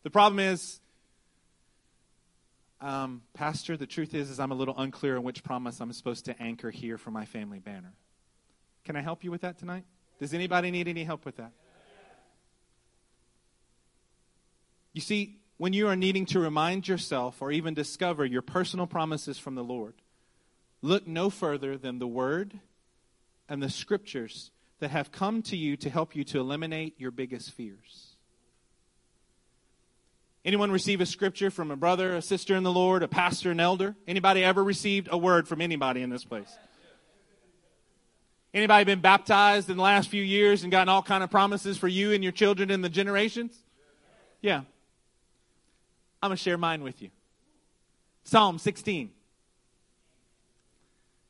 The 0.03 0.09
problem 0.09 0.39
is 0.39 0.79
um, 2.79 3.21
Pastor, 3.33 3.75
the 3.77 3.87
truth 3.87 4.13
is, 4.13 4.29
is 4.29 4.39
I'm 4.39 4.51
a 4.51 4.55
little 4.55 4.77
unclear 4.77 5.17
on 5.17 5.23
which 5.23 5.43
promise 5.43 5.79
I'm 5.79 5.91
supposed 5.93 6.25
to 6.25 6.41
anchor 6.41 6.69
here 6.69 6.97
for 6.97 7.11
my 7.11 7.25
family 7.25 7.59
banner. 7.59 7.93
Can 8.85 8.95
I 8.95 9.01
help 9.01 9.23
you 9.23 9.31
with 9.31 9.41
that 9.41 9.57
tonight? 9.57 9.83
Does 10.19 10.33
anybody 10.33 10.71
need 10.71 10.87
any 10.87 11.03
help 11.03 11.25
with 11.25 11.37
that? 11.37 11.51
You 14.93 15.01
see, 15.01 15.39
when 15.57 15.73
you 15.73 15.87
are 15.87 15.95
needing 15.95 16.25
to 16.27 16.39
remind 16.39 16.87
yourself 16.87 17.41
or 17.41 17.51
even 17.51 17.73
discover 17.73 18.25
your 18.25 18.41
personal 18.41 18.87
promises 18.87 19.37
from 19.37 19.55
the 19.55 19.63
Lord, 19.63 19.95
look 20.81 21.07
no 21.07 21.29
further 21.29 21.77
than 21.77 21.99
the 21.99 22.07
Word 22.07 22.59
and 23.49 23.61
the 23.61 23.69
Scriptures 23.69 24.51
that 24.79 24.91
have 24.91 25.11
come 25.11 25.41
to 25.43 25.57
you 25.57 25.75
to 25.77 25.89
help 25.89 26.15
you 26.15 26.23
to 26.25 26.39
eliminate 26.39 26.99
your 26.99 27.11
biggest 27.11 27.51
fears. 27.51 28.06
Anyone 30.47 30.71
receive 30.71 31.01
a 31.01 31.05
scripture 31.05 31.51
from 31.51 31.71
a 31.71 31.75
brother, 31.75 32.15
a 32.15 32.21
sister 32.21 32.55
in 32.55 32.63
the 32.63 32.71
Lord, 32.71 33.03
a 33.03 33.07
pastor, 33.09 33.51
an 33.51 33.59
elder? 33.59 33.97
Anybody 34.07 34.45
ever 34.45 34.63
received 34.63 35.09
a 35.11 35.17
word 35.17 35.45
from 35.45 35.59
anybody 35.59 36.01
in 36.01 36.09
this 36.09 36.23
place? 36.23 36.57
Anybody 38.53 38.85
been 38.85 39.01
baptized 39.01 39.69
in 39.69 39.75
the 39.75 39.83
last 39.83 40.07
few 40.07 40.23
years 40.23 40.63
and 40.63 40.71
gotten 40.71 40.87
all 40.87 41.03
kind 41.03 41.21
of 41.21 41.29
promises 41.29 41.77
for 41.77 41.89
you 41.89 42.13
and 42.13 42.23
your 42.23 42.31
children 42.31 42.71
in 42.71 42.81
the 42.81 42.87
generations? 42.87 43.57
Yeah. 44.41 44.61
I'm 46.23 46.29
going 46.29 46.37
to 46.37 46.41
share 46.41 46.57
mine 46.57 46.81
with 46.81 47.01
you. 47.01 47.09
Psalm 48.23 48.57
16. 48.57 49.09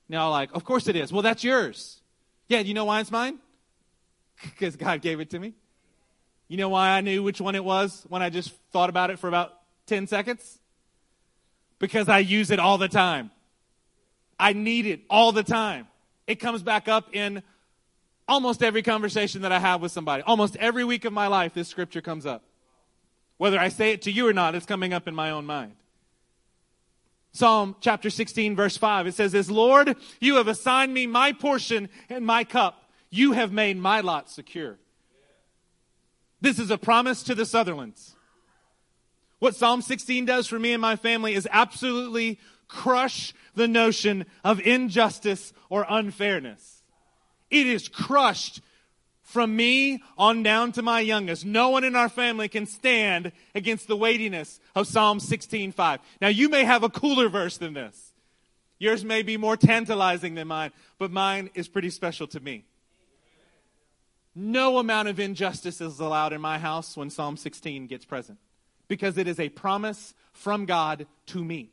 Now, 0.09 0.29
like, 0.29 0.53
of 0.53 0.63
course 0.63 0.87
it 0.87 0.95
is. 0.95 1.11
Well, 1.11 1.23
that's 1.23 1.43
yours. 1.43 2.01
Yeah, 2.49 2.59
you 2.59 2.75
know 2.75 2.85
why 2.85 3.01
it's 3.01 3.11
mine? 3.11 3.39
Because 4.43 4.75
God 4.75 5.01
gave 5.01 5.19
it 5.19 5.31
to 5.31 5.39
me. 5.39 5.55
You 6.47 6.57
know 6.57 6.69
why 6.69 6.89
I 6.89 7.01
knew 7.01 7.23
which 7.23 7.41
one 7.41 7.55
it 7.55 7.63
was 7.63 8.05
when 8.09 8.21
I 8.21 8.29
just 8.29 8.53
thought 8.71 8.89
about 8.89 9.09
it 9.09 9.19
for 9.19 9.27
about 9.27 9.53
10 9.87 10.07
seconds? 10.07 10.59
Because 11.79 12.07
I 12.09 12.19
use 12.19 12.51
it 12.51 12.59
all 12.59 12.77
the 12.77 12.87
time. 12.87 13.31
I 14.39 14.53
need 14.53 14.85
it 14.85 15.01
all 15.09 15.31
the 15.31 15.43
time. 15.43 15.87
It 16.25 16.35
comes 16.35 16.63
back 16.63 16.87
up 16.87 17.13
in 17.13 17.43
almost 18.27 18.63
every 18.63 18.81
conversation 18.81 19.41
that 19.41 19.51
I 19.51 19.59
have 19.59 19.81
with 19.81 19.91
somebody. 19.91 20.23
Almost 20.23 20.55
every 20.57 20.83
week 20.83 21.05
of 21.05 21.13
my 21.13 21.27
life, 21.27 21.53
this 21.53 21.67
scripture 21.67 22.01
comes 22.01 22.25
up. 22.25 22.43
Whether 23.37 23.59
I 23.59 23.69
say 23.69 23.91
it 23.91 24.03
to 24.03 24.11
you 24.11 24.27
or 24.27 24.33
not, 24.33 24.55
it's 24.55 24.65
coming 24.65 24.93
up 24.93 25.07
in 25.07 25.15
my 25.15 25.31
own 25.31 25.45
mind. 25.45 25.73
Psalm 27.33 27.75
chapter 27.81 28.09
16, 28.09 28.55
verse 28.55 28.77
5, 28.77 29.07
it 29.07 29.13
says 29.13 29.31
this 29.31 29.49
Lord, 29.49 29.95
you 30.19 30.35
have 30.35 30.47
assigned 30.47 30.93
me 30.93 31.05
my 31.05 31.33
portion 31.33 31.89
and 32.09 32.25
my 32.25 32.43
cup. 32.43 32.83
You 33.09 33.33
have 33.33 33.51
made 33.51 33.77
my 33.77 34.01
lot 34.01 34.29
secure. 34.29 34.77
This 36.39 36.59
is 36.59 36.69
a 36.69 36.77
promise 36.77 37.23
to 37.23 37.35
the 37.35 37.45
Sutherlands. 37.45 38.15
What 39.39 39.55
Psalm 39.55 39.81
16 39.81 40.25
does 40.25 40.47
for 40.47 40.59
me 40.59 40.73
and 40.73 40.81
my 40.81 40.95
family 40.95 41.33
is 41.33 41.47
absolutely 41.51 42.39
crush 42.67 43.33
the 43.55 43.67
notion 43.67 44.25
of 44.43 44.59
injustice 44.61 45.53
or 45.69 45.85
unfairness. 45.87 46.83
It 47.49 47.67
is 47.67 47.87
crushed 47.87 48.61
From 49.27 49.57
me 49.57 50.01
on 50.17 50.41
down 50.41 50.71
to 50.71 50.81
my 50.81 51.01
youngest, 51.01 51.43
no 51.43 51.67
one 51.67 51.83
in 51.83 51.97
our 51.97 52.07
family 52.07 52.47
can 52.47 52.65
stand 52.65 53.33
against 53.53 53.89
the 53.89 53.97
weightiness 53.97 54.61
of 54.73 54.87
Psalm 54.87 55.19
16:5. 55.19 55.99
Now 56.21 56.29
you 56.29 56.47
may 56.47 56.63
have 56.63 56.81
a 56.81 56.89
cooler 56.89 57.27
verse 57.27 57.57
than 57.57 57.73
this. 57.73 58.13
Yours 58.79 59.03
may 59.03 59.23
be 59.23 59.35
more 59.35 59.57
tantalizing 59.57 60.35
than 60.35 60.47
mine, 60.47 60.71
but 60.97 61.11
mine 61.11 61.49
is 61.55 61.67
pretty 61.67 61.89
special 61.89 62.25
to 62.27 62.39
me. 62.39 62.63
No 64.39 64.77
amount 64.77 65.07
of 65.07 65.19
injustice 65.19 65.81
is 65.81 65.99
allowed 65.99 66.31
in 66.31 66.41
my 66.41 66.59
house 66.59 66.95
when 66.95 67.09
Psalm 67.09 67.37
16 67.37 67.87
gets 67.87 68.05
present 68.05 68.37
because 68.87 69.17
it 69.17 69.27
is 69.27 69.39
a 69.39 69.49
promise 69.49 70.13
from 70.31 70.67
God 70.67 71.07
to 71.27 71.43
me. 71.43 71.71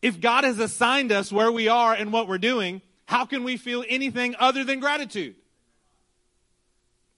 If 0.00 0.18
God 0.18 0.44
has 0.44 0.58
assigned 0.58 1.12
us 1.12 1.30
where 1.30 1.52
we 1.52 1.68
are 1.68 1.92
and 1.92 2.10
what 2.10 2.26
we're 2.26 2.38
doing, 2.38 2.80
how 3.04 3.26
can 3.26 3.44
we 3.44 3.58
feel 3.58 3.84
anything 3.86 4.34
other 4.38 4.64
than 4.64 4.80
gratitude? 4.80 5.34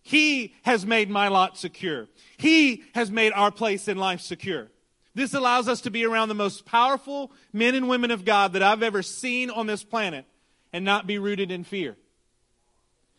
He 0.03 0.57
has 0.63 0.85
made 0.85 1.11
my 1.11 1.29
lot 1.29 1.59
secure. 1.59 2.09
He 2.39 2.83
has 2.93 3.09
made 3.13 3.33
our 3.35 3.53
place 3.53 3.87
in 3.87 3.99
life 3.99 4.21
secure. 4.21 4.67
This 5.15 5.33
allows 5.33 5.69
us 5.69 5.83
to 5.83 5.93
be 5.93 6.05
around 6.05 6.29
the 6.29 6.35
most 6.35 6.67
powerful 6.67 7.31
men 7.53 7.77
and 7.77 7.89
women 7.89 8.11
of 8.11 8.25
God 8.25 8.55
that 8.55 8.65
I've 8.65 8.83
ever 8.83 9.05
seen 9.05 9.49
on 9.49 9.69
this 9.69 9.85
planet 9.85 10.25
and 10.73 10.85
not 10.85 11.07
be 11.07 11.19
rooted 11.19 11.51
in 11.51 11.65
fear. 11.65 11.97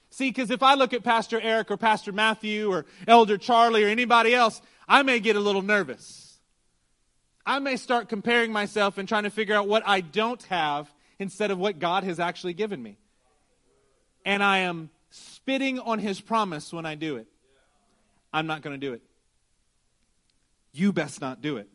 See, 0.10 0.30
because 0.30 0.52
if 0.52 0.62
I 0.62 0.74
look 0.74 0.94
at 0.94 1.04
Pastor 1.04 1.40
Eric 1.40 1.72
or 1.72 1.78
Pastor 1.78 2.12
Matthew 2.12 2.72
or 2.72 2.86
Elder 3.08 3.38
Charlie 3.38 3.84
or 3.84 3.88
anybody 3.88 4.34
else, 4.36 4.62
I 4.88 5.04
may 5.04 5.20
get 5.20 5.38
a 5.38 5.40
little 5.40 5.62
nervous. 5.62 6.38
I 7.46 7.60
may 7.60 7.78
start 7.78 8.10
comparing 8.10 8.52
myself 8.52 8.98
and 8.98 9.08
trying 9.08 9.24
to 9.24 9.30
figure 9.30 9.56
out 9.56 9.68
what 9.68 9.84
I 9.86 10.02
don't 10.02 10.44
have 10.44 10.92
instead 11.18 11.50
of 11.50 11.58
what 11.58 11.80
God 11.80 12.04
has 12.04 12.20
actually 12.20 12.54
given 12.54 12.84
me. 12.84 12.98
And 14.26 14.44
I 14.44 14.60
am 14.60 14.90
spitting 15.12 15.80
on 15.80 16.00
his 16.00 16.20
promise 16.20 16.74
when 16.74 16.86
I 16.86 16.96
do 16.96 17.16
it. 17.16 17.28
I'm 18.34 18.48
not 18.48 18.62
going 18.62 18.80
to 18.80 18.86
do 18.86 18.94
it. 18.94 19.02
You 20.74 20.92
best 20.94 21.22
not 21.22 21.42
do 21.42 21.58
it. 21.58 21.68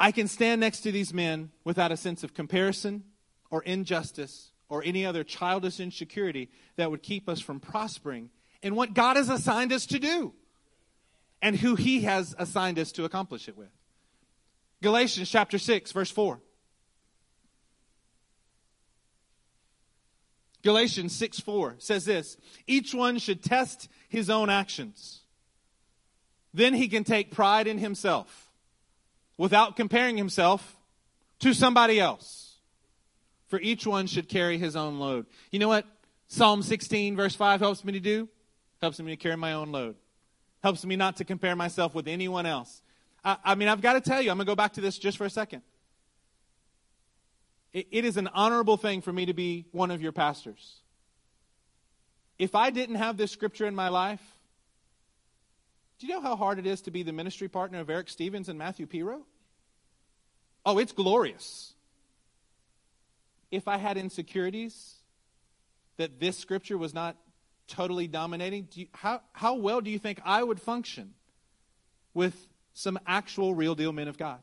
I 0.00 0.12
can 0.12 0.28
stand 0.28 0.60
next 0.60 0.80
to 0.80 0.92
these 0.92 1.12
men 1.12 1.50
without 1.64 1.92
a 1.92 1.96
sense 1.96 2.22
of 2.22 2.34
comparison 2.34 3.04
or 3.50 3.62
injustice 3.62 4.52
or 4.68 4.82
any 4.84 5.04
other 5.04 5.24
childish 5.24 5.80
insecurity 5.80 6.50
that 6.76 6.90
would 6.90 7.02
keep 7.02 7.28
us 7.28 7.40
from 7.40 7.58
prospering 7.58 8.30
in 8.62 8.74
what 8.74 8.94
God 8.94 9.16
has 9.16 9.28
assigned 9.28 9.72
us 9.72 9.86
to 9.86 9.98
do 9.98 10.32
and 11.42 11.56
who 11.56 11.74
He 11.74 12.02
has 12.02 12.34
assigned 12.38 12.78
us 12.78 12.92
to 12.92 13.04
accomplish 13.04 13.48
it 13.48 13.56
with. 13.56 13.70
Galatians 14.82 15.28
chapter 15.28 15.58
6, 15.58 15.90
verse 15.92 16.10
4. 16.10 16.40
Galatians 20.62 21.14
6 21.14 21.40
4 21.40 21.76
says 21.78 22.04
this 22.04 22.36
Each 22.66 22.94
one 22.94 23.18
should 23.18 23.42
test 23.42 23.88
his 24.08 24.28
own 24.28 24.50
actions. 24.50 25.22
Then 26.52 26.74
he 26.74 26.88
can 26.88 27.04
take 27.04 27.30
pride 27.30 27.66
in 27.66 27.78
himself 27.78 28.47
without 29.38 29.76
comparing 29.76 30.18
himself 30.18 30.76
to 31.38 31.54
somebody 31.54 31.98
else. 31.98 32.56
For 33.46 33.58
each 33.58 33.86
one 33.86 34.06
should 34.06 34.28
carry 34.28 34.58
his 34.58 34.76
own 34.76 34.98
load. 34.98 35.24
You 35.50 35.58
know 35.58 35.68
what 35.68 35.86
Psalm 36.26 36.62
16, 36.62 37.16
verse 37.16 37.34
5 37.34 37.60
helps 37.60 37.82
me 37.82 37.94
to 37.94 38.00
do? 38.00 38.28
Helps 38.82 39.00
me 39.00 39.12
to 39.12 39.16
carry 39.16 39.36
my 39.36 39.54
own 39.54 39.72
load. 39.72 39.96
Helps 40.62 40.84
me 40.84 40.96
not 40.96 41.16
to 41.16 41.24
compare 41.24 41.56
myself 41.56 41.94
with 41.94 42.06
anyone 42.06 42.44
else. 42.44 42.82
I, 43.24 43.38
I 43.44 43.54
mean, 43.54 43.68
I've 43.68 43.80
got 43.80 43.94
to 43.94 44.00
tell 44.00 44.20
you, 44.20 44.30
I'm 44.30 44.36
going 44.36 44.46
to 44.46 44.50
go 44.50 44.56
back 44.56 44.74
to 44.74 44.82
this 44.82 44.98
just 44.98 45.16
for 45.16 45.24
a 45.24 45.30
second. 45.30 45.62
It, 47.72 47.86
it 47.90 48.04
is 48.04 48.16
an 48.16 48.28
honorable 48.28 48.76
thing 48.76 49.00
for 49.00 49.12
me 49.12 49.26
to 49.26 49.34
be 49.34 49.66
one 49.72 49.90
of 49.90 50.02
your 50.02 50.12
pastors. 50.12 50.80
If 52.38 52.54
I 52.54 52.70
didn't 52.70 52.96
have 52.96 53.16
this 53.16 53.30
scripture 53.30 53.66
in 53.66 53.74
my 53.74 53.88
life, 53.88 54.22
do 55.98 56.06
you 56.06 56.12
know 56.12 56.20
how 56.20 56.36
hard 56.36 56.58
it 56.58 56.66
is 56.66 56.82
to 56.82 56.90
be 56.90 57.02
the 57.02 57.12
ministry 57.12 57.48
partner 57.48 57.80
of 57.80 57.90
Eric 57.90 58.08
Stevens 58.08 58.48
and 58.48 58.58
Matthew 58.58 58.86
Piro? 58.86 59.22
Oh, 60.64 60.78
it's 60.78 60.92
glorious. 60.92 61.72
If 63.50 63.66
I 63.66 63.78
had 63.78 63.96
insecurities 63.96 64.94
that 65.96 66.20
this 66.20 66.38
scripture 66.38 66.78
was 66.78 66.94
not 66.94 67.16
totally 67.66 68.06
dominating, 68.06 68.68
you, 68.74 68.86
how, 68.92 69.22
how 69.32 69.54
well 69.54 69.80
do 69.80 69.90
you 69.90 69.98
think 69.98 70.20
I 70.24 70.42
would 70.42 70.60
function 70.60 71.14
with 72.14 72.46
some 72.74 72.98
actual 73.06 73.54
real 73.54 73.74
deal 73.74 73.92
men 73.92 74.08
of 74.08 74.16
God? 74.16 74.38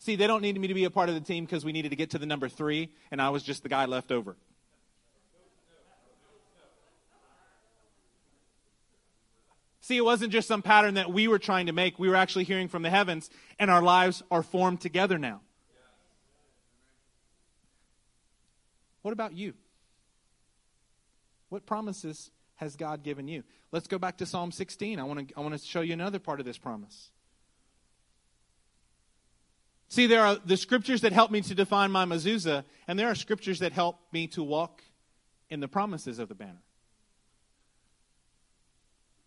See, 0.00 0.16
they 0.16 0.26
don't 0.26 0.42
need 0.42 0.60
me 0.60 0.68
to 0.68 0.74
be 0.74 0.84
a 0.84 0.90
part 0.90 1.08
of 1.08 1.14
the 1.14 1.20
team 1.20 1.46
because 1.46 1.64
we 1.64 1.72
needed 1.72 1.90
to 1.90 1.96
get 1.96 2.10
to 2.10 2.18
the 2.18 2.26
number 2.26 2.48
three, 2.48 2.90
and 3.10 3.22
I 3.22 3.30
was 3.30 3.42
just 3.42 3.62
the 3.62 3.70
guy 3.70 3.86
left 3.86 4.12
over. 4.12 4.36
See, 9.84 9.98
it 9.98 10.04
wasn't 10.04 10.32
just 10.32 10.48
some 10.48 10.62
pattern 10.62 10.94
that 10.94 11.12
we 11.12 11.28
were 11.28 11.38
trying 11.38 11.66
to 11.66 11.72
make. 11.72 11.98
We 11.98 12.08
were 12.08 12.16
actually 12.16 12.44
hearing 12.44 12.68
from 12.68 12.80
the 12.80 12.88
heavens, 12.88 13.28
and 13.58 13.70
our 13.70 13.82
lives 13.82 14.22
are 14.30 14.42
formed 14.42 14.80
together 14.80 15.18
now. 15.18 15.42
What 19.02 19.12
about 19.12 19.34
you? 19.34 19.52
What 21.50 21.66
promises 21.66 22.30
has 22.54 22.76
God 22.76 23.02
given 23.02 23.28
you? 23.28 23.42
Let's 23.72 23.86
go 23.86 23.98
back 23.98 24.16
to 24.18 24.26
Psalm 24.26 24.52
16. 24.52 24.98
I 24.98 25.02
want 25.02 25.28
to, 25.28 25.34
I 25.36 25.42
want 25.42 25.52
to 25.52 25.62
show 25.62 25.82
you 25.82 25.92
another 25.92 26.18
part 26.18 26.40
of 26.40 26.46
this 26.46 26.56
promise. 26.56 27.10
See, 29.90 30.06
there 30.06 30.22
are 30.22 30.36
the 30.46 30.56
scriptures 30.56 31.02
that 31.02 31.12
help 31.12 31.30
me 31.30 31.42
to 31.42 31.54
define 31.54 31.90
my 31.90 32.06
mezuzah, 32.06 32.64
and 32.88 32.98
there 32.98 33.08
are 33.08 33.14
scriptures 33.14 33.58
that 33.58 33.72
help 33.72 33.98
me 34.12 34.28
to 34.28 34.42
walk 34.42 34.80
in 35.50 35.60
the 35.60 35.68
promises 35.68 36.18
of 36.18 36.30
the 36.30 36.34
banner. 36.34 36.62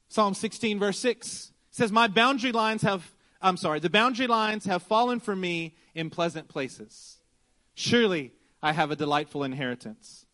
Psalm 0.09 0.33
16, 0.33 0.79
verse 0.79 0.99
6 0.99 1.51
says, 1.71 1.91
My 1.91 2.07
boundary 2.07 2.51
lines 2.51 2.81
have, 2.81 3.13
I'm 3.41 3.57
sorry, 3.57 3.79
the 3.79 3.89
boundary 3.89 4.27
lines 4.27 4.65
have 4.65 4.83
fallen 4.83 5.19
for 5.19 5.35
me 5.35 5.75
in 5.93 6.09
pleasant 6.09 6.47
places. 6.47 7.17
Surely 7.75 8.33
I 8.61 8.71
have 8.71 8.91
a 8.91 8.95
delightful 8.95 9.43
inheritance. 9.43 10.25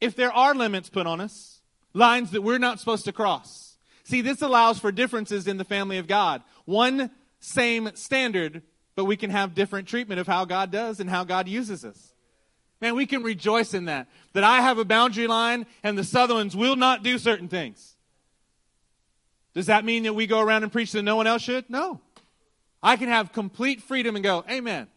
If 0.00 0.16
there 0.16 0.32
are 0.32 0.54
limits 0.54 0.88
put 0.88 1.06
on 1.06 1.20
us, 1.20 1.60
lines 1.92 2.30
that 2.30 2.42
we're 2.42 2.58
not 2.58 2.80
supposed 2.80 3.04
to 3.04 3.12
cross, 3.12 3.76
see, 4.02 4.22
this 4.22 4.42
allows 4.42 4.78
for 4.78 4.90
differences 4.90 5.46
in 5.46 5.58
the 5.58 5.64
family 5.64 5.98
of 5.98 6.08
God. 6.08 6.42
One 6.64 7.10
same 7.38 7.90
standard, 7.94 8.62
but 8.96 9.04
we 9.04 9.16
can 9.16 9.30
have 9.30 9.54
different 9.54 9.88
treatment 9.88 10.20
of 10.20 10.26
how 10.26 10.44
God 10.44 10.70
does 10.70 11.00
and 11.00 11.10
how 11.10 11.24
God 11.24 11.48
uses 11.48 11.84
us. 11.84 12.14
Man, 12.80 12.94
we 12.94 13.06
can 13.06 13.22
rejoice 13.22 13.74
in 13.74 13.84
that. 13.86 14.08
That 14.32 14.44
I 14.44 14.62
have 14.62 14.78
a 14.78 14.84
boundary 14.84 15.26
line 15.26 15.66
and 15.82 15.98
the 15.98 16.04
Sutherlands 16.04 16.56
will 16.56 16.76
not 16.76 17.02
do 17.02 17.18
certain 17.18 17.48
things. 17.48 17.96
Does 19.54 19.66
that 19.66 19.84
mean 19.84 20.04
that 20.04 20.14
we 20.14 20.26
go 20.26 20.40
around 20.40 20.62
and 20.62 20.72
preach 20.72 20.92
that 20.92 21.02
no 21.02 21.16
one 21.16 21.26
else 21.26 21.42
should? 21.42 21.68
No. 21.68 22.00
I 22.82 22.96
can 22.96 23.08
have 23.08 23.32
complete 23.32 23.82
freedom 23.82 24.16
and 24.16 24.22
go, 24.22 24.44
Amen. 24.50 24.88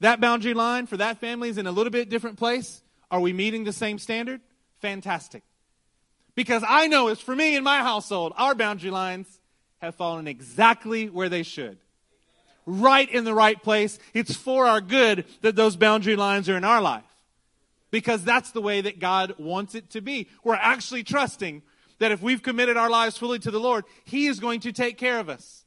That 0.00 0.20
boundary 0.20 0.54
line 0.54 0.86
for 0.86 0.96
that 0.96 1.18
family 1.18 1.50
is 1.50 1.58
in 1.58 1.66
a 1.66 1.72
little 1.72 1.90
bit 1.90 2.08
different 2.08 2.38
place. 2.38 2.82
Are 3.10 3.20
we 3.20 3.32
meeting 3.32 3.64
the 3.64 3.72
same 3.72 3.98
standard? 3.98 4.40
Fantastic. 4.80 5.42
Because 6.34 6.64
I 6.66 6.86
know 6.86 7.08
it's 7.08 7.20
for 7.20 7.36
me 7.36 7.54
and 7.54 7.64
my 7.64 7.78
household, 7.78 8.32
our 8.36 8.54
boundary 8.54 8.90
lines 8.90 9.26
have 9.78 9.94
fallen 9.94 10.26
exactly 10.26 11.08
where 11.08 11.28
they 11.28 11.42
should. 11.42 11.78
Right 12.66 13.10
in 13.10 13.24
the 13.24 13.34
right 13.34 13.60
place. 13.62 13.98
It's 14.14 14.34
for 14.34 14.66
our 14.66 14.80
good 14.80 15.24
that 15.42 15.56
those 15.56 15.76
boundary 15.76 16.16
lines 16.16 16.48
are 16.48 16.56
in 16.56 16.64
our 16.64 16.80
life. 16.80 17.04
Because 17.90 18.22
that's 18.22 18.52
the 18.52 18.60
way 18.62 18.80
that 18.82 19.00
God 19.00 19.34
wants 19.38 19.74
it 19.74 19.90
to 19.90 20.00
be. 20.00 20.28
We're 20.44 20.54
actually 20.54 21.02
trusting 21.02 21.62
that 22.00 22.10
if 22.10 22.20
we've 22.20 22.42
committed 22.42 22.76
our 22.76 22.90
lives 22.90 23.16
fully 23.16 23.38
to 23.38 23.50
the 23.50 23.60
Lord, 23.60 23.84
He 24.04 24.26
is 24.26 24.40
going 24.40 24.60
to 24.60 24.72
take 24.72 24.98
care 24.98 25.20
of 25.20 25.28
us. 25.28 25.64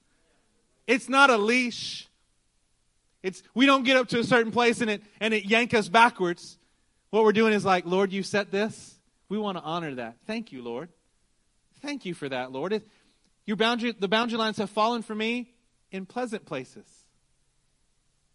It's 0.85 1.07
not 1.07 1.29
a 1.29 1.37
leash. 1.37 2.09
It's 3.21 3.41
we 3.55 3.65
don't 3.65 3.83
get 3.83 3.95
up 3.95 4.09
to 4.09 4.19
a 4.19 4.23
certain 4.23 4.51
place 4.51 4.81
and 4.81 4.89
it 4.89 5.01
and 5.21 5.33
it 5.33 5.45
yank 5.45 5.73
us 5.73 5.87
backwards. 5.87 6.57
What 7.11 7.23
we're 7.23 7.31
doing 7.31 7.53
is 7.53 7.63
like, 7.63 7.85
Lord, 7.85 8.11
you 8.11 8.23
set 8.23 8.51
this. 8.51 8.95
We 9.29 9.37
want 9.37 9.57
to 9.57 9.63
honor 9.63 9.95
that. 9.95 10.17
Thank 10.27 10.51
you, 10.51 10.61
Lord. 10.61 10.89
Thank 11.81 12.05
you 12.05 12.13
for 12.13 12.27
that, 12.27 12.51
Lord. 12.51 12.73
It, 12.73 12.87
your 13.45 13.57
boundary, 13.57 13.93
the 13.97 14.07
boundary 14.07 14.37
lines 14.37 14.57
have 14.57 14.69
fallen 14.69 15.03
for 15.03 15.15
me 15.15 15.51
in 15.91 16.05
pleasant 16.05 16.45
places. 16.45 16.85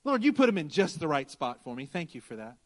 Lord, 0.04 0.22
you 0.22 0.32
put 0.32 0.46
them 0.46 0.58
in 0.58 0.68
just 0.68 1.00
the 1.00 1.08
right 1.08 1.30
spot 1.30 1.62
for 1.64 1.74
me. 1.74 1.86
Thank 1.86 2.14
you 2.14 2.20
for 2.20 2.36
that. 2.36 2.56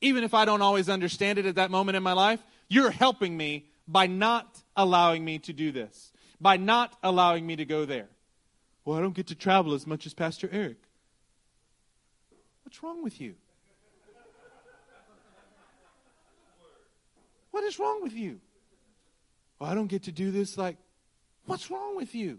Even 0.00 0.24
if 0.24 0.32
I 0.32 0.44
don't 0.44 0.62
always 0.62 0.88
understand 0.88 1.38
it 1.38 1.46
at 1.46 1.56
that 1.56 1.70
moment 1.70 1.96
in 1.96 2.02
my 2.02 2.14
life, 2.14 2.42
you're 2.68 2.90
helping 2.90 3.36
me 3.36 3.69
by 3.90 4.06
not 4.06 4.62
allowing 4.76 5.24
me 5.24 5.38
to 5.40 5.52
do 5.52 5.72
this, 5.72 6.12
by 6.40 6.56
not 6.56 6.96
allowing 7.02 7.46
me 7.46 7.56
to 7.56 7.64
go 7.64 7.84
there. 7.84 8.08
Well, 8.84 8.96
I 8.96 9.00
don't 9.00 9.14
get 9.14 9.26
to 9.28 9.34
travel 9.34 9.74
as 9.74 9.86
much 9.86 10.06
as 10.06 10.14
Pastor 10.14 10.48
Eric. 10.50 10.78
What's 12.62 12.82
wrong 12.82 13.02
with 13.02 13.20
you? 13.20 13.34
What 17.50 17.64
is 17.64 17.80
wrong 17.80 18.00
with 18.02 18.12
you? 18.12 18.40
Well, 19.58 19.68
I 19.68 19.74
don't 19.74 19.88
get 19.88 20.04
to 20.04 20.12
do 20.12 20.30
this 20.30 20.56
like 20.56 20.76
what's 21.46 21.68
wrong 21.68 21.96
with 21.96 22.14
you? 22.14 22.38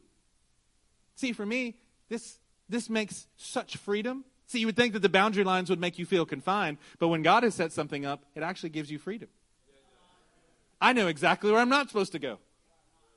See, 1.15 1.33
for 1.33 1.45
me, 1.45 1.75
this 2.07 2.39
this 2.69 2.89
makes 2.89 3.27
such 3.35 3.75
freedom. 3.75 4.23
See, 4.47 4.59
you 4.59 4.65
would 4.67 4.77
think 4.77 4.93
that 4.93 5.01
the 5.01 5.09
boundary 5.09 5.43
lines 5.43 5.69
would 5.69 5.79
make 5.79 5.99
you 5.99 6.05
feel 6.05 6.25
confined, 6.25 6.77
but 6.97 7.09
when 7.09 7.21
God 7.21 7.43
has 7.43 7.55
set 7.55 7.73
something 7.73 8.05
up, 8.05 8.23
it 8.35 8.43
actually 8.43 8.69
gives 8.69 8.89
you 8.89 8.99
freedom. 8.99 9.27
I 10.81 10.93
know 10.93 11.07
exactly 11.07 11.51
where 11.51 11.61
I'm 11.61 11.69
not 11.69 11.87
supposed 11.87 12.11
to 12.13 12.19
go. 12.19 12.39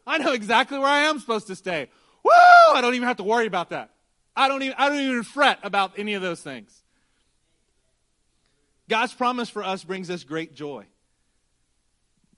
I 0.07 0.19
know 0.19 0.33
exactly 0.33 0.79
where 0.79 0.89
I 0.89 1.01
am 1.01 1.19
supposed 1.19 1.47
to 1.47 1.57
stay. 1.57 1.89
Woo! 2.23 2.31
I 2.31 2.81
don't 2.83 2.95
even 2.95 3.09
have 3.09 3.17
to 3.17 3.25
worry 3.25 3.47
about 3.47 3.71
that. 3.71 3.91
I 4.37 4.49
don't 4.49 4.63
even 4.63 4.75
I 4.77 4.89
don't 4.89 5.01
even 5.01 5.23
fret 5.23 5.59
about 5.63 5.99
any 5.99 6.15
of 6.15 6.23
those 6.23 6.41
things. 6.41 6.83
God's 8.89 9.15
promise 9.15 9.49
for 9.49 9.63
us 9.63 9.83
brings 9.83 10.11
us 10.11 10.25
great 10.25 10.55
joy. 10.55 10.85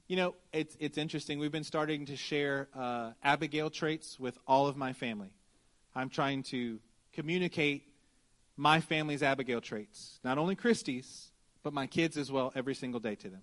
You 0.06 0.16
know, 0.16 0.34
it's 0.52 0.76
it's 0.78 0.96
interesting. 0.96 1.40
We've 1.40 1.50
been 1.50 1.64
starting 1.64 2.06
to 2.06 2.16
share 2.16 2.68
uh, 2.76 3.12
Abigail 3.24 3.70
traits 3.70 4.20
with 4.20 4.38
all 4.46 4.68
of 4.68 4.76
my 4.76 4.92
family. 4.92 5.30
I'm 5.94 6.10
trying 6.10 6.44
to 6.44 6.78
communicate 7.12 7.84
my 8.56 8.80
family's 8.80 9.22
Abigail 9.22 9.60
traits, 9.60 10.20
not 10.22 10.38
only 10.38 10.54
Christie's, 10.54 11.32
but 11.62 11.72
my 11.72 11.86
kids 11.86 12.16
as 12.16 12.30
well, 12.30 12.52
every 12.54 12.74
single 12.74 13.00
day 13.00 13.16
to 13.16 13.28
them. 13.28 13.42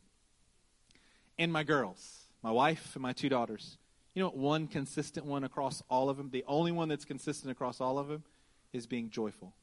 And 1.38 1.52
my 1.52 1.64
girls, 1.64 2.28
my 2.44 2.52
wife 2.52 2.92
and 2.96 3.02
my 3.02 3.14
two 3.14 3.30
daughters. 3.30 3.78
You 4.14 4.22
know 4.22 4.30
what? 4.30 4.38
One 4.38 4.68
consistent 4.68 5.26
one 5.26 5.44
across 5.44 5.82
all 5.90 6.10
of 6.10 6.18
them, 6.18 6.30
the 6.30 6.44
only 6.48 6.72
one 6.72 6.88
that's 6.88 7.06
consistent 7.06 7.52
across 7.52 7.82
all 7.82 7.98
of 7.98 8.08
them, 8.08 8.24
is 8.72 8.86
being 8.86 9.10
joyful. 9.10 9.54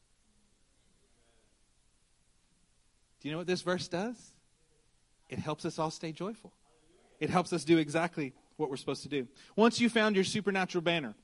Do 3.20 3.28
you 3.28 3.32
know 3.32 3.38
what 3.38 3.46
this 3.46 3.62
verse 3.62 3.86
does? 3.86 4.16
It 5.28 5.38
helps 5.38 5.64
us 5.64 5.78
all 5.78 5.90
stay 5.90 6.10
joyful. 6.10 6.52
It 7.20 7.30
helps 7.30 7.52
us 7.52 7.64
do 7.64 7.78
exactly 7.78 8.32
what 8.56 8.70
we're 8.70 8.76
supposed 8.76 9.02
to 9.02 9.08
do. 9.08 9.28
Once 9.56 9.80
you 9.80 9.88
found 9.88 10.16
your 10.16 10.24
supernatural 10.24 10.82
banner, 10.82 11.14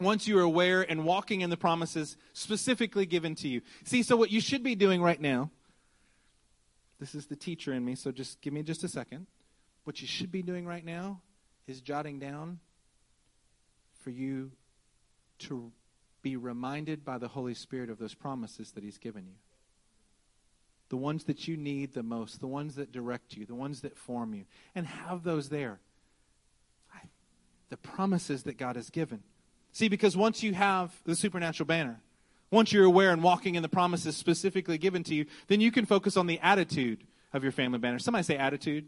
once 0.00 0.26
you 0.26 0.38
are 0.38 0.42
aware 0.42 0.82
and 0.82 1.04
walking 1.04 1.40
in 1.40 1.50
the 1.50 1.56
promises 1.56 2.16
specifically 2.32 3.06
given 3.06 3.34
to 3.36 3.48
you. 3.48 3.62
See, 3.84 4.02
so 4.02 4.16
what 4.16 4.30
you 4.30 4.40
should 4.40 4.62
be 4.62 4.74
doing 4.74 5.02
right 5.02 5.20
now, 5.20 5.50
this 7.00 7.14
is 7.14 7.26
the 7.26 7.36
teacher 7.36 7.72
in 7.72 7.84
me, 7.84 7.94
so 7.94 8.12
just 8.12 8.40
give 8.40 8.52
me 8.52 8.62
just 8.62 8.84
a 8.84 8.88
second. 8.88 9.26
What 9.84 10.00
you 10.00 10.06
should 10.06 10.32
be 10.32 10.42
doing 10.42 10.66
right 10.66 10.84
now 10.84 11.20
is 11.66 11.80
jotting 11.80 12.18
down 12.18 12.58
for 14.02 14.10
you 14.10 14.50
to 15.40 15.72
be 16.22 16.36
reminded 16.36 17.04
by 17.04 17.18
the 17.18 17.28
Holy 17.28 17.54
Spirit 17.54 17.90
of 17.90 17.98
those 17.98 18.14
promises 18.14 18.72
that 18.72 18.82
He's 18.84 18.98
given 18.98 19.26
you. 19.26 19.34
The 20.88 20.96
ones 20.96 21.24
that 21.24 21.48
you 21.48 21.56
need 21.56 21.92
the 21.92 22.02
most, 22.02 22.40
the 22.40 22.46
ones 22.46 22.76
that 22.76 22.92
direct 22.92 23.36
you, 23.36 23.46
the 23.46 23.54
ones 23.54 23.80
that 23.82 23.96
form 23.96 24.34
you, 24.34 24.44
and 24.74 24.86
have 24.86 25.22
those 25.22 25.48
there. 25.48 25.80
The 27.70 27.76
promises 27.78 28.44
that 28.44 28.58
God 28.58 28.76
has 28.76 28.90
given. 28.90 29.22
See, 29.72 29.88
because 29.88 30.16
once 30.16 30.42
you 30.42 30.54
have 30.54 30.92
the 31.04 31.16
supernatural 31.16 31.66
banner, 31.66 32.00
once 32.50 32.72
you're 32.72 32.84
aware 32.84 33.10
and 33.10 33.22
walking 33.22 33.56
in 33.56 33.62
the 33.62 33.68
promises 33.68 34.16
specifically 34.16 34.78
given 34.78 35.02
to 35.04 35.14
you, 35.14 35.26
then 35.48 35.60
you 35.60 35.72
can 35.72 35.84
focus 35.84 36.16
on 36.16 36.26
the 36.26 36.38
attitude 36.40 37.04
of 37.32 37.42
your 37.42 37.50
family 37.50 37.78
banner. 37.78 37.98
Somebody 37.98 38.22
say 38.22 38.36
attitude. 38.36 38.86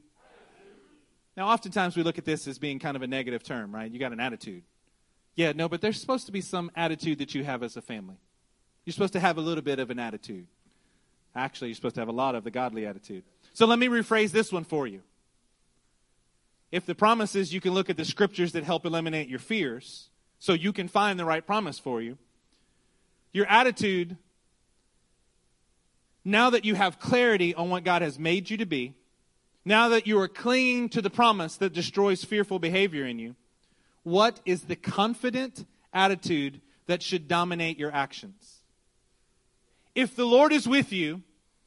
Now, 1.37 1.49
oftentimes 1.49 1.97
we 1.97 2.03
look 2.03 2.19
at 2.19 2.25
this 2.25 2.47
as 2.47 2.59
being 2.59 2.79
kind 2.79 2.97
of 2.97 3.03
a 3.03 3.07
negative 3.07 3.43
term, 3.43 3.75
right? 3.75 3.91
You 3.91 3.99
got 3.99 4.13
an 4.13 4.21
attitude. 4.21 4.63
Yeah, 5.35 5.53
no, 5.53 5.69
but 5.69 5.83
there's 5.83 6.01
supposed 6.01 6.27
to 6.27 6.33
be 6.33 6.41
some 6.41 6.71
attitude 6.75 7.19
that 7.19 7.35
you 7.35 7.45
have 7.45 7.63
as 7.63 7.77
a 7.77 7.83
family. 7.83 8.17
You're 8.85 8.95
supposed 8.95 9.13
to 9.13 9.21
have 9.21 9.37
a 9.37 9.43
little 9.43 9.63
bit 9.63 9.79
of 9.79 9.91
an 9.91 9.99
attitude. 9.99 10.47
Actually, 11.35 11.69
you're 11.69 11.75
supposed 11.75 11.97
to 11.97 12.01
have 12.01 12.09
a 12.09 12.13
lot 12.13 12.35
of 12.35 12.45
the 12.45 12.51
godly 12.51 12.87
attitude. 12.87 13.25
So 13.53 13.67
let 13.67 13.79
me 13.79 13.89
rephrase 13.89 14.31
this 14.31 14.51
one 14.51 14.65
for 14.65 14.87
you. 14.87 15.03
If 16.73 16.87
the 16.87 16.95
promise 16.95 17.35
is 17.35 17.53
you 17.53 17.61
can 17.61 17.75
look 17.75 17.91
at 17.91 17.99
the 17.99 18.05
scriptures 18.05 18.53
that 18.53 18.65
help 18.65 18.87
eliminate 18.87 19.29
your 19.29 19.39
fears, 19.39 20.09
so 20.39 20.53
you 20.53 20.73
can 20.73 20.89
find 20.89 21.19
the 21.19 21.25
right 21.25 21.47
promise 21.47 21.79
for 21.79 22.01
you. 22.01 22.17
Your 23.33 23.47
attitude, 23.47 24.17
now 26.25 26.51
that 26.51 26.65
you 26.65 26.75
have 26.75 26.99
clarity 26.99 27.55
on 27.55 27.69
what 27.69 27.85
God 27.85 28.03
has 28.03 28.19
made 28.19 28.49
you 28.49 28.57
to 28.57 28.67
be, 28.67 28.95
now 29.67 29.89
that 29.89 30.07
you 30.07 30.17
are 30.21 30.29
clinging 30.29 30.89
to 30.91 31.03
the 31.03 31.11
promise 31.11 31.57
that 31.57 31.73
destroys 31.73 32.25
fearful 32.25 32.61
behavior 32.61 33.05
in 33.05 33.19
you, 33.19 33.35
what 34.05 34.41
is 34.47 34.63
the 34.63 34.77
confident 34.77 35.67
attitude 35.93 36.61
that 36.87 37.03
should 37.03 37.27
dominate 37.27 37.77
your 37.77 37.93
actions? 37.93 38.61
If 39.97 40.15
the 40.15 40.25
Lord 40.25 40.53
is 40.53 40.69
with 40.69 40.93
you, 40.93 41.23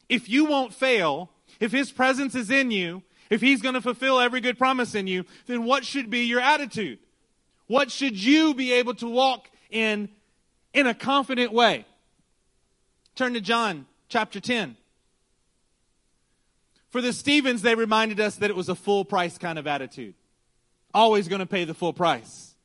if 0.07 0.29
you 0.29 0.45
won't 0.45 0.73
fail, 0.73 1.29
if 1.59 1.73
His 1.73 1.91
presence 1.91 2.35
is 2.35 2.49
in 2.49 2.71
you, 2.71 3.03
if 3.29 3.41
He's 3.41 3.61
going 3.61 3.75
to 3.75 3.81
fulfill 3.81 4.21
every 4.21 4.39
good 4.39 4.57
promise 4.57 4.95
in 4.95 5.05
you, 5.05 5.25
then 5.47 5.65
what 5.65 5.83
should 5.83 6.09
be 6.09 6.21
your 6.21 6.39
attitude? 6.39 6.99
What 7.67 7.91
should 7.91 8.15
you 8.15 8.53
be 8.53 8.71
able 8.71 8.93
to 8.95 9.09
walk 9.09 9.49
in 9.69 10.07
in 10.73 10.87
a 10.87 10.93
confident 10.93 11.51
way? 11.51 11.85
Turn 13.15 13.33
to 13.33 13.41
John 13.41 13.87
chapter 14.07 14.39
10. 14.39 14.77
For 16.89 17.01
the 17.01 17.13
Stevens, 17.13 17.61
they 17.61 17.75
reminded 17.75 18.19
us 18.19 18.35
that 18.37 18.49
it 18.49 18.55
was 18.55 18.69
a 18.69 18.75
full 18.75 19.05
price 19.05 19.37
kind 19.37 19.59
of 19.59 19.67
attitude. 19.67 20.15
Always 20.93 21.27
going 21.27 21.39
to 21.39 21.45
pay 21.45 21.63
the 21.63 21.73
full 21.73 21.93
price. 21.93 22.55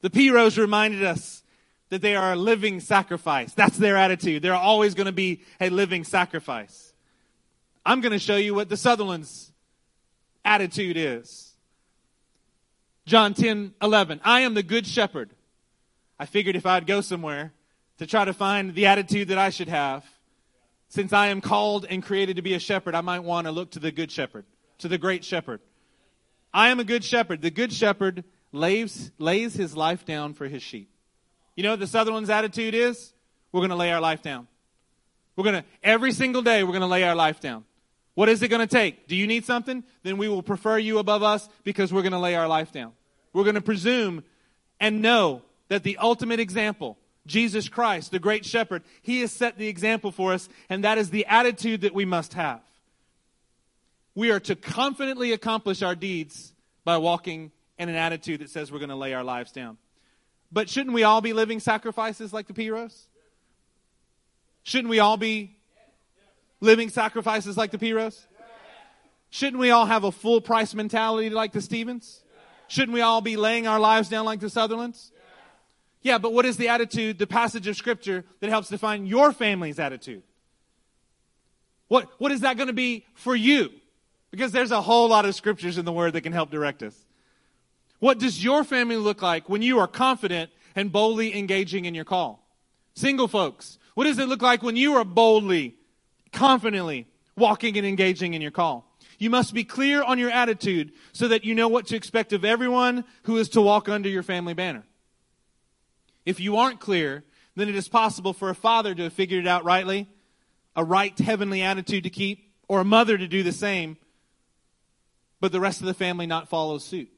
The 0.00 0.10
Piros 0.10 0.56
reminded 0.56 1.04
us 1.04 1.42
that 1.90 2.02
they 2.02 2.16
are 2.16 2.32
a 2.32 2.36
living 2.36 2.80
sacrifice. 2.80 3.52
That's 3.52 3.76
their 3.76 3.96
attitude. 3.96 4.42
They're 4.42 4.54
always 4.54 4.94
going 4.94 5.06
to 5.06 5.12
be 5.12 5.42
a 5.60 5.70
living 5.70 6.04
sacrifice. 6.04 6.92
I'm 7.84 8.00
going 8.00 8.12
to 8.12 8.18
show 8.18 8.36
you 8.36 8.54
what 8.54 8.68
the 8.68 8.76
Sutherland's 8.76 9.52
attitude 10.44 10.96
is. 10.96 11.52
John 13.06 13.34
10, 13.34 13.74
11. 13.80 14.20
I 14.22 14.40
am 14.40 14.54
the 14.54 14.62
good 14.62 14.86
shepherd. 14.86 15.30
I 16.18 16.26
figured 16.26 16.56
if 16.56 16.66
I'd 16.66 16.86
go 16.86 17.00
somewhere 17.00 17.52
to 17.98 18.06
try 18.06 18.24
to 18.24 18.32
find 18.32 18.74
the 18.74 18.86
attitude 18.86 19.28
that 19.28 19.38
I 19.38 19.50
should 19.50 19.68
have, 19.68 20.04
since 20.88 21.12
I 21.12 21.28
am 21.28 21.40
called 21.40 21.86
and 21.88 22.02
created 22.02 22.36
to 22.36 22.42
be 22.42 22.54
a 22.54 22.58
shepherd, 22.58 22.94
I 22.94 23.00
might 23.00 23.20
want 23.20 23.46
to 23.46 23.52
look 23.52 23.72
to 23.72 23.78
the 23.78 23.92
good 23.92 24.10
shepherd, 24.10 24.44
to 24.78 24.88
the 24.88 24.98
great 24.98 25.24
shepherd. 25.24 25.60
I 26.52 26.70
am 26.70 26.80
a 26.80 26.84
good 26.84 27.04
shepherd. 27.04 27.42
The 27.42 27.50
good 27.50 27.72
shepherd 27.72 28.24
lays, 28.52 29.10
lays 29.18 29.54
his 29.54 29.76
life 29.76 30.04
down 30.04 30.34
for 30.34 30.46
his 30.46 30.62
sheep. 30.62 30.90
You 31.56 31.62
know 31.62 31.70
what 31.70 31.80
the 31.80 31.86
Sutherland's 31.86 32.30
attitude 32.30 32.74
is? 32.74 33.12
We're 33.52 33.60
going 33.60 33.70
to 33.70 33.76
lay 33.76 33.92
our 33.92 34.00
life 34.00 34.22
down. 34.22 34.48
We're 35.36 35.44
going 35.44 35.62
to, 35.62 35.64
every 35.82 36.12
single 36.12 36.42
day, 36.42 36.64
we're 36.64 36.70
going 36.72 36.80
to 36.80 36.86
lay 36.86 37.04
our 37.04 37.14
life 37.14 37.40
down. 37.40 37.64
What 38.14 38.28
is 38.28 38.42
it 38.42 38.48
going 38.48 38.66
to 38.66 38.66
take? 38.66 39.06
Do 39.06 39.14
you 39.14 39.26
need 39.26 39.44
something? 39.44 39.84
Then 40.02 40.18
we 40.18 40.28
will 40.28 40.42
prefer 40.42 40.78
you 40.78 40.98
above 40.98 41.22
us 41.22 41.48
because 41.62 41.92
we're 41.92 42.02
going 42.02 42.12
to 42.12 42.18
lay 42.18 42.34
our 42.34 42.48
life 42.48 42.72
down. 42.72 42.92
We're 43.32 43.44
going 43.44 43.54
to 43.54 43.60
presume 43.60 44.24
and 44.80 45.02
know 45.02 45.42
that 45.68 45.84
the 45.84 45.98
ultimate 45.98 46.40
example, 46.40 46.98
Jesus 47.28 47.68
Christ, 47.68 48.10
the 48.10 48.18
great 48.18 48.44
shepherd, 48.44 48.82
he 49.02 49.20
has 49.20 49.30
set 49.30 49.58
the 49.58 49.68
example 49.68 50.10
for 50.10 50.32
us, 50.32 50.48
and 50.68 50.82
that 50.82 50.98
is 50.98 51.10
the 51.10 51.26
attitude 51.26 51.82
that 51.82 51.94
we 51.94 52.04
must 52.04 52.34
have. 52.34 52.60
We 54.14 54.32
are 54.32 54.40
to 54.40 54.56
confidently 54.56 55.32
accomplish 55.32 55.82
our 55.82 55.94
deeds 55.94 56.52
by 56.84 56.98
walking 56.98 57.52
in 57.78 57.88
an 57.88 57.94
attitude 57.94 58.40
that 58.40 58.50
says 58.50 58.72
we're 58.72 58.78
going 58.80 58.88
to 58.88 58.96
lay 58.96 59.14
our 59.14 59.22
lives 59.22 59.52
down. 59.52 59.76
But 60.50 60.68
shouldn't 60.68 60.94
we 60.94 61.04
all 61.04 61.20
be 61.20 61.32
living 61.32 61.60
sacrifices 61.60 62.32
like 62.32 62.46
the 62.46 62.54
Piros? 62.54 63.06
Shouldn't 64.64 64.88
we 64.88 64.98
all 64.98 65.16
be 65.16 65.56
living 66.60 66.88
sacrifices 66.88 67.56
like 67.56 67.70
the 67.70 67.78
Piros? 67.78 68.26
Shouldn't 69.30 69.60
we 69.60 69.70
all 69.70 69.86
have 69.86 70.04
a 70.04 70.10
full 70.10 70.40
price 70.40 70.74
mentality 70.74 71.30
like 71.30 71.52
the 71.52 71.60
Stevens? 71.60 72.22
Shouldn't 72.66 72.94
we 72.94 73.02
all 73.02 73.20
be 73.20 73.36
laying 73.36 73.66
our 73.66 73.78
lives 73.78 74.08
down 74.08 74.24
like 74.24 74.40
the 74.40 74.50
Sutherlands? 74.50 75.12
Yeah, 76.02 76.18
but 76.18 76.32
what 76.32 76.44
is 76.44 76.56
the 76.56 76.68
attitude, 76.68 77.18
the 77.18 77.26
passage 77.26 77.66
of 77.66 77.76
Scripture 77.76 78.24
that 78.40 78.50
helps 78.50 78.68
define 78.68 79.06
your 79.06 79.32
family's 79.32 79.78
attitude? 79.78 80.22
What, 81.88 82.08
what 82.18 82.32
is 82.32 82.40
that 82.42 82.56
going 82.56 82.68
to 82.68 82.74
be 82.74 83.06
for 83.14 83.34
you? 83.34 83.70
Because 84.30 84.52
there's 84.52 84.70
a 84.70 84.82
whole 84.82 85.08
lot 85.08 85.24
of 85.24 85.34
scriptures 85.34 85.78
in 85.78 85.84
the 85.84 85.92
Word 85.92 86.12
that 86.12 86.20
can 86.20 86.34
help 86.34 86.50
direct 86.50 86.82
us. 86.82 86.94
What 87.98 88.18
does 88.18 88.44
your 88.44 88.62
family 88.62 88.96
look 88.96 89.22
like 89.22 89.48
when 89.48 89.62
you 89.62 89.78
are 89.80 89.88
confident 89.88 90.50
and 90.76 90.92
boldly 90.92 91.36
engaging 91.36 91.86
in 91.86 91.94
your 91.94 92.04
call? 92.04 92.46
Single 92.94 93.26
folks, 93.26 93.78
what 93.94 94.04
does 94.04 94.18
it 94.18 94.28
look 94.28 94.42
like 94.42 94.62
when 94.62 94.76
you 94.76 94.94
are 94.94 95.04
boldly, 95.04 95.76
confidently 96.32 97.06
walking 97.36 97.76
and 97.76 97.86
engaging 97.86 98.34
in 98.34 98.42
your 98.42 98.50
call? 98.50 98.84
You 99.18 99.30
must 99.30 99.52
be 99.52 99.64
clear 99.64 100.02
on 100.02 100.18
your 100.18 100.30
attitude 100.30 100.92
so 101.12 101.26
that 101.28 101.44
you 101.44 101.54
know 101.54 101.66
what 101.66 101.86
to 101.88 101.96
expect 101.96 102.32
of 102.32 102.44
everyone 102.44 103.04
who 103.24 103.36
is 103.38 103.48
to 103.50 103.60
walk 103.60 103.88
under 103.88 104.08
your 104.08 104.22
family 104.22 104.54
banner. 104.54 104.84
If 106.28 106.40
you 106.40 106.58
aren't 106.58 106.78
clear, 106.78 107.24
then 107.56 107.70
it 107.70 107.74
is 107.74 107.88
possible 107.88 108.34
for 108.34 108.50
a 108.50 108.54
father 108.54 108.94
to 108.94 109.04
have 109.04 109.14
figured 109.14 109.46
it 109.46 109.48
out 109.48 109.64
rightly, 109.64 110.06
a 110.76 110.84
right 110.84 111.18
heavenly 111.18 111.62
attitude 111.62 112.04
to 112.04 112.10
keep, 112.10 112.52
or 112.68 112.80
a 112.80 112.84
mother 112.84 113.16
to 113.16 113.26
do 113.26 113.42
the 113.42 113.50
same, 113.50 113.96
but 115.40 115.52
the 115.52 115.58
rest 115.58 115.80
of 115.80 115.86
the 115.86 115.94
family 115.94 116.26
not 116.26 116.50
follow 116.50 116.76
suit. 116.76 117.08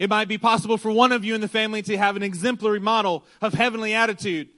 It 0.00 0.10
might 0.10 0.26
be 0.26 0.36
possible 0.36 0.76
for 0.76 0.90
one 0.90 1.12
of 1.12 1.24
you 1.24 1.36
in 1.36 1.40
the 1.40 1.46
family 1.46 1.80
to 1.82 1.96
have 1.96 2.16
an 2.16 2.24
exemplary 2.24 2.80
model 2.80 3.24
of 3.40 3.54
heavenly 3.54 3.94
attitude, 3.94 4.48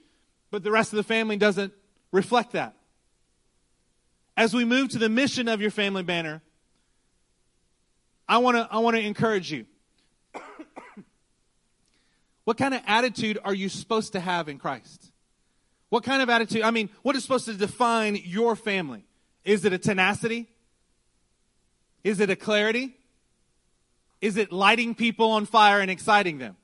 but 0.49 0.63
the 0.63 0.71
rest 0.71 0.91
of 0.91 0.97
the 0.97 1.03
family 1.03 1.37
doesn't 1.37 1.71
reflect 2.11 2.53
that 2.53 2.75
as 4.35 4.55
we 4.55 4.65
move 4.65 4.89
to 4.89 4.97
the 4.97 5.07
mission 5.07 5.47
of 5.47 5.61
your 5.61 5.69
family 5.69 6.01
banner, 6.01 6.41
I 8.27 8.39
want 8.39 8.57
to 8.57 8.67
I 8.71 8.79
want 8.79 8.95
to 8.95 9.03
encourage 9.03 9.51
you. 9.51 9.67
What 12.45 12.57
kind 12.57 12.73
of 12.73 12.81
attitude 12.85 13.39
are 13.43 13.53
you 13.53 13.69
supposed 13.69 14.13
to 14.13 14.19
have 14.19 14.49
in 14.49 14.57
Christ? 14.57 15.11
What 15.89 16.03
kind 16.03 16.21
of 16.21 16.29
attitude? 16.29 16.63
I 16.63 16.71
mean, 16.71 16.89
what 17.03 17.15
is 17.15 17.23
supposed 17.23 17.45
to 17.45 17.53
define 17.53 18.15
your 18.15 18.55
family? 18.55 19.05
Is 19.45 19.63
it 19.65 19.73
a 19.73 19.77
tenacity? 19.77 20.47
Is 22.03 22.19
it 22.19 22.29
a 22.29 22.35
clarity? 22.35 22.95
Is 24.21 24.37
it 24.37 24.51
lighting 24.51 24.95
people 24.95 25.31
on 25.31 25.45
fire 25.45 25.79
and 25.79 25.91
exciting 25.91 26.37
them? 26.37 26.55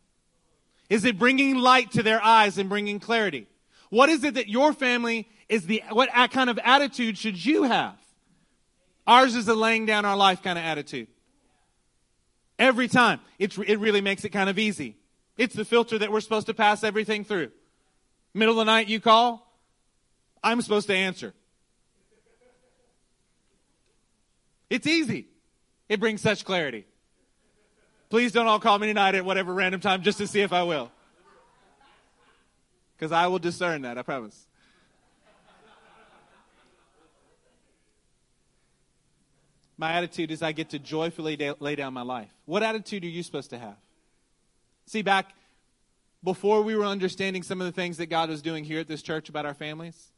Is 0.90 1.06
it 1.06 1.20
bringing 1.20 1.58
light 1.58 1.92
to 1.92 2.04
their 2.04 2.24
eyes 2.24 2.58
and 2.58 2.68
bringing 2.68 3.00
clarity? 3.00 3.48
What 3.90 4.10
is 4.10 4.24
it 4.24 4.34
that 4.36 4.48
your 4.48 4.74
family 4.74 5.28
is 5.48 5.66
the, 5.66 5.84
what 5.92 6.10
kind 6.32 6.50
of 6.50 6.60
attitude 6.64 7.18
should 7.18 7.44
you 7.44 7.64
have? 7.64 7.96
Ours 9.06 9.36
is 9.36 9.48
a 9.48 9.56
laying 9.56 9.86
down 9.86 10.06
our 10.06 10.18
life 10.18 10.44
kind 10.44 10.58
of 10.58 10.66
attitude. 10.66 11.08
Every 12.58 12.88
time. 12.88 13.20
It's, 13.40 13.58
it 13.58 13.78
really 13.78 14.02
makes 14.02 14.26
it 14.26 14.30
kind 14.30 14.50
of 14.50 14.60
easy. 14.60 14.96
It's 15.40 15.56
the 15.56 15.64
filter 15.64 15.98
that 15.98 16.12
we're 16.12 16.20
supposed 16.20 16.48
to 16.48 16.54
pass 16.54 16.84
everything 16.84 17.24
through. 17.24 17.52
Middle 18.34 18.60
of 18.60 18.66
the 18.66 18.70
night, 18.70 18.90
you 18.90 19.00
call. 19.00 19.50
I'm 20.44 20.62
supposed 20.62 20.88
to 20.88 20.94
answer. 20.94 21.34
It's 24.70 24.86
easy. 24.86 25.28
It 25.88 26.02
brings 26.02 26.20
such 26.20 26.44
clarity. 26.44 26.86
Please 28.10 28.34
don't 28.34 28.48
all 28.48 28.60
call 28.60 28.78
me 28.80 28.88
tonight 28.88 29.16
at 29.16 29.24
whatever 29.24 29.54
random 29.54 29.80
time 29.80 30.02
just 30.04 30.18
to 30.18 30.28
see 30.28 30.42
if 30.42 30.52
I 30.52 30.64
will. 30.64 30.92
Because 32.98 33.14
I 33.14 33.28
will 33.28 33.40
discern 33.40 33.84
that, 33.84 33.98
I 33.98 34.02
promise. 34.02 34.46
My 39.78 39.94
attitude 39.94 40.32
is 40.32 40.42
I 40.42 40.52
get 40.52 40.72
to 40.72 40.80
joyfully 40.80 41.56
lay 41.62 41.76
down 41.78 41.94
my 41.94 42.02
life. 42.02 42.30
What 42.44 42.62
attitude 42.62 43.06
are 43.06 43.08
you 43.08 43.24
supposed 43.24 43.52
to 43.52 43.58
have? 43.58 43.78
See, 44.90 45.04
back 45.04 45.36
before 46.24 46.64
we 46.64 46.76
were 46.76 46.84
understanding 46.84 47.44
some 47.44 47.62
of 47.62 47.68
the 47.68 47.72
things 47.72 47.98
that 47.98 48.08
God 48.08 48.28
was 48.28 48.42
doing 48.42 48.64
here 48.64 48.80
at 48.80 48.88
this 48.88 49.04
church 49.04 49.30
about 49.30 49.46
our 49.46 49.54
families, 49.54 50.14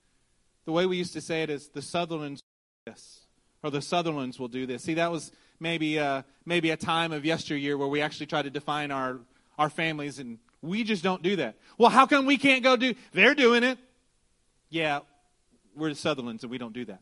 the 0.64 0.72
way 0.72 0.86
we 0.86 0.96
used 0.96 1.12
to 1.12 1.20
say 1.20 1.44
it 1.44 1.50
is 1.50 1.68
the 1.68 1.82
Sutherlands 1.82 2.42
this, 2.86 3.26
or 3.64 3.70
the 3.70 3.82
Sutherlands 3.82 4.40
will 4.40 4.48
do 4.48 4.66
this. 4.66 4.82
See, 4.82 4.94
that 4.94 5.12
was 5.12 5.34
maybe 5.60 6.00
uh, 6.00 6.22
maybe 6.46 6.70
a 6.70 6.78
time 6.78 7.12
of 7.12 7.26
yesteryear 7.26 7.78
where 7.78 7.90
we 7.90 8.00
actually 8.00 8.28
tried 8.28 8.44
to 8.44 8.50
define 8.50 8.92
our 8.92 9.20
our 9.58 9.70
families, 9.70 10.20
and 10.20 10.40
we 10.62 10.86
just 10.86 11.04
don't 11.04 11.22
do 11.22 11.36
that. 11.36 11.58
Well, 11.78 11.90
how 11.90 12.06
come 12.06 12.26
we 12.26 12.38
can't 12.38 12.64
go 12.64 12.78
do? 12.78 12.96
They're 13.12 13.36
doing 13.36 13.64
it. 13.64 13.78
Yeah, 14.70 15.02
we're 15.76 15.90
the 15.90 15.96
Sutherlands, 15.96 16.44
and 16.44 16.50
we 16.50 16.58
don't 16.58 16.74
do 16.74 16.86
that. 16.86 17.02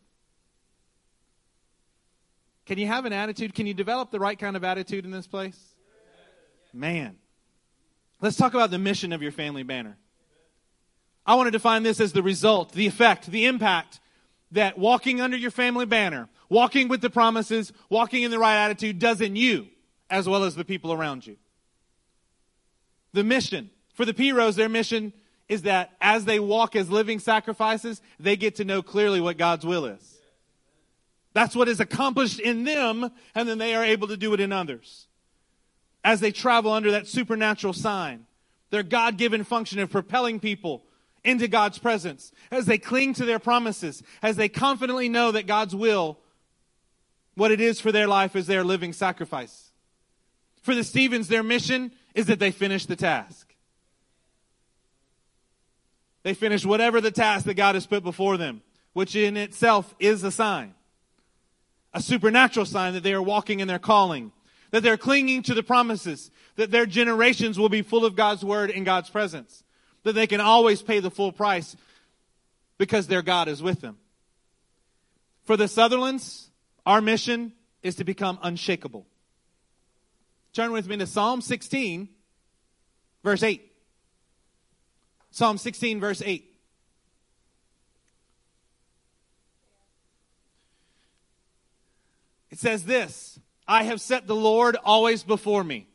Can 2.65 2.79
you 2.79 2.87
have 2.87 3.05
an 3.05 3.13
attitude? 3.13 3.53
Can 3.53 3.67
you 3.67 3.75
develop 3.75 4.09
the 4.09 4.19
right 4.19 4.39
kind 4.39 4.55
of 4.55 4.63
attitude 4.63 5.05
in 5.05 5.11
this 5.11 5.27
place? 5.27 5.75
Man. 6.73 7.19
Let's 8.21 8.35
talk 8.35 8.53
about 8.53 8.71
the 8.71 8.77
mission 8.77 9.13
of 9.13 9.21
your 9.21 9.31
family 9.31 9.63
banner. 9.63 9.97
I 11.25 11.35
want 11.35 11.47
to 11.47 11.51
define 11.51 11.83
this 11.83 11.99
as 11.99 12.11
the 12.11 12.23
result, 12.23 12.73
the 12.73 12.87
effect, 12.87 13.27
the 13.27 13.45
impact 13.45 13.99
that 14.51 14.77
walking 14.77 15.21
under 15.21 15.37
your 15.37 15.51
family 15.51 15.85
banner, 15.85 16.27
walking 16.49 16.87
with 16.87 17.01
the 17.01 17.09
promises, 17.09 17.71
walking 17.89 18.23
in 18.23 18.31
the 18.31 18.39
right 18.39 18.55
attitude 18.55 18.99
does 18.99 19.21
in 19.21 19.35
you 19.35 19.67
as 20.09 20.27
well 20.27 20.43
as 20.43 20.55
the 20.55 20.65
people 20.65 20.91
around 20.91 21.25
you. 21.27 21.37
The 23.13 23.23
mission. 23.23 23.69
For 23.93 24.05
the 24.05 24.13
Piros, 24.13 24.55
their 24.55 24.69
mission 24.69 25.13
is 25.47 25.63
that 25.63 25.91
as 26.01 26.25
they 26.25 26.39
walk 26.39 26.75
as 26.75 26.89
living 26.89 27.19
sacrifices, 27.19 28.01
they 28.19 28.35
get 28.35 28.55
to 28.55 28.65
know 28.65 28.81
clearly 28.81 29.21
what 29.21 29.37
God's 29.37 29.65
will 29.65 29.85
is. 29.85 30.17
That's 31.33 31.55
what 31.55 31.67
is 31.67 31.79
accomplished 31.79 32.39
in 32.39 32.63
them, 32.63 33.11
and 33.35 33.47
then 33.47 33.57
they 33.59 33.75
are 33.75 33.83
able 33.83 34.07
to 34.07 34.17
do 34.17 34.33
it 34.33 34.39
in 34.39 34.51
others. 34.51 35.07
As 36.03 36.19
they 36.19 36.31
travel 36.31 36.71
under 36.71 36.91
that 36.91 37.07
supernatural 37.07 37.73
sign, 37.73 38.25
their 38.69 38.83
God 38.83 39.17
given 39.17 39.43
function 39.43 39.79
of 39.79 39.89
propelling 39.89 40.39
people 40.39 40.83
into 41.23 41.47
God's 41.47 41.77
presence, 41.77 42.31
as 42.51 42.65
they 42.65 42.77
cling 42.77 43.13
to 43.15 43.25
their 43.25 43.39
promises, 43.39 44.01
as 44.21 44.37
they 44.37 44.47
confidently 44.47 45.09
know 45.09 45.31
that 45.31 45.47
God's 45.47 45.75
will, 45.75 46.19
what 47.35 47.51
it 47.51 47.59
is 47.59 47.81
for 47.81 47.91
their 47.91 48.07
life, 48.07 48.35
is 48.35 48.47
their 48.47 48.63
living 48.63 48.93
sacrifice. 48.93 49.71
For 50.61 50.73
the 50.73 50.83
Stevens, 50.83 51.27
their 51.27 51.43
mission 51.43 51.91
is 52.13 52.27
that 52.27 52.39
they 52.39 52.51
finish 52.51 52.85
the 52.85 52.95
task. 52.95 53.53
They 56.23 56.33
finish 56.33 56.65
whatever 56.65 57.01
the 57.01 57.11
task 57.11 57.45
that 57.45 57.55
God 57.55 57.75
has 57.75 57.85
put 57.85 58.03
before 58.03 58.37
them, 58.37 58.61
which 58.93 59.15
in 59.15 59.37
itself 59.37 59.95
is 59.99 60.23
a 60.23 60.31
sign. 60.31 60.73
A 61.93 62.01
supernatural 62.01 62.65
sign 62.65 62.93
that 62.93 63.03
they 63.03 63.13
are 63.13 63.21
walking 63.21 63.61
in 63.61 63.67
their 63.67 63.79
calling, 63.79 64.31
that 64.71 64.83
they're 64.83 64.97
clinging 64.97 65.43
to 65.43 65.53
the 65.53 65.63
promises, 65.63 66.31
that 66.55 66.71
their 66.71 66.85
generations 66.85 67.57
will 67.57 67.69
be 67.69 67.81
full 67.81 68.05
of 68.05 68.15
God's 68.15 68.43
word 68.43 68.71
and 68.71 68.85
God's 68.85 69.09
presence, 69.09 69.63
that 70.03 70.13
they 70.13 70.27
can 70.27 70.41
always 70.41 70.81
pay 70.81 70.99
the 70.99 71.11
full 71.11 71.31
price 71.31 71.75
because 72.77 73.07
their 73.07 73.21
God 73.21 73.47
is 73.47 73.61
with 73.61 73.81
them. 73.81 73.97
For 75.45 75.57
the 75.57 75.67
Sutherlands, 75.67 76.49
our 76.85 77.01
mission 77.01 77.53
is 77.81 77.95
to 77.95 78.03
become 78.03 78.39
unshakable. 78.41 79.05
Turn 80.53 80.71
with 80.71 80.87
me 80.87 80.97
to 80.97 81.07
Psalm 81.07 81.41
16, 81.41 82.09
verse 83.23 83.43
8. 83.43 83.65
Psalm 85.31 85.57
16, 85.57 85.99
verse 85.99 86.21
8. 86.25 86.45
It 92.51 92.57
says 92.57 92.83
this 92.85 93.39
I 93.69 93.83
have 93.83 94.01
set 94.01 94.25
the 94.25 94.35
Lord 94.35 94.75
always 94.83 95.21
before 95.21 95.63
me. 95.63 95.87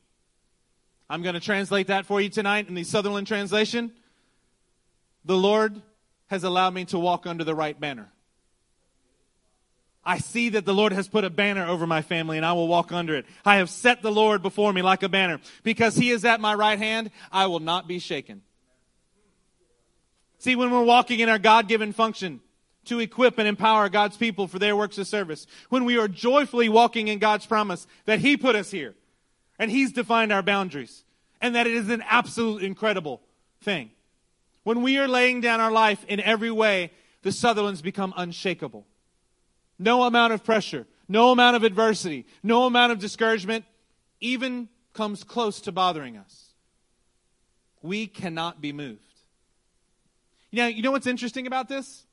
I'm 1.11 1.23
going 1.23 1.35
to 1.35 1.41
translate 1.41 1.89
that 1.89 2.07
for 2.07 2.21
you 2.21 2.29
tonight 2.29 2.69
in 2.69 2.77
the 2.77 2.85
Sutherland 2.85 3.27
translation. 3.27 3.91
The 5.25 5.37
Lord 5.37 5.83
has 6.29 6.45
allowed 6.45 6.73
me 6.73 6.85
to 6.87 7.01
walk 7.01 7.27
under 7.27 7.43
the 7.43 7.55
right 7.55 7.79
banner. 7.79 8.13
I 10.05 10.19
see 10.19 10.51
that 10.51 10.65
the 10.65 10.73
Lord 10.73 10.93
has 10.93 11.09
put 11.09 11.25
a 11.25 11.31
banner 11.31 11.67
over 11.67 11.85
my 11.85 12.01
family 12.01 12.37
and 12.37 12.47
I 12.47 12.53
will 12.53 12.69
walk 12.69 12.93
under 12.93 13.17
it. 13.17 13.27
I 13.45 13.57
have 13.57 13.69
set 13.69 14.03
the 14.03 14.13
Lord 14.13 14.41
before 14.41 14.73
me 14.73 14.81
like 14.81 15.03
a 15.03 15.09
banner. 15.09 15.41
Because 15.65 15.97
he 15.97 16.11
is 16.11 16.25
at 16.25 16.41
my 16.41 16.55
right 16.55 16.79
hand, 16.79 17.11
I 17.33 17.47
will 17.47 17.61
not 17.61 17.89
be 17.89 17.99
shaken. 17.99 18.43
See, 20.39 20.55
when 20.55 20.71
we're 20.71 20.85
walking 20.85 21.19
in 21.19 21.29
our 21.29 21.41
God 21.41 21.67
given 21.67 21.93
function, 21.93 22.41
to 22.87 23.01
equip 23.01 23.39
and 23.39 23.49
empower 23.49 23.89
God's 23.89 24.17
people 24.17 24.47
for 24.47 24.59
their 24.59 24.77
works 24.77 24.99
of 24.99 25.07
service. 25.07 25.47
When 25.69 25.85
we 25.85 25.99
are 25.99 26.09
joyfully 26.09 26.69
walking 26.69 27.09
in 27.09 27.19
God's 27.19 27.47
promise 27.47 27.87
that 28.05 28.21
He 28.21 28.37
put 28.37 28.57
us 28.57 28.71
here 28.71 28.95
and 29.59 29.71
He's 29.71 29.93
defined 29.93 30.33
our 30.33 30.43
boundaries 30.43 31.05
and 31.41 31.55
that 31.55 31.67
it 31.67 31.75
is 31.75 31.91
an 31.91 32.03
absolute 32.09 32.63
incredible 32.63 33.21
thing. 33.61 33.91
When 34.63 34.83
we 34.83 34.99
are 34.99 35.09
laying 35.09 35.41
down 35.41 35.61
our 35.61 35.73
life 35.73 36.05
in 36.09 36.21
every 36.21 36.51
way, 36.51 36.91
the 37.23 37.33
Sutherlands 37.33 37.83
become 37.83 38.15
unshakable. 38.17 38.87
No 39.79 40.05
amount 40.05 40.33
of 40.33 40.45
pressure, 40.45 40.87
no 41.09 41.33
amount 41.33 41.57
of 41.57 41.65
adversity, 41.65 42.27
no 42.43 42.65
amount 42.65 42.93
of 42.93 42.99
discouragement 42.99 43.65
even 44.21 44.69
comes 44.93 45.25
close 45.25 45.61
to 45.63 45.73
bothering 45.73 46.17
us. 46.17 46.53
We 47.83 48.07
cannot 48.07 48.61
be 48.61 48.73
moved. 48.73 49.01
Know, 50.55 50.67
you 50.69 50.83
know 50.83 50.93
what's 50.93 51.09
interesting 51.09 51.47
about 51.47 51.69
this? 51.69 52.05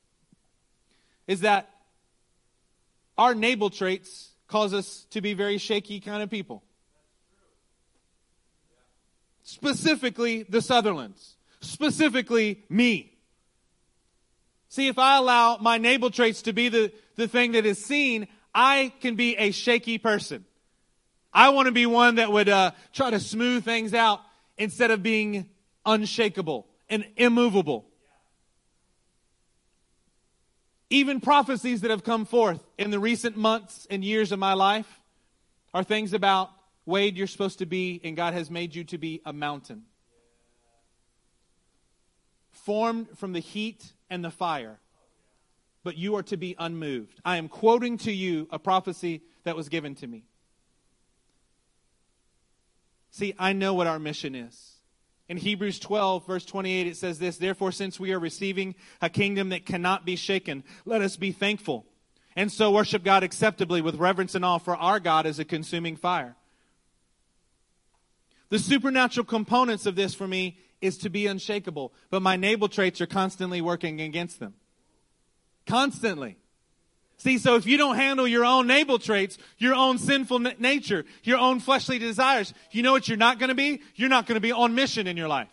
Is 1.26 1.40
that 1.40 1.68
our 3.16 3.34
Nabal 3.34 3.70
traits 3.70 4.30
cause 4.48 4.74
us 4.74 5.06
to 5.10 5.20
be 5.20 5.34
very 5.34 5.58
shaky 5.58 6.00
kind 6.00 6.22
of 6.22 6.30
people. 6.30 6.62
Specifically, 9.42 10.44
the 10.44 10.60
Sutherlands. 10.60 11.36
Specifically, 11.60 12.64
me. 12.68 13.16
See, 14.68 14.88
if 14.88 14.98
I 14.98 15.16
allow 15.18 15.58
my 15.58 15.78
Nabal 15.78 16.10
traits 16.10 16.42
to 16.42 16.52
be 16.52 16.68
the, 16.68 16.92
the 17.16 17.28
thing 17.28 17.52
that 17.52 17.66
is 17.66 17.84
seen, 17.84 18.28
I 18.54 18.92
can 19.00 19.16
be 19.16 19.36
a 19.36 19.50
shaky 19.50 19.98
person. 19.98 20.44
I 21.32 21.50
want 21.50 21.66
to 21.66 21.72
be 21.72 21.86
one 21.86 22.16
that 22.16 22.30
would 22.30 22.48
uh, 22.48 22.72
try 22.92 23.10
to 23.10 23.20
smooth 23.20 23.64
things 23.64 23.94
out 23.94 24.20
instead 24.58 24.90
of 24.90 25.02
being 25.02 25.48
unshakable 25.84 26.66
and 26.88 27.06
immovable. 27.16 27.86
Even 30.92 31.22
prophecies 31.22 31.80
that 31.80 31.90
have 31.90 32.04
come 32.04 32.26
forth 32.26 32.62
in 32.76 32.90
the 32.90 32.98
recent 32.98 33.34
months 33.34 33.86
and 33.88 34.04
years 34.04 34.30
of 34.30 34.38
my 34.38 34.52
life 34.52 35.00
are 35.72 35.82
things 35.82 36.12
about 36.12 36.50
Wade, 36.84 37.16
you're 37.16 37.26
supposed 37.26 37.60
to 37.60 37.66
be, 37.66 37.98
and 38.04 38.14
God 38.14 38.34
has 38.34 38.50
made 38.50 38.74
you 38.74 38.84
to 38.84 38.98
be 38.98 39.22
a 39.24 39.32
mountain. 39.32 39.84
Formed 42.50 43.08
from 43.16 43.32
the 43.32 43.40
heat 43.40 43.94
and 44.10 44.22
the 44.22 44.30
fire, 44.30 44.80
but 45.82 45.96
you 45.96 46.14
are 46.16 46.22
to 46.24 46.36
be 46.36 46.54
unmoved. 46.58 47.22
I 47.24 47.38
am 47.38 47.48
quoting 47.48 47.96
to 47.98 48.12
you 48.12 48.46
a 48.50 48.58
prophecy 48.58 49.22
that 49.44 49.56
was 49.56 49.70
given 49.70 49.94
to 49.94 50.06
me. 50.06 50.26
See, 53.12 53.34
I 53.38 53.54
know 53.54 53.72
what 53.72 53.86
our 53.86 53.98
mission 53.98 54.34
is. 54.34 54.71
In 55.32 55.38
Hebrews 55.38 55.78
12, 55.78 56.26
verse 56.26 56.44
28, 56.44 56.86
it 56.86 56.96
says 56.98 57.18
this 57.18 57.38
Therefore, 57.38 57.72
since 57.72 57.98
we 57.98 58.12
are 58.12 58.18
receiving 58.18 58.74
a 59.00 59.08
kingdom 59.08 59.48
that 59.48 59.64
cannot 59.64 60.04
be 60.04 60.14
shaken, 60.14 60.62
let 60.84 61.00
us 61.00 61.16
be 61.16 61.32
thankful. 61.32 61.86
And 62.36 62.52
so 62.52 62.70
worship 62.70 63.02
God 63.02 63.22
acceptably 63.22 63.80
with 63.80 63.94
reverence 63.94 64.34
and 64.34 64.44
awe, 64.44 64.58
for 64.58 64.76
our 64.76 65.00
God 65.00 65.24
is 65.24 65.38
a 65.38 65.46
consuming 65.46 65.96
fire. 65.96 66.36
The 68.50 68.58
supernatural 68.58 69.24
components 69.24 69.86
of 69.86 69.96
this 69.96 70.12
for 70.12 70.28
me 70.28 70.58
is 70.82 70.98
to 70.98 71.08
be 71.08 71.26
unshakable, 71.26 71.94
but 72.10 72.20
my 72.20 72.36
Nabal 72.36 72.68
traits 72.68 73.00
are 73.00 73.06
constantly 73.06 73.62
working 73.62 74.02
against 74.02 74.38
them. 74.38 74.52
Constantly. 75.64 76.36
See, 77.18 77.38
so 77.38 77.54
if 77.54 77.66
you 77.66 77.76
don't 77.76 77.96
handle 77.96 78.26
your 78.26 78.44
own 78.44 78.66
Nabal 78.66 78.98
traits, 78.98 79.38
your 79.58 79.74
own 79.74 79.98
sinful 79.98 80.46
n- 80.46 80.56
nature, 80.58 81.04
your 81.22 81.38
own 81.38 81.60
fleshly 81.60 81.98
desires, 81.98 82.52
you 82.72 82.82
know 82.82 82.92
what 82.92 83.06
you're 83.06 83.16
not 83.16 83.38
going 83.38 83.48
to 83.48 83.54
be? 83.54 83.80
You're 83.94 84.08
not 84.08 84.26
going 84.26 84.34
to 84.34 84.40
be 84.40 84.50
on 84.50 84.74
mission 84.74 85.06
in 85.06 85.16
your 85.16 85.28
life. 85.28 85.48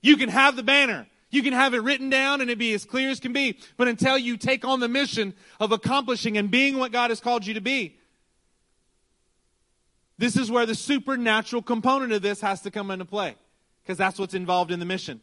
You 0.00 0.16
can 0.16 0.28
have 0.28 0.54
the 0.54 0.62
banner. 0.62 1.08
You 1.30 1.42
can 1.42 1.52
have 1.52 1.74
it 1.74 1.82
written 1.82 2.10
down 2.10 2.40
and 2.40 2.50
it 2.50 2.58
be 2.58 2.72
as 2.72 2.84
clear 2.84 3.10
as 3.10 3.20
can 3.20 3.32
be. 3.32 3.58
But 3.76 3.88
until 3.88 4.18
you 4.18 4.36
take 4.36 4.64
on 4.64 4.80
the 4.80 4.88
mission 4.88 5.34
of 5.58 5.72
accomplishing 5.72 6.36
and 6.36 6.50
being 6.50 6.78
what 6.78 6.92
God 6.92 7.10
has 7.10 7.20
called 7.20 7.46
you 7.46 7.54
to 7.54 7.60
be, 7.60 7.96
this 10.18 10.36
is 10.36 10.50
where 10.50 10.66
the 10.66 10.74
supernatural 10.74 11.62
component 11.62 12.12
of 12.12 12.22
this 12.22 12.40
has 12.42 12.60
to 12.62 12.70
come 12.70 12.90
into 12.90 13.04
play. 13.04 13.36
Because 13.82 13.96
that's 13.96 14.18
what's 14.18 14.34
involved 14.34 14.70
in 14.70 14.78
the 14.78 14.84
mission. 14.84 15.20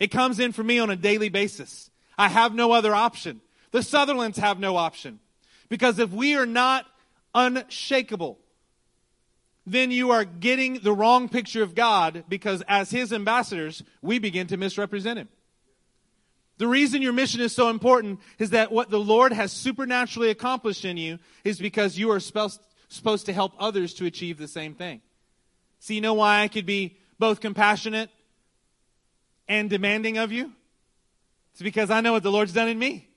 It 0.00 0.08
comes 0.08 0.40
in 0.40 0.52
for 0.52 0.64
me 0.64 0.78
on 0.78 0.90
a 0.90 0.96
daily 0.96 1.28
basis. 1.28 1.90
I 2.18 2.28
have 2.28 2.54
no 2.54 2.72
other 2.72 2.94
option. 2.94 3.40
The 3.70 3.82
Sutherlands 3.82 4.38
have 4.38 4.58
no 4.58 4.76
option. 4.76 5.20
Because 5.68 5.98
if 5.98 6.10
we 6.10 6.36
are 6.36 6.46
not 6.46 6.86
unshakable, 7.34 8.38
then 9.66 9.90
you 9.90 10.10
are 10.10 10.24
getting 10.24 10.80
the 10.80 10.92
wrong 10.92 11.28
picture 11.28 11.62
of 11.62 11.74
God 11.74 12.24
because 12.28 12.62
as 12.66 12.90
His 12.90 13.12
ambassadors, 13.12 13.82
we 14.02 14.18
begin 14.18 14.48
to 14.48 14.56
misrepresent 14.56 15.18
Him. 15.18 15.28
The 16.58 16.66
reason 16.66 17.00
your 17.00 17.12
mission 17.12 17.40
is 17.40 17.54
so 17.54 17.70
important 17.70 18.20
is 18.38 18.50
that 18.50 18.70
what 18.72 18.90
the 18.90 19.00
Lord 19.00 19.32
has 19.32 19.52
supernaturally 19.52 20.28
accomplished 20.28 20.84
in 20.84 20.96
you 20.96 21.18
is 21.44 21.58
because 21.58 21.96
you 21.96 22.10
are 22.10 22.20
supposed, 22.20 22.60
to 23.26 23.32
help 23.32 23.52
others 23.58 23.94
to 23.94 24.06
achieve 24.06 24.36
the 24.36 24.48
same 24.48 24.74
thing. 24.74 25.00
See, 25.78 25.94
you 25.94 26.00
know 26.02 26.14
why 26.14 26.40
I 26.40 26.48
could 26.48 26.66
be 26.66 26.98
both 27.18 27.40
compassionate 27.40 28.10
and 29.48 29.70
demanding 29.70 30.18
of 30.18 30.32
you? 30.32 30.52
It's 31.52 31.62
because 31.62 31.90
I 31.90 32.02
know 32.02 32.12
what 32.12 32.22
the 32.22 32.32
Lord's 32.32 32.52
done 32.52 32.68
in 32.68 32.78
me. 32.78 33.09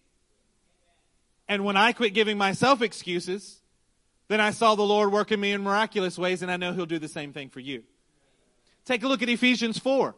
And 1.48 1.66
when 1.66 1.78
I 1.78 1.92
quit 1.92 2.14
giving 2.14 2.38
myself 2.38 2.82
excuses, 2.82 3.60
then 4.28 4.40
I 4.40 4.52
saw 4.52 4.76
the 4.76 4.84
Lord 4.84 5.12
work 5.12 5.32
in 5.32 5.40
me 5.40 5.52
in 5.52 5.62
miraculous 5.62 6.18
ways, 6.18 6.42
and 6.42 6.50
I 6.50 6.58
know 6.58 6.74
He'll 6.74 6.86
do 6.86 7.00
the 7.00 7.08
same 7.08 7.34
thing 7.34 7.50
for 7.50 7.60
you. 7.60 7.84
Take 8.86 9.04
a 9.04 9.08
look 9.08 9.22
at 9.22 9.30
Ephesians 9.30 9.78
4, 9.80 10.16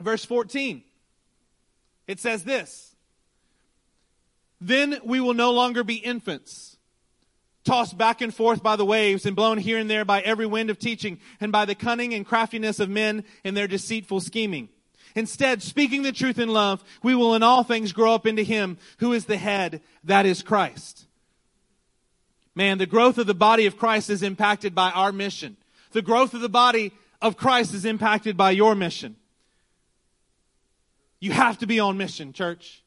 verse 0.00 0.24
14. 0.24 0.82
It 2.06 2.18
says 2.18 2.44
this 2.44 2.94
Then 4.60 4.98
we 5.04 5.20
will 5.20 5.34
no 5.34 5.52
longer 5.52 5.84
be 5.84 5.96
infants, 5.96 6.76
tossed 7.64 7.96
back 7.98 8.20
and 8.20 8.34
forth 8.34 8.62
by 8.62 8.76
the 8.76 8.84
waves 8.84 9.26
and 9.26 9.36
blown 9.36 9.58
here 9.58 9.78
and 9.78 9.88
there 9.88 10.04
by 10.04 10.20
every 10.20 10.46
wind 10.46 10.70
of 10.70 10.78
teaching 10.78 11.20
and 11.40 11.52
by 11.52 11.64
the 11.64 11.74
cunning 11.74 12.14
and 12.14 12.26
craftiness 12.26 12.80
of 12.80 12.88
men 12.88 13.24
in 13.44 13.54
their 13.54 13.68
deceitful 13.68 14.20
scheming. 14.20 14.68
Instead, 15.14 15.62
speaking 15.62 16.02
the 16.02 16.12
truth 16.12 16.38
in 16.38 16.48
love, 16.48 16.82
we 17.02 17.14
will 17.14 17.34
in 17.34 17.42
all 17.42 17.62
things 17.62 17.92
grow 17.92 18.14
up 18.14 18.26
into 18.26 18.42
Him 18.42 18.78
who 18.98 19.12
is 19.12 19.24
the 19.24 19.36
head, 19.36 19.80
that 20.04 20.26
is 20.26 20.42
Christ. 20.42 21.06
Man, 22.54 22.78
the 22.78 22.86
growth 22.86 23.18
of 23.18 23.26
the 23.26 23.34
body 23.34 23.66
of 23.66 23.76
Christ 23.76 24.10
is 24.10 24.22
impacted 24.22 24.74
by 24.74 24.90
our 24.90 25.12
mission. 25.12 25.56
The 25.92 26.02
growth 26.02 26.34
of 26.34 26.40
the 26.40 26.48
body 26.48 26.92
of 27.22 27.36
Christ 27.36 27.74
is 27.74 27.84
impacted 27.84 28.36
by 28.36 28.50
your 28.50 28.74
mission. 28.74 29.16
You 31.20 31.32
have 31.32 31.58
to 31.58 31.66
be 31.66 31.80
on 31.80 31.96
mission, 31.98 32.32
church. 32.32 32.82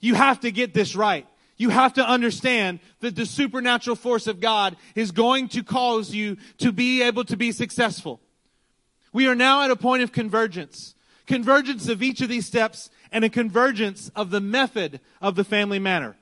You 0.00 0.14
have 0.14 0.40
to 0.40 0.50
get 0.50 0.74
this 0.74 0.96
right. 0.96 1.26
You 1.56 1.70
have 1.70 1.94
to 1.94 2.08
understand 2.08 2.78
that 3.00 3.16
the 3.16 3.26
supernatural 3.26 3.96
force 3.96 4.26
of 4.26 4.40
God 4.40 4.76
is 4.94 5.10
going 5.10 5.48
to 5.48 5.64
cause 5.64 6.14
you 6.14 6.36
to 6.58 6.72
be 6.72 7.02
able 7.02 7.24
to 7.24 7.36
be 7.36 7.52
successful. 7.52 8.20
We 9.12 9.26
are 9.26 9.34
now 9.34 9.64
at 9.64 9.70
a 9.70 9.76
point 9.76 10.02
of 10.02 10.12
convergence 10.12 10.94
convergence 11.28 11.88
of 11.88 12.02
each 12.02 12.20
of 12.20 12.28
these 12.28 12.46
steps 12.46 12.90
and 13.12 13.24
a 13.24 13.28
convergence 13.28 14.10
of 14.16 14.30
the 14.30 14.40
method 14.40 14.98
of 15.20 15.36
the 15.36 15.44
family 15.44 15.78
manner, 15.78 16.16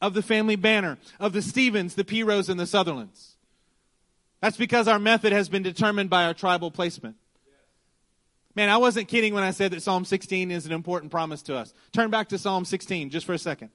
of 0.00 0.14
the 0.14 0.22
family 0.22 0.56
banner, 0.56 0.98
of 1.20 1.32
the 1.32 1.42
Stevens, 1.42 1.94
the 1.94 2.04
Piros, 2.04 2.48
and 2.48 2.58
the 2.58 2.66
Sutherlands. 2.66 3.36
That's 4.40 4.56
because 4.56 4.88
our 4.88 4.98
method 4.98 5.32
has 5.32 5.48
been 5.48 5.62
determined 5.62 6.10
by 6.10 6.24
our 6.24 6.34
tribal 6.34 6.70
placement. 6.70 7.16
Man, 8.56 8.68
I 8.68 8.76
wasn't 8.78 9.08
kidding 9.08 9.34
when 9.34 9.42
I 9.42 9.50
said 9.50 9.72
that 9.72 9.82
Psalm 9.82 10.04
16 10.04 10.50
is 10.50 10.66
an 10.66 10.72
important 10.72 11.10
promise 11.10 11.42
to 11.42 11.56
us. 11.56 11.72
Turn 11.92 12.10
back 12.10 12.28
to 12.30 12.38
Psalm 12.38 12.64
16 12.64 13.10
just 13.10 13.26
for 13.26 13.32
a 13.32 13.38
second. 13.38 13.70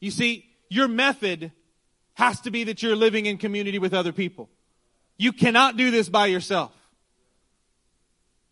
You 0.00 0.10
see, 0.10 0.46
your 0.68 0.88
method 0.88 1.52
has 2.14 2.40
to 2.42 2.50
be 2.50 2.64
that 2.64 2.82
you're 2.82 2.96
living 2.96 3.26
in 3.26 3.38
community 3.38 3.78
with 3.78 3.92
other 3.92 4.12
people. 4.12 4.48
You 5.18 5.32
cannot 5.32 5.76
do 5.76 5.90
this 5.90 6.08
by 6.08 6.26
yourself. 6.26 6.72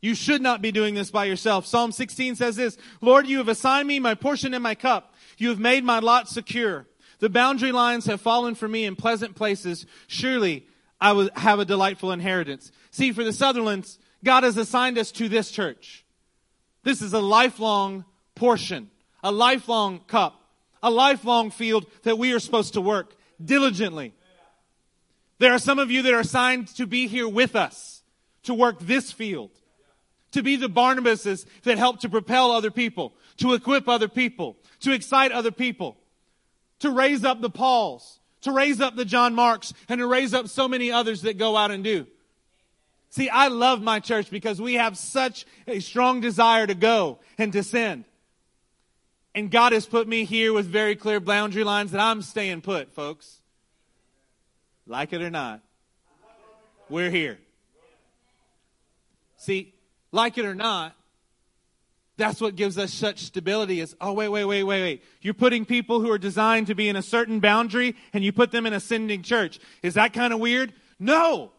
You 0.01 0.15
should 0.15 0.43
not 0.43 0.61
be 0.61 0.71
doing 0.71 0.95
this 0.95 1.11
by 1.11 1.25
yourself. 1.25 1.65
Psalm 1.65 1.91
16 1.91 2.37
says 2.37 2.57
this, 2.57 2.77
Lord, 3.01 3.27
you 3.27 3.39
have 3.39 3.49
assigned 3.49 3.89
me 3.89 3.99
my 4.01 4.15
portion 4.15 4.53
and 4.53 4.63
my 4.63 4.75
cup. 4.75 5.15
You 5.39 5.49
have 5.49 5.59
made 5.59 5.83
my 5.83 6.01
lot 6.01 6.29
secure. 6.29 6.87
The 7.21 7.31
boundary 7.31 7.73
lines 7.73 8.05
have 8.05 8.21
fallen 8.21 8.55
for 8.55 8.69
me 8.69 8.85
in 8.85 8.97
pleasant 8.97 9.35
places. 9.35 9.87
Surely 10.07 10.67
I 11.01 11.13
will 11.13 11.31
have 11.37 11.59
a 11.59 11.65
delightful 11.65 12.13
inheritance. 12.13 12.71
See, 12.91 13.13
for 13.13 13.25
the 13.25 13.33
Sutherlands, 13.33 13.99
God 14.23 14.43
has 14.43 14.59
assigned 14.59 14.99
us 14.99 15.11
to 15.13 15.29
this 15.29 15.51
church. 15.51 16.05
This 16.83 17.01
is 17.01 17.15
a 17.15 17.21
lifelong 17.21 18.05
portion, 18.35 18.91
a 19.23 19.33
lifelong 19.33 20.01
cup, 20.01 20.39
a 20.83 20.91
lifelong 20.91 21.51
field 21.51 21.87
that 22.03 22.19
we 22.19 22.33
are 22.33 22.41
supposed 22.41 22.75
to 22.75 22.83
work 22.83 23.17
diligently. 23.43 24.13
There 25.45 25.53
are 25.53 25.59
some 25.59 25.79
of 25.79 25.91
you 25.91 26.01
that 26.01 26.15
are 26.15 26.21
assigned 26.21 26.69
to 26.69 26.87
be 26.87 27.07
here 27.07 27.29
with 27.29 27.55
us, 27.55 28.03
to 28.45 28.55
work 28.55 28.81
this 28.81 29.13
field, 29.13 29.51
to 30.33 30.43
be 30.43 30.57
the 30.57 30.71
Barnabases 30.71 31.45
that 31.65 31.77
help 31.77 32.01
to 32.01 32.09
propel 32.09 32.51
other 32.51 32.71
people, 32.71 33.13
to 33.37 33.53
equip 33.53 33.87
other 33.87 34.09
people, 34.09 34.57
to 34.81 34.93
excite 34.93 35.33
other 35.33 35.51
people, 35.51 35.99
to 36.79 36.91
raise 36.91 37.27
up 37.27 37.43
the 37.43 37.51
Pauls, 37.51 38.21
to 38.41 38.53
raise 38.53 38.81
up 38.81 38.97
the 38.97 39.05
John 39.05 39.35
Marks, 39.35 39.75
and 39.87 39.99
to 39.99 40.07
raise 40.07 40.33
up 40.33 40.49
so 40.49 40.67
many 40.67 40.91
others 40.91 41.21
that 41.21 41.37
go 41.37 41.59
out 41.59 41.71
and 41.71 41.85
do. 41.85 42.07
See, 43.11 43.29
I 43.29 43.49
love 43.49 43.83
my 43.83 44.01
church 44.01 44.31
because 44.31 44.63
we 44.63 44.77
have 44.77 44.97
such 44.97 45.45
a 45.67 45.81
strong 45.81 46.23
desire 46.23 46.67
to 46.67 46.75
go 46.75 47.19
and 47.37 47.53
to 47.53 47.63
send. 47.63 48.07
And 49.35 49.51
God 49.51 49.75
has 49.75 49.85
put 49.85 50.09
me 50.09 50.25
here 50.25 50.55
with 50.55 50.65
very 50.65 50.97
clear 50.97 51.21
boundary 51.21 51.65
lines 51.65 51.91
that 51.91 52.01
I'm 52.01 52.23
staying 52.23 52.63
put, 52.63 52.95
folks. 52.95 53.43
Like 54.87 55.13
it 55.13 55.23
or 55.23 55.31
not, 55.31 55.61
we're 56.89 57.11
here. 57.11 57.39
See, 59.39 59.75
like 60.13 60.39
it 60.39 60.45
or 60.45 60.55
not, 60.55 60.95
that's 62.17 62.41
what 62.41 62.55
gives 62.55 62.79
us 62.79 62.93
such 62.93 63.21
stability 63.21 63.81
is, 63.81 63.97
oh, 64.01 64.13
wait, 64.13 64.29
wait, 64.29 64.45
wait, 64.45 64.63
wait, 64.63 64.83
wait. 64.83 65.05
You're 65.21 65.35
putting 65.35 65.65
people 65.65 66.01
who 66.01 66.11
are 66.11 66.19
designed 66.19 66.69
to 66.69 66.75
be 66.75 66.89
in 66.89 66.97
a 66.97 67.03
certain 67.03 67.41
boundary 67.41 67.97
and 68.13 68.23
you 68.23 68.33
put 68.33 68.53
them 68.53 68.67
in 68.67 68.73
a 68.73 68.81
sending 68.81 69.23
church. 69.23 69.59
Is 69.83 69.95
that 69.95 70.13
kind 70.13 70.33
of 70.33 70.39
weird? 70.39 70.73
No. 71.01 71.51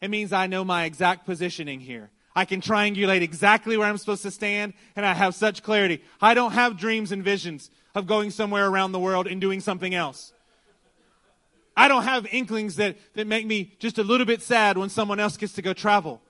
It 0.00 0.10
means 0.10 0.32
I 0.32 0.48
know 0.48 0.64
my 0.64 0.84
exact 0.84 1.24
positioning 1.24 1.78
here. 1.78 2.10
I 2.34 2.46
can 2.46 2.60
triangulate 2.60 3.20
exactly 3.20 3.76
where 3.76 3.86
I'm 3.86 3.98
supposed 3.98 4.22
to 4.22 4.30
stand 4.30 4.72
and 4.96 5.06
I 5.06 5.12
have 5.14 5.34
such 5.34 5.62
clarity. 5.62 6.02
I 6.20 6.34
don't 6.34 6.52
have 6.52 6.78
dreams 6.78 7.12
and 7.12 7.22
visions 7.22 7.70
of 7.94 8.06
going 8.06 8.30
somewhere 8.30 8.66
around 8.66 8.92
the 8.92 8.98
world 8.98 9.28
and 9.28 9.40
doing 9.40 9.60
something 9.60 9.94
else. 9.94 10.32
I 11.76 11.88
don't 11.88 12.04
have 12.04 12.26
inklings 12.26 12.76
that, 12.76 12.96
that 13.14 13.26
make 13.26 13.46
me 13.46 13.74
just 13.78 13.98
a 13.98 14.02
little 14.02 14.26
bit 14.26 14.42
sad 14.42 14.76
when 14.76 14.90
someone 14.90 15.18
else 15.18 15.36
gets 15.36 15.54
to 15.54 15.62
go 15.62 15.72
travel. 15.72 16.20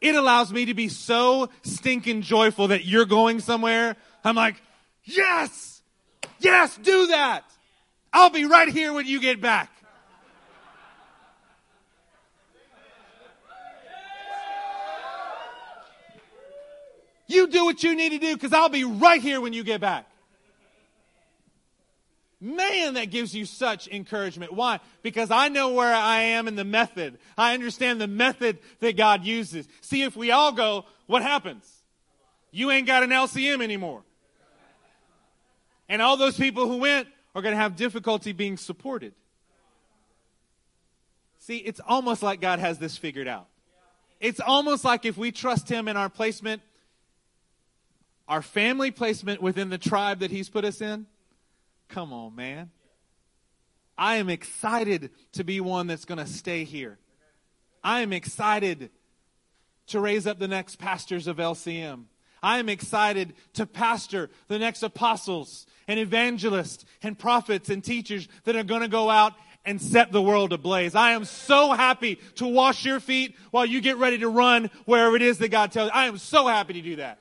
It 0.00 0.14
allows 0.14 0.52
me 0.52 0.66
to 0.66 0.74
be 0.74 0.88
so 0.88 1.50
stinking 1.62 2.22
joyful 2.22 2.68
that 2.68 2.84
you're 2.84 3.04
going 3.04 3.40
somewhere. 3.40 3.96
I'm 4.24 4.36
like, 4.36 4.56
yes, 5.04 5.82
yes, 6.38 6.76
do 6.76 7.08
that. 7.08 7.44
I'll 8.12 8.30
be 8.30 8.44
right 8.44 8.68
here 8.68 8.92
when 8.92 9.06
you 9.06 9.20
get 9.20 9.40
back. 9.40 9.70
You 17.26 17.46
do 17.46 17.66
what 17.66 17.82
you 17.82 17.94
need 17.94 18.10
to 18.10 18.18
do 18.18 18.34
because 18.34 18.54
I'll 18.54 18.70
be 18.70 18.84
right 18.84 19.20
here 19.20 19.40
when 19.40 19.52
you 19.52 19.62
get 19.62 19.82
back. 19.82 20.06
Man, 22.40 22.94
that 22.94 23.10
gives 23.10 23.34
you 23.34 23.44
such 23.44 23.88
encouragement. 23.88 24.52
Why? 24.52 24.78
Because 25.02 25.30
I 25.30 25.48
know 25.48 25.72
where 25.72 25.92
I 25.92 26.20
am 26.20 26.46
in 26.46 26.54
the 26.54 26.64
method. 26.64 27.18
I 27.36 27.54
understand 27.54 28.00
the 28.00 28.06
method 28.06 28.58
that 28.78 28.96
God 28.96 29.24
uses. 29.24 29.66
See, 29.80 30.02
if 30.02 30.16
we 30.16 30.30
all 30.30 30.52
go, 30.52 30.84
what 31.06 31.22
happens? 31.22 31.68
You 32.52 32.70
ain't 32.70 32.86
got 32.86 33.02
an 33.02 33.10
LCM 33.10 33.62
anymore. 33.62 34.02
And 35.88 36.00
all 36.00 36.16
those 36.16 36.36
people 36.36 36.68
who 36.68 36.76
went 36.76 37.08
are 37.34 37.42
going 37.42 37.54
to 37.54 37.60
have 37.60 37.74
difficulty 37.74 38.32
being 38.32 38.56
supported. 38.56 39.14
See, 41.40 41.56
it's 41.56 41.80
almost 41.80 42.22
like 42.22 42.40
God 42.40 42.58
has 42.60 42.78
this 42.78 42.96
figured 42.96 43.26
out. 43.26 43.48
It's 44.20 44.40
almost 44.40 44.84
like 44.84 45.04
if 45.04 45.16
we 45.16 45.32
trust 45.32 45.68
Him 45.68 45.88
in 45.88 45.96
our 45.96 46.08
placement, 46.08 46.62
our 48.28 48.42
family 48.42 48.90
placement 48.90 49.40
within 49.40 49.70
the 49.70 49.78
tribe 49.78 50.20
that 50.20 50.30
He's 50.30 50.48
put 50.48 50.64
us 50.64 50.80
in, 50.80 51.06
Come 51.88 52.12
on, 52.12 52.34
man. 52.34 52.70
I 53.96 54.16
am 54.16 54.28
excited 54.28 55.10
to 55.32 55.44
be 55.44 55.60
one 55.60 55.86
that's 55.86 56.04
going 56.04 56.18
to 56.18 56.26
stay 56.26 56.64
here. 56.64 56.98
I 57.82 58.02
am 58.02 58.12
excited 58.12 58.90
to 59.88 60.00
raise 60.00 60.26
up 60.26 60.38
the 60.38 60.48
next 60.48 60.76
pastors 60.76 61.26
of 61.26 61.38
LCM. 61.38 62.04
I 62.42 62.58
am 62.58 62.68
excited 62.68 63.34
to 63.54 63.66
pastor 63.66 64.30
the 64.46 64.58
next 64.58 64.82
apostles 64.82 65.66
and 65.88 65.98
evangelists 65.98 66.84
and 67.02 67.18
prophets 67.18 67.68
and 67.68 67.82
teachers 67.82 68.28
that 68.44 68.54
are 68.54 68.62
going 68.62 68.82
to 68.82 68.88
go 68.88 69.10
out 69.10 69.32
and 69.64 69.82
set 69.82 70.12
the 70.12 70.22
world 70.22 70.52
ablaze. 70.52 70.94
I 70.94 71.12
am 71.12 71.24
so 71.24 71.72
happy 71.72 72.20
to 72.36 72.46
wash 72.46 72.84
your 72.84 73.00
feet 73.00 73.36
while 73.50 73.66
you 73.66 73.80
get 73.80 73.96
ready 73.96 74.18
to 74.18 74.28
run 74.28 74.70
wherever 74.84 75.16
it 75.16 75.22
is 75.22 75.38
that 75.38 75.50
God 75.50 75.72
tells 75.72 75.88
you. 75.88 75.94
I 75.94 76.06
am 76.06 76.18
so 76.18 76.46
happy 76.46 76.74
to 76.74 76.80
do 76.80 76.96
that. 76.96 77.18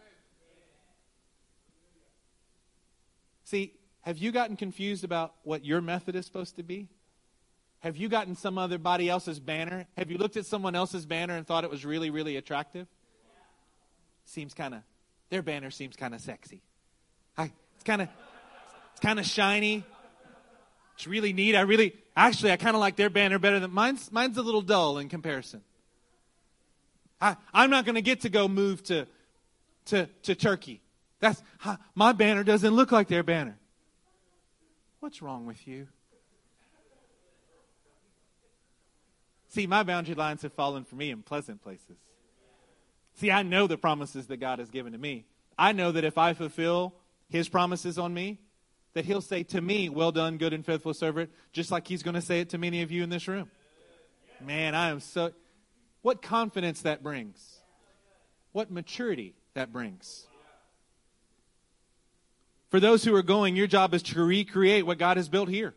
See, 3.45 3.73
have 4.07 4.17
you 4.19 4.31
gotten 4.31 4.55
confused 4.55 5.03
about 5.03 5.33
what 5.43 5.65
your 5.65 5.81
method 5.81 6.15
is 6.15 6.25
supposed 6.25 6.55
to 6.55 6.63
be? 6.63 6.87
Have 7.81 7.97
you 7.97 8.07
gotten 8.07 8.37
some 8.37 8.57
other 8.57 8.77
body 8.77 9.09
else's 9.09 9.37
banner? 9.37 9.85
Have 9.97 10.09
you 10.09 10.17
looked 10.17 10.37
at 10.37 10.45
someone 10.45 10.75
else's 10.75 11.05
banner 11.05 11.35
and 11.35 11.45
thought 11.45 11.65
it 11.65 11.69
was 11.69 11.83
really, 11.83 12.09
really 12.09 12.37
attractive? 12.37 12.87
Seems 14.23 14.53
kind 14.53 14.75
of, 14.75 14.79
their 15.29 15.41
banner 15.41 15.71
seems 15.71 15.97
kind 15.97 16.15
of 16.15 16.21
sexy. 16.21 16.61
I, 17.37 17.51
it's 17.75 17.83
kind 17.83 18.01
of, 18.01 18.07
it's 18.93 19.01
kind 19.01 19.19
of 19.19 19.25
shiny. 19.25 19.83
It's 20.95 21.05
really 21.05 21.33
neat. 21.33 21.57
I 21.57 21.61
really, 21.61 21.93
actually, 22.15 22.53
I 22.53 22.55
kind 22.55 22.77
of 22.77 22.79
like 22.79 22.95
their 22.95 23.09
banner 23.09 23.39
better 23.39 23.59
than 23.59 23.71
mine's. 23.71 24.09
Mine's 24.09 24.37
a 24.37 24.41
little 24.41 24.61
dull 24.61 24.99
in 24.99 25.09
comparison. 25.09 25.63
I, 27.19 27.35
I'm 27.53 27.69
not 27.69 27.83
going 27.83 27.95
to 27.95 28.01
get 28.01 28.21
to 28.21 28.29
go 28.29 28.47
move 28.47 28.83
to, 28.83 29.05
to, 29.87 30.07
to 30.23 30.33
Turkey. 30.33 30.79
That's 31.19 31.43
my 31.93 32.13
banner 32.13 32.45
doesn't 32.45 32.73
look 32.73 32.93
like 32.93 33.09
their 33.09 33.23
banner. 33.23 33.57
What's 34.99 35.21
wrong 35.21 35.45
with 35.45 35.67
you? 35.67 35.87
See, 39.49 39.67
my 39.67 39.83
boundary 39.83 40.15
lines 40.15 40.41
have 40.41 40.53
fallen 40.53 40.83
for 40.83 40.95
me 40.95 41.11
in 41.11 41.21
pleasant 41.21 41.61
places. 41.61 41.97
See, 43.15 43.31
I 43.31 43.43
know 43.43 43.67
the 43.67 43.77
promises 43.77 44.27
that 44.27 44.37
God 44.37 44.59
has 44.59 44.69
given 44.69 44.91
to 44.93 44.99
me. 44.99 45.25
I 45.57 45.71
know 45.71 45.91
that 45.91 46.03
if 46.03 46.17
I 46.17 46.33
fulfill 46.33 46.93
his 47.29 47.49
promises 47.49 47.97
on 47.97 48.13
me, 48.13 48.39
that 48.93 49.05
he'll 49.05 49.21
say 49.21 49.43
to 49.43 49.61
me, 49.61 49.89
Well 49.89 50.11
done, 50.11 50.37
good 50.37 50.53
and 50.53 50.65
faithful 50.65 50.93
servant, 50.93 51.31
just 51.51 51.71
like 51.71 51.87
he's 51.87 52.03
going 52.03 52.15
to 52.15 52.21
say 52.21 52.41
it 52.41 52.49
to 52.49 52.57
many 52.57 52.81
of 52.81 52.91
you 52.91 53.03
in 53.03 53.09
this 53.09 53.27
room. 53.27 53.49
Man, 54.43 54.75
I 54.75 54.89
am 54.89 54.99
so. 54.99 55.31
What 56.01 56.21
confidence 56.21 56.81
that 56.81 57.01
brings. 57.01 57.61
What 58.51 58.71
maturity 58.71 59.35
that 59.55 59.71
brings. 59.71 60.27
For 62.69 62.79
those 62.79 63.03
who 63.03 63.15
are 63.15 63.23
going, 63.23 63.55
your 63.55 63.67
job 63.67 63.93
is 63.93 64.03
to 64.03 64.23
recreate 64.23 64.85
what 64.85 64.97
God 64.97 65.17
has 65.17 65.29
built 65.29 65.49
here. 65.49 65.73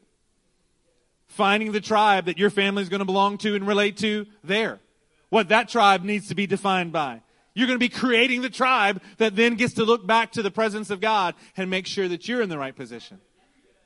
Finding 1.29 1.73
the 1.73 1.81
tribe 1.81 2.27
that 2.27 2.39
your 2.39 2.51
family 2.51 2.83
is 2.83 2.89
going 2.89 3.01
to 3.01 3.05
belong 3.05 3.39
to 3.39 3.55
and 3.55 3.67
relate 3.67 3.97
to 3.99 4.27
there. 4.43 4.81
What 5.29 5.49
that 5.49 5.69
tribe 5.69 6.03
needs 6.03 6.29
to 6.29 6.35
be 6.35 6.47
defined 6.47 6.93
by. 6.93 7.23
You're 7.55 7.69
going 7.69 7.79
to 7.79 7.85
be 7.85 7.89
creating 7.89 8.43
the 8.43 8.51
tribe 8.51 9.01
that 9.19 9.37
then 9.37 9.55
gets 9.55 9.75
to 9.75 9.85
look 9.85 10.07
back 10.07 10.33
to 10.33 10.43
the 10.43 10.51
presence 10.51 10.91
of 10.91 11.01
God 11.01 11.35
and 11.57 11.71
make 11.71 11.87
sure 11.87 12.09
that 12.09 12.29
you're 12.29 12.43
in 12.43 12.49
the 12.49 12.59
right 12.59 12.75
position. 12.75 13.21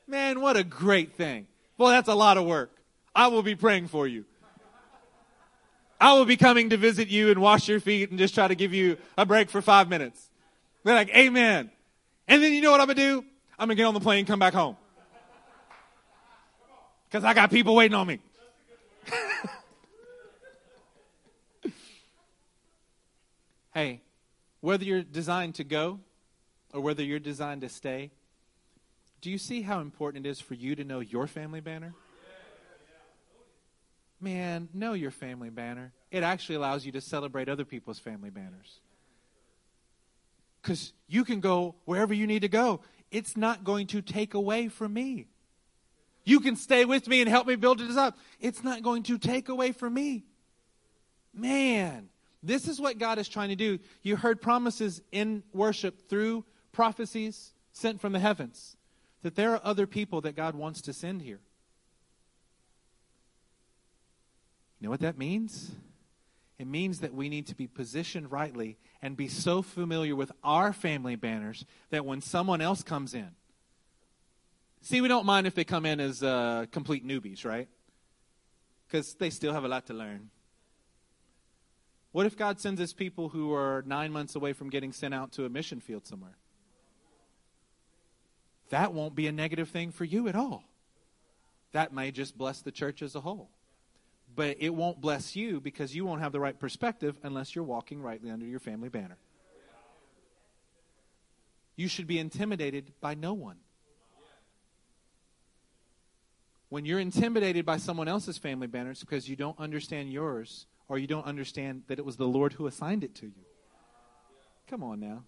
Man, 0.07 0.41
what 0.41 0.57
a 0.57 0.63
great 0.63 1.13
thing. 1.13 1.47
Well, 1.77 1.89
that's 1.89 2.09
a 2.09 2.15
lot 2.15 2.37
of 2.37 2.45
work. 2.45 2.71
I 3.15 3.27
will 3.27 3.43
be 3.43 3.55
praying 3.55 3.87
for 3.87 4.07
you. 4.07 4.25
I 5.99 6.13
will 6.13 6.25
be 6.25 6.37
coming 6.37 6.69
to 6.71 6.77
visit 6.77 7.07
you 7.07 7.31
and 7.31 7.39
wash 7.41 7.67
your 7.67 7.79
feet 7.79 8.09
and 8.09 8.19
just 8.19 8.35
try 8.35 8.47
to 8.47 8.55
give 8.55 8.73
you 8.73 8.97
a 9.17 9.25
break 9.25 9.49
for 9.49 9.61
five 9.61 9.89
minutes. 9.89 10.29
They're 10.83 10.95
like, 10.95 11.09
Amen. 11.09 11.71
And 12.27 12.43
then 12.43 12.53
you 12.53 12.61
know 12.61 12.71
what 12.71 12.81
I'm 12.81 12.87
going 12.87 12.97
to 12.97 13.21
do? 13.21 13.25
I'm 13.57 13.67
going 13.67 13.77
to 13.77 13.81
get 13.81 13.85
on 13.85 13.93
the 13.93 13.99
plane 13.99 14.19
and 14.19 14.27
come 14.27 14.39
back 14.39 14.53
home. 14.53 14.77
Because 17.07 17.23
I 17.23 17.33
got 17.33 17.51
people 17.51 17.75
waiting 17.75 17.95
on 17.95 18.07
me. 18.07 18.19
hey, 23.73 24.01
whether 24.61 24.83
you're 24.83 25.03
designed 25.03 25.55
to 25.55 25.63
go 25.63 25.99
or 26.73 26.81
whether 26.81 27.03
you're 27.03 27.19
designed 27.19 27.61
to 27.61 27.69
stay, 27.69 28.11
do 29.21 29.29
you 29.29 29.37
see 29.37 29.61
how 29.61 29.79
important 29.79 30.25
it 30.25 30.29
is 30.29 30.41
for 30.41 30.55
you 30.55 30.75
to 30.75 30.83
know 30.83 30.99
your 30.99 31.27
family 31.27 31.61
banner? 31.61 31.93
Man, 34.19 34.69
know 34.73 34.93
your 34.93 35.11
family 35.11 35.49
banner. 35.49 35.93
It 36.09 36.23
actually 36.23 36.55
allows 36.55 36.85
you 36.85 36.91
to 36.93 37.01
celebrate 37.01 37.47
other 37.47 37.65
people's 37.65 37.99
family 37.99 38.31
banners 38.31 38.79
because 40.65 40.93
you 41.07 41.23
can 41.23 41.41
go 41.41 41.75
wherever 41.85 42.11
you 42.11 42.25
need 42.25 42.41
to 42.41 42.47
go. 42.47 42.81
It's 43.11 43.37
not 43.37 43.63
going 43.63 43.85
to 43.87 44.01
take 44.01 44.33
away 44.33 44.67
from 44.67 44.93
me. 44.93 45.27
You 46.23 46.39
can 46.39 46.55
stay 46.55 46.85
with 46.85 47.07
me 47.07 47.21
and 47.21 47.29
help 47.29 47.45
me 47.45 47.55
build 47.55 47.77
this 47.77 47.95
up. 47.95 48.17
It's 48.39 48.63
not 48.63 48.81
going 48.81 49.03
to 49.03 49.19
take 49.19 49.47
away 49.47 49.73
from 49.73 49.93
me. 49.93 50.23
Man, 51.31 52.09
this 52.41 52.67
is 52.67 52.81
what 52.81 52.97
God 52.97 53.19
is 53.19 53.29
trying 53.29 53.49
to 53.49 53.55
do. 53.55 53.77
You 54.01 54.15
heard 54.15 54.41
promises 54.41 55.03
in 55.11 55.43
worship 55.53 56.09
through 56.09 56.45
prophecies 56.71 57.53
sent 57.71 58.01
from 58.01 58.11
the 58.11 58.19
heavens 58.19 58.75
that 59.21 59.35
there 59.35 59.51
are 59.51 59.61
other 59.63 59.85
people 59.85 60.21
that 60.21 60.35
God 60.35 60.55
wants 60.55 60.81
to 60.81 60.93
send 60.93 61.21
here. 61.21 61.41
You 64.79 64.87
know 64.87 64.89
what 64.89 65.01
that 65.01 65.17
means? 65.17 65.75
It 66.57 66.67
means 66.67 67.01
that 67.01 67.13
we 67.13 67.29
need 67.29 67.47
to 67.47 67.55
be 67.55 67.67
positioned 67.67 68.31
rightly 68.31 68.77
and 69.05 69.15
be 69.15 69.27
so 69.27 69.61
familiar 69.61 70.15
with 70.15 70.31
our 70.43 70.73
family 70.73 71.15
banners 71.15 71.63
that 71.91 72.03
when 72.03 72.21
someone 72.21 72.59
else 72.59 72.81
comes 72.81 73.13
in, 73.13 73.29
see, 74.81 74.99
we 74.99 75.07
don't 75.07 75.27
mind 75.27 75.45
if 75.45 75.53
they 75.53 75.63
come 75.63 75.85
in 75.85 75.99
as 75.99 76.23
uh, 76.23 76.65
complete 76.71 77.05
newbies, 77.05 77.45
right? 77.45 77.67
Because 78.87 79.13
they 79.13 79.29
still 79.29 79.53
have 79.53 79.63
a 79.63 79.67
lot 79.67 79.85
to 79.85 79.93
learn. 79.93 80.31
What 82.13 82.25
if 82.25 82.35
God 82.35 82.59
sends 82.59 82.81
us 82.81 82.93
people 82.93 83.29
who 83.29 83.53
are 83.53 83.83
nine 83.85 84.11
months 84.11 84.35
away 84.35 84.53
from 84.53 84.71
getting 84.71 84.91
sent 84.91 85.13
out 85.13 85.33
to 85.33 85.45
a 85.45 85.49
mission 85.49 85.81
field 85.81 86.07
somewhere? 86.07 86.37
That 88.71 88.91
won't 88.91 89.13
be 89.13 89.27
a 89.27 89.31
negative 89.31 89.69
thing 89.69 89.91
for 89.91 90.03
you 90.03 90.27
at 90.27 90.35
all. 90.35 90.63
That 91.73 91.93
may 91.93 92.09
just 92.09 92.35
bless 92.35 92.63
the 92.63 92.71
church 92.71 93.03
as 93.03 93.13
a 93.13 93.21
whole 93.21 93.51
but 94.33 94.57
it 94.59 94.69
won't 94.69 95.01
bless 95.01 95.35
you 95.35 95.59
because 95.59 95.95
you 95.95 96.05
won't 96.05 96.21
have 96.21 96.31
the 96.31 96.39
right 96.39 96.57
perspective 96.59 97.17
unless 97.23 97.55
you're 97.55 97.63
walking 97.63 98.01
rightly 98.01 98.31
under 98.31 98.45
your 98.45 98.59
family 98.59 98.89
banner. 98.89 99.17
You 101.75 101.87
should 101.87 102.07
be 102.07 102.19
intimidated 102.19 102.93
by 103.01 103.15
no 103.15 103.33
one. 103.33 103.57
When 106.69 106.85
you're 106.85 106.99
intimidated 106.99 107.65
by 107.65 107.77
someone 107.77 108.07
else's 108.07 108.37
family 108.37 108.67
banner, 108.67 108.91
it's 108.91 109.01
because 109.01 109.29
you 109.29 109.35
don't 109.35 109.59
understand 109.59 110.11
yours 110.11 110.65
or 110.87 110.97
you 110.97 111.07
don't 111.07 111.25
understand 111.25 111.83
that 111.87 111.99
it 111.99 112.05
was 112.05 112.17
the 112.17 112.27
Lord 112.27 112.53
who 112.53 112.67
assigned 112.67 113.03
it 113.03 113.15
to 113.15 113.27
you. 113.27 113.45
Come 114.67 114.83
on 114.83 114.99
now. 114.99 115.23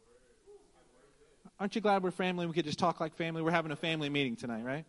Aren't 1.59 1.75
you 1.75 1.81
glad 1.81 2.03
we're 2.03 2.11
family? 2.11 2.45
We 2.45 2.53
could 2.53 2.65
just 2.65 2.79
talk 2.79 2.99
like 2.99 3.15
family. 3.15 3.41
We're 3.41 3.51
having 3.51 3.71
a 3.71 3.75
family 3.75 4.09
meeting 4.09 4.35
tonight, 4.35 4.63
right? 4.63 4.85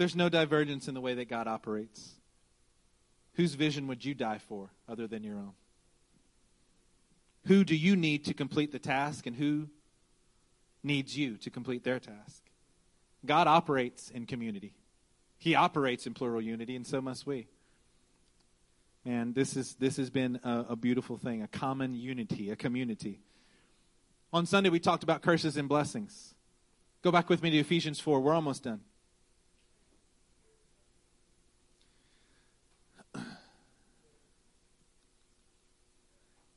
There's 0.00 0.16
no 0.16 0.30
divergence 0.30 0.88
in 0.88 0.94
the 0.94 1.00
way 1.02 1.12
that 1.12 1.28
God 1.28 1.46
operates. 1.46 2.12
Whose 3.34 3.52
vision 3.52 3.86
would 3.86 4.02
you 4.02 4.14
die 4.14 4.38
for 4.38 4.70
other 4.88 5.06
than 5.06 5.22
your 5.22 5.36
own? 5.36 5.52
Who 7.48 7.64
do 7.64 7.76
you 7.76 7.96
need 7.96 8.24
to 8.24 8.32
complete 8.32 8.72
the 8.72 8.78
task, 8.78 9.26
and 9.26 9.36
who 9.36 9.68
needs 10.82 11.18
you 11.18 11.36
to 11.36 11.50
complete 11.50 11.84
their 11.84 11.98
task? 11.98 12.40
God 13.26 13.46
operates 13.46 14.08
in 14.08 14.24
community. 14.24 14.72
He 15.36 15.54
operates 15.54 16.06
in 16.06 16.14
plural 16.14 16.40
unity, 16.40 16.76
and 16.76 16.86
so 16.86 17.02
must 17.02 17.26
we. 17.26 17.48
And 19.04 19.34
this 19.34 19.54
is 19.54 19.74
this 19.74 19.98
has 19.98 20.08
been 20.08 20.40
a, 20.42 20.64
a 20.70 20.76
beautiful 20.76 21.18
thing, 21.18 21.42
a 21.42 21.48
common 21.48 21.94
unity, 21.94 22.48
a 22.48 22.56
community. 22.56 23.20
On 24.32 24.46
Sunday 24.46 24.70
we 24.70 24.80
talked 24.80 25.02
about 25.02 25.20
curses 25.20 25.58
and 25.58 25.68
blessings. 25.68 26.34
Go 27.02 27.12
back 27.12 27.28
with 27.28 27.42
me 27.42 27.50
to 27.50 27.58
Ephesians 27.58 28.00
4. 28.00 28.20
We're 28.20 28.32
almost 28.32 28.62
done. 28.62 28.80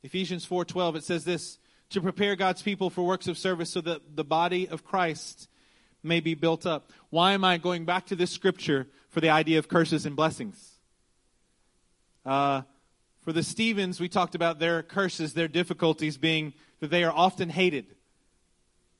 Ephesians 0.04 0.44
4:12 0.46 0.96
it 0.96 1.04
says 1.04 1.24
this, 1.24 1.58
to 1.88 2.00
prepare 2.00 2.36
God's 2.36 2.60
people 2.60 2.90
for 2.90 3.06
works 3.06 3.26
of 3.26 3.38
service 3.38 3.70
so 3.70 3.80
that 3.80 4.16
the 4.16 4.24
body 4.24 4.68
of 4.68 4.84
Christ 4.84 5.48
may 6.02 6.20
be 6.20 6.34
built 6.34 6.66
up. 6.66 6.92
Why 7.08 7.32
am 7.32 7.42
I 7.42 7.56
going 7.56 7.86
back 7.86 8.06
to 8.06 8.16
this 8.16 8.30
scripture 8.30 8.86
for 9.08 9.20
the 9.20 9.30
idea 9.30 9.58
of 9.58 9.68
curses 9.68 10.04
and 10.04 10.14
blessings? 10.14 10.72
Uh, 12.26 12.62
for 13.22 13.32
the 13.32 13.42
Stevens, 13.42 13.98
we 13.98 14.08
talked 14.08 14.34
about 14.34 14.58
their 14.58 14.82
curses, 14.82 15.32
their 15.32 15.48
difficulties 15.48 16.18
being 16.18 16.52
that 16.80 16.90
they 16.90 17.02
are 17.02 17.12
often 17.12 17.48
hated, 17.48 17.86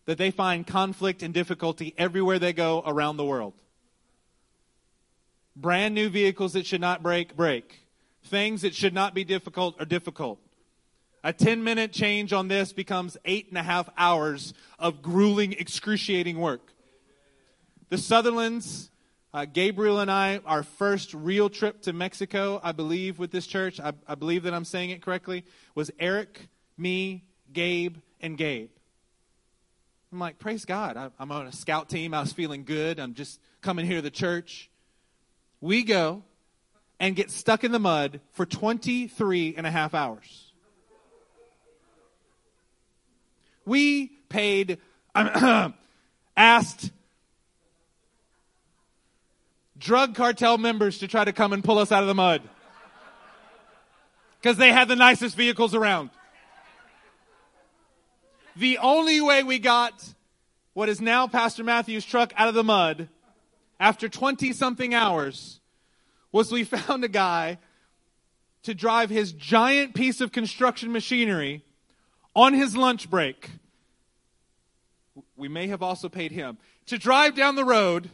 that 0.06 0.16
they 0.16 0.30
find 0.30 0.66
conflict 0.66 1.22
and 1.22 1.34
difficulty 1.34 1.94
everywhere 1.98 2.38
they 2.38 2.54
go 2.54 2.82
around 2.86 3.18
the 3.18 3.24
world. 3.26 3.54
Brand 5.54 5.94
new 5.94 6.08
vehicles 6.08 6.54
that 6.54 6.64
should 6.64 6.80
not 6.80 7.02
break, 7.02 7.36
break. 7.36 7.86
Things 8.22 8.62
that 8.62 8.74
should 8.74 8.94
not 8.94 9.12
be 9.12 9.24
difficult 9.24 9.78
are 9.78 9.84
difficult. 9.84 10.40
A 11.24 11.32
10 11.32 11.64
minute 11.64 11.90
change 11.90 12.34
on 12.34 12.48
this 12.48 12.74
becomes 12.74 13.16
eight 13.24 13.48
and 13.48 13.56
a 13.56 13.62
half 13.62 13.88
hours 13.96 14.52
of 14.78 15.00
grueling, 15.00 15.54
excruciating 15.54 16.38
work. 16.38 16.72
The 17.88 17.98
Sutherlands, 17.98 18.90
Uh, 19.32 19.44
Gabriel 19.46 19.98
and 19.98 20.12
I, 20.12 20.40
our 20.46 20.62
first 20.62 21.12
real 21.12 21.50
trip 21.50 21.82
to 21.82 21.92
Mexico, 21.92 22.60
I 22.62 22.70
believe, 22.70 23.18
with 23.18 23.32
this 23.32 23.48
church, 23.48 23.80
I, 23.80 23.92
I 24.06 24.14
believe 24.14 24.44
that 24.44 24.54
I'm 24.54 24.64
saying 24.64 24.90
it 24.90 25.02
correctly, 25.02 25.44
was 25.74 25.90
Eric, 25.98 26.48
me, 26.78 27.24
Gabe, 27.52 27.96
and 28.20 28.38
Gabe. 28.38 28.70
I'm 30.12 30.20
like, 30.20 30.38
praise 30.38 30.64
God. 30.64 30.96
I, 30.96 31.10
I'm 31.18 31.32
on 31.32 31.48
a 31.48 31.52
scout 31.52 31.88
team. 31.88 32.14
I 32.14 32.20
was 32.20 32.32
feeling 32.32 32.62
good. 32.62 33.00
I'm 33.00 33.14
just 33.14 33.40
coming 33.60 33.86
here 33.86 33.96
to 33.96 34.02
the 34.02 34.10
church. 34.10 34.70
We 35.60 35.82
go 35.82 36.22
and 37.00 37.16
get 37.16 37.32
stuck 37.32 37.64
in 37.64 37.72
the 37.72 37.80
mud 37.80 38.20
for 38.34 38.46
23 38.46 39.56
and 39.56 39.66
a 39.66 39.70
half 39.72 39.94
hours. 39.94 40.43
We 43.64 44.08
paid, 44.28 44.78
um, 45.14 45.74
asked 46.36 46.90
drug 49.78 50.14
cartel 50.14 50.58
members 50.58 50.98
to 50.98 51.08
try 51.08 51.24
to 51.24 51.32
come 51.32 51.52
and 51.52 51.62
pull 51.62 51.78
us 51.78 51.92
out 51.92 52.02
of 52.02 52.06
the 52.08 52.14
mud. 52.14 52.42
Because 54.40 54.56
they 54.56 54.72
had 54.72 54.88
the 54.88 54.96
nicest 54.96 55.36
vehicles 55.36 55.74
around. 55.74 56.10
The 58.56 58.78
only 58.78 59.20
way 59.20 59.42
we 59.42 59.58
got 59.58 60.14
what 60.74 60.88
is 60.88 61.00
now 61.00 61.26
Pastor 61.26 61.64
Matthew's 61.64 62.04
truck 62.04 62.32
out 62.36 62.48
of 62.48 62.54
the 62.54 62.64
mud 62.64 63.08
after 63.80 64.08
20 64.08 64.52
something 64.52 64.92
hours 64.94 65.60
was 66.32 66.52
we 66.52 66.64
found 66.64 67.04
a 67.04 67.08
guy 67.08 67.58
to 68.64 68.74
drive 68.74 69.10
his 69.10 69.32
giant 69.32 69.94
piece 69.94 70.20
of 70.20 70.32
construction 70.32 70.92
machinery 70.92 71.63
on 72.34 72.54
his 72.54 72.76
lunch 72.76 73.08
break. 73.08 73.50
We 75.36 75.48
may 75.48 75.68
have 75.68 75.82
also 75.82 76.08
paid 76.08 76.32
him 76.32 76.58
to 76.86 76.98
drive 76.98 77.34
down 77.34 77.56
the 77.56 77.64
road 77.64 78.10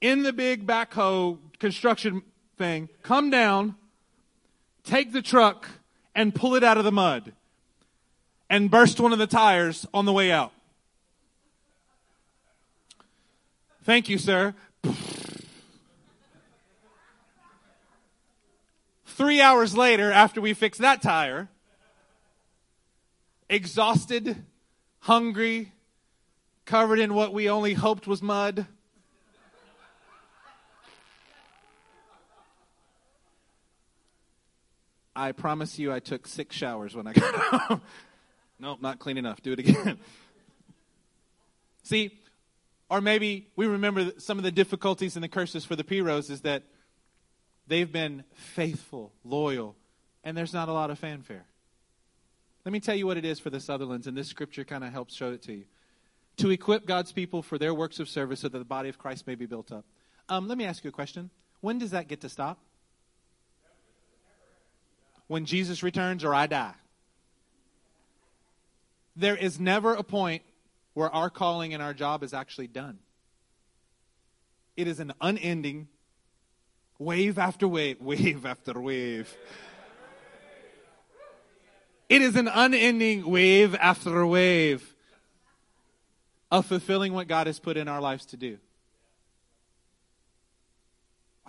in 0.00 0.22
the 0.22 0.32
big 0.32 0.66
backhoe 0.66 1.38
construction 1.58 2.22
thing, 2.56 2.88
come 3.02 3.30
down, 3.30 3.74
take 4.82 5.12
the 5.12 5.22
truck, 5.22 5.68
and 6.14 6.34
pull 6.34 6.54
it 6.54 6.64
out 6.64 6.78
of 6.78 6.84
the 6.84 6.92
mud 6.92 7.32
and 8.48 8.70
burst 8.70 8.98
one 8.98 9.12
of 9.12 9.18
the 9.18 9.26
tires 9.26 9.86
on 9.94 10.06
the 10.06 10.12
way 10.12 10.32
out. 10.32 10.52
Thank 13.84 14.08
you, 14.08 14.18
sir. 14.18 14.54
Three 19.06 19.40
hours 19.40 19.76
later, 19.76 20.10
after 20.10 20.40
we 20.40 20.54
fixed 20.54 20.80
that 20.80 21.02
tire, 21.02 21.48
exhausted, 23.50 24.36
hungry, 25.00 25.72
covered 26.64 27.00
in 27.00 27.12
what 27.12 27.34
we 27.34 27.50
only 27.50 27.74
hoped 27.74 28.06
was 28.06 28.22
mud. 28.22 28.66
I 35.14 35.32
promise 35.32 35.78
you, 35.78 35.92
I 35.92 35.98
took 35.98 36.26
six 36.26 36.56
showers 36.56 36.94
when 36.94 37.06
I 37.06 37.12
got 37.12 37.34
home. 37.34 37.82
nope, 38.58 38.80
not 38.80 39.00
clean 39.00 39.18
enough. 39.18 39.42
Do 39.42 39.52
it 39.52 39.58
again. 39.58 39.98
See, 41.82 42.18
or 42.88 43.00
maybe 43.00 43.48
we 43.56 43.66
remember 43.66 44.12
some 44.18 44.38
of 44.38 44.44
the 44.44 44.52
difficulties 44.52 45.16
and 45.16 45.24
the 45.24 45.28
curses 45.28 45.64
for 45.64 45.74
the 45.76 45.84
Piros 45.84 46.30
is 46.30 46.42
that 46.42 46.62
they've 47.66 47.90
been 47.90 48.24
faithful, 48.32 49.12
loyal, 49.24 49.76
and 50.22 50.36
there's 50.36 50.54
not 50.54 50.68
a 50.68 50.72
lot 50.72 50.90
of 50.90 50.98
fanfare. 50.98 51.44
Let 52.64 52.72
me 52.72 52.80
tell 52.80 52.94
you 52.94 53.06
what 53.06 53.16
it 53.16 53.24
is 53.24 53.38
for 53.38 53.50
the 53.50 53.60
Sutherlands, 53.60 54.06
and 54.06 54.16
this 54.16 54.28
scripture 54.28 54.64
kind 54.64 54.84
of 54.84 54.92
helps 54.92 55.14
show 55.14 55.32
it 55.32 55.42
to 55.42 55.52
you. 55.52 55.64
To 56.38 56.50
equip 56.50 56.86
God's 56.86 57.12
people 57.12 57.42
for 57.42 57.58
their 57.58 57.74
works 57.74 57.98
of 58.00 58.08
service 58.08 58.40
so 58.40 58.48
that 58.48 58.58
the 58.58 58.64
body 58.64 58.88
of 58.88 58.98
Christ 58.98 59.26
may 59.26 59.34
be 59.34 59.46
built 59.46 59.72
up. 59.72 59.84
Um, 60.28 60.48
let 60.48 60.58
me 60.58 60.64
ask 60.64 60.84
you 60.84 60.88
a 60.88 60.92
question. 60.92 61.30
When 61.60 61.78
does 61.78 61.90
that 61.90 62.08
get 62.08 62.20
to 62.22 62.28
stop? 62.28 62.58
when 65.30 65.44
Jesus 65.44 65.84
returns 65.84 66.24
or 66.24 66.34
I 66.34 66.48
die. 66.48 66.74
There 69.14 69.36
is 69.36 69.60
never 69.60 69.94
a 69.94 70.02
point 70.02 70.42
where 70.92 71.08
our 71.08 71.30
calling 71.30 71.72
and 71.72 71.80
our 71.80 71.94
job 71.94 72.24
is 72.24 72.34
actually 72.34 72.66
done. 72.66 72.98
It 74.76 74.88
is 74.88 74.98
an 74.98 75.12
unending 75.20 75.86
wave 76.98 77.38
after 77.38 77.68
wave, 77.68 78.00
wave 78.00 78.44
after 78.44 78.80
wave. 78.80 79.32
It 82.10 82.20
is 82.20 82.36
an 82.36 82.48
unending 82.48 83.24
wave 83.30 83.74
after 83.76 84.26
wave 84.26 84.94
of 86.50 86.66
fulfilling 86.66 87.14
what 87.14 87.26
God 87.26 87.46
has 87.46 87.58
put 87.58 87.78
in 87.78 87.88
our 87.88 88.02
lives 88.02 88.26
to 88.26 88.36
do 88.36 88.58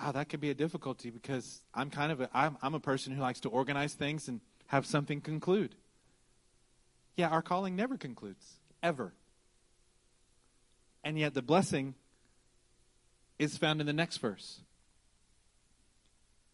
wow, 0.01 0.11
that 0.11 0.29
could 0.29 0.39
be 0.39 0.49
a 0.49 0.53
difficulty 0.53 1.09
because 1.09 1.61
I'm 1.73 1.89
kind 1.89 2.11
of 2.11 2.21
a, 2.21 2.29
I'm, 2.33 2.57
I'm 2.61 2.73
a 2.73 2.79
person 2.79 3.13
who 3.13 3.21
likes 3.21 3.39
to 3.41 3.49
organize 3.49 3.93
things 3.93 4.27
and 4.27 4.41
have 4.67 4.85
something 4.85 5.21
conclude. 5.21 5.75
Yeah, 7.15 7.27
our 7.27 7.41
calling 7.41 7.75
never 7.75 7.97
concludes, 7.97 8.55
ever. 8.81 9.13
And 11.03 11.19
yet 11.19 11.33
the 11.33 11.41
blessing 11.41 11.93
is 13.37 13.57
found 13.57 13.79
in 13.81 13.87
the 13.87 13.93
next 13.93 14.17
verse. 14.17 14.61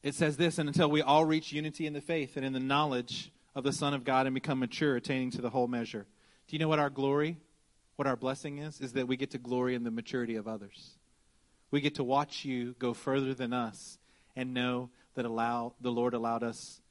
It 0.03 0.13
says 0.13 0.37
this, 0.37 0.57
and 0.57 0.67
until 0.67 0.89
we 0.89 1.01
all 1.01 1.25
reach 1.25 1.51
unity 1.51 1.85
in 1.85 1.93
the 1.93 2.01
faith 2.01 2.37
and 2.37 2.45
in 2.45 2.53
the 2.53 2.59
knowledge 2.59 3.31
of 3.57 3.63
the 3.63 3.73
Son 3.73 3.95
of 3.95 4.03
God 4.03 4.27
and 4.27 4.35
become 4.35 4.59
mature, 4.59 4.95
attaining 4.95 5.31
to 5.31 5.41
the 5.41 5.49
whole 5.49 5.67
measure. 5.67 6.05
Do 6.47 6.55
you 6.55 6.59
know 6.59 6.67
what 6.67 6.77
our 6.77 6.91
glory, 6.91 7.37
what 7.95 8.07
our 8.07 8.15
blessing 8.15 8.59
is? 8.59 8.79
Is 8.79 8.93
that 8.93 9.07
we 9.07 9.17
get 9.17 9.31
to 9.31 9.39
glory 9.39 9.73
in 9.73 9.83
the 9.83 9.89
maturity 9.89 10.35
of 10.35 10.47
others. 10.47 10.91
We 11.71 11.81
get 11.81 11.95
to 11.95 12.03
watch 12.03 12.45
you 12.45 12.75
go 12.77 12.93
further 12.93 13.33
than 13.33 13.53
us 13.53 13.97
and 14.35 14.53
know 14.53 14.91
that 15.15 15.25
allow 15.25 15.73
the 15.81 15.89
Lord 15.89 16.13
allowed 16.13 16.43
us 16.43 16.81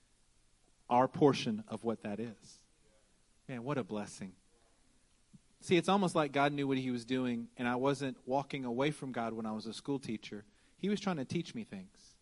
our 0.90 1.06
portion 1.06 1.62
of 1.68 1.84
what 1.84 2.02
that 2.02 2.18
is. 2.18 2.58
Man, 3.48 3.62
what 3.62 3.78
a 3.78 3.84
blessing. 3.84 4.32
See, 5.60 5.76
it's 5.76 5.88
almost 5.88 6.16
like 6.16 6.32
God 6.32 6.52
knew 6.52 6.66
what 6.66 6.78
he 6.78 6.90
was 6.90 7.04
doing, 7.04 7.46
and 7.56 7.68
I 7.68 7.76
wasn't 7.76 8.16
walking 8.26 8.64
away 8.64 8.90
from 8.90 9.12
God 9.12 9.34
when 9.34 9.46
I 9.46 9.52
was 9.52 9.66
a 9.66 9.72
school 9.72 10.00
teacher. 10.00 10.44
He 10.78 10.88
was 10.88 10.98
trying 10.98 11.18
to 11.18 11.24
teach 11.24 11.54
me 11.54 11.62
things. 11.62 12.16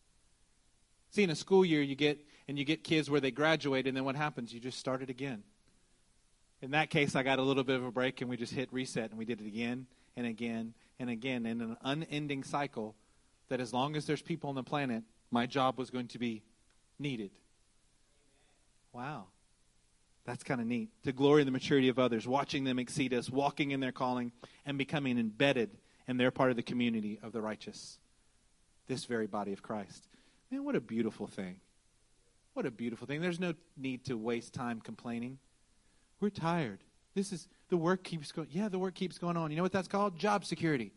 See, 1.13 1.23
in 1.23 1.31
a 1.31 1.35
school 1.35 1.65
year, 1.65 1.81
you 1.81 1.95
get 1.95 2.19
and 2.49 2.59
you 2.59 2.65
get 2.65 2.85
kids 2.85 3.11
where 3.11 3.21
they 3.21 3.31
graduate, 3.31 3.87
and 3.87 3.97
then 3.97 4.05
what 4.05 4.17
happens? 4.17 4.53
You 4.53 4.61
just 4.61 4.79
start 4.79 5.03
it 5.03 5.11
again. 5.11 5.43
In 6.63 6.71
that 6.73 6.91
case, 6.91 7.15
I 7.15 7.23
got 7.23 7.39
a 7.39 7.43
little 7.43 7.65
bit 7.65 7.77
of 7.77 7.85
a 7.85 7.91
break, 7.91 8.21
and 8.21 8.31
we 8.31 8.37
just 8.37 8.53
hit 8.53 8.73
reset, 8.73 9.11
and 9.11 9.19
we 9.19 9.25
did 9.25 9.41
it 9.41 9.47
again 9.47 9.87
and 10.17 10.27
again 10.27 10.75
and 10.99 11.11
again 11.11 11.47
in 11.47 11.61
an 11.61 11.77
unending 11.83 12.45
cycle 12.45 12.95
that 13.49 13.61
as 13.61 13.73
long 13.73 13.97
as 13.97 14.07
there's 14.07 14.23
people 14.23 14.49
on 14.49 14.55
the 14.55 14.63
planet, 14.63 15.03
my 15.31 15.47
job 15.47 15.79
was 15.79 15.91
going 15.91 16.09
to 16.09 16.19
be 16.19 16.43
needed. 16.99 17.31
Wow. 18.93 19.27
That's 20.25 20.43
kind 20.43 20.61
of 20.61 20.67
neat. 20.67 20.89
To 21.03 21.13
glory 21.13 21.43
in 21.43 21.47
the 21.47 21.53
maturity 21.53 21.89
of 21.89 21.99
others, 21.99 22.27
watching 22.27 22.65
them 22.65 22.79
exceed 22.79 23.13
us, 23.13 23.29
walking 23.29 23.73
in 23.73 23.81
their 23.81 23.93
calling, 23.93 24.33
and 24.65 24.79
becoming 24.79 25.19
embedded 25.19 25.77
in 26.09 26.17
their 26.17 26.31
part 26.31 26.51
of 26.51 26.57
the 26.57 26.63
community 26.63 27.19
of 27.23 27.33
the 27.33 27.43
righteous. 27.43 27.99
This 28.87 29.05
very 29.05 29.27
body 29.27 29.53
of 29.53 29.63
Christ. 29.63 30.09
Man, 30.51 30.65
what 30.65 30.77
a 30.77 30.81
beautiful 30.81 31.27
thing. 31.27 31.57
What 32.55 32.67
a 32.67 32.71
beautiful 32.71 33.07
thing. 33.09 33.21
There's 33.21 33.41
no 33.41 33.53
need 33.77 34.05
to 34.07 34.17
waste 34.17 34.55
time 34.55 34.81
complaining. 34.81 35.39
We're 36.21 36.31
tired. 36.31 36.79
This 37.15 37.33
is 37.33 37.49
the 37.69 37.77
work 37.77 38.05
keeps 38.05 38.31
going. 38.31 38.49
Yeah, 38.51 38.69
the 38.69 38.79
work 38.79 38.95
keeps 38.95 39.19
going 39.19 39.37
on. 39.37 39.51
You 39.51 39.57
know 39.57 39.65
what 39.65 39.73
that's 39.73 39.89
called? 39.89 40.17
Job 40.19 40.45
security. 40.45 40.93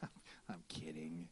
I'm 0.48 0.62
kidding. 0.68 1.26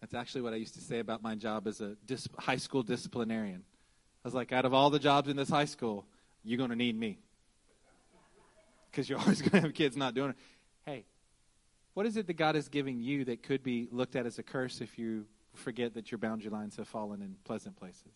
That's 0.00 0.14
actually 0.14 0.42
what 0.42 0.52
I 0.52 0.56
used 0.56 0.74
to 0.74 0.80
say 0.80 1.00
about 1.00 1.22
my 1.22 1.34
job 1.34 1.66
as 1.66 1.80
a 1.80 1.96
dis- 2.06 2.28
high 2.38 2.56
school 2.56 2.82
disciplinarian. 2.84 3.64
I 4.24 4.28
was 4.28 4.34
like, 4.34 4.52
out 4.52 4.64
of 4.64 4.72
all 4.72 4.90
the 4.90 5.00
jobs 5.00 5.28
in 5.28 5.36
this 5.36 5.48
high 5.48 5.64
school, 5.64 6.06
you're 6.44 6.58
going 6.58 6.70
to 6.70 6.76
need 6.76 6.98
me. 6.98 7.18
Because 8.92 9.08
you're 9.08 9.18
always 9.22 9.40
going 9.40 9.50
to 9.52 9.60
have 9.62 9.74
kids 9.74 9.96
not 9.96 10.14
doing 10.14 10.30
it. 10.30 10.36
Hey, 10.86 11.06
what 11.94 12.06
is 12.06 12.16
it 12.16 12.26
that 12.26 12.34
God 12.34 12.54
is 12.54 12.68
giving 12.68 13.00
you 13.00 13.24
that 13.24 13.42
could 13.42 13.62
be 13.62 13.88
looked 13.90 14.14
at 14.14 14.26
as 14.26 14.38
a 14.38 14.42
curse 14.42 14.80
if 14.80 14.98
you 14.98 15.26
forget 15.54 15.94
that 15.94 16.12
your 16.12 16.18
boundary 16.18 16.50
lines 16.50 16.76
have 16.76 16.86
fallen 16.86 17.20
in 17.22 17.36
pleasant 17.44 17.76
places? 17.76 18.12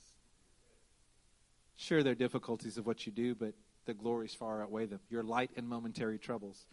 Sure, 1.77 2.03
there 2.03 2.13
are 2.13 2.17
difficulties 2.17 2.79
of 2.79 2.87
what 2.87 3.05
you 3.07 3.13
do, 3.13 3.35
but 3.35 3.55
the 3.85 3.95
glories 3.95 4.35
far 4.35 4.63
outweigh 4.63 4.87
them. 4.87 5.01
Your 5.11 5.23
light 5.23 5.51
and 5.57 5.69
momentary 5.69 6.19
troubles. 6.19 6.67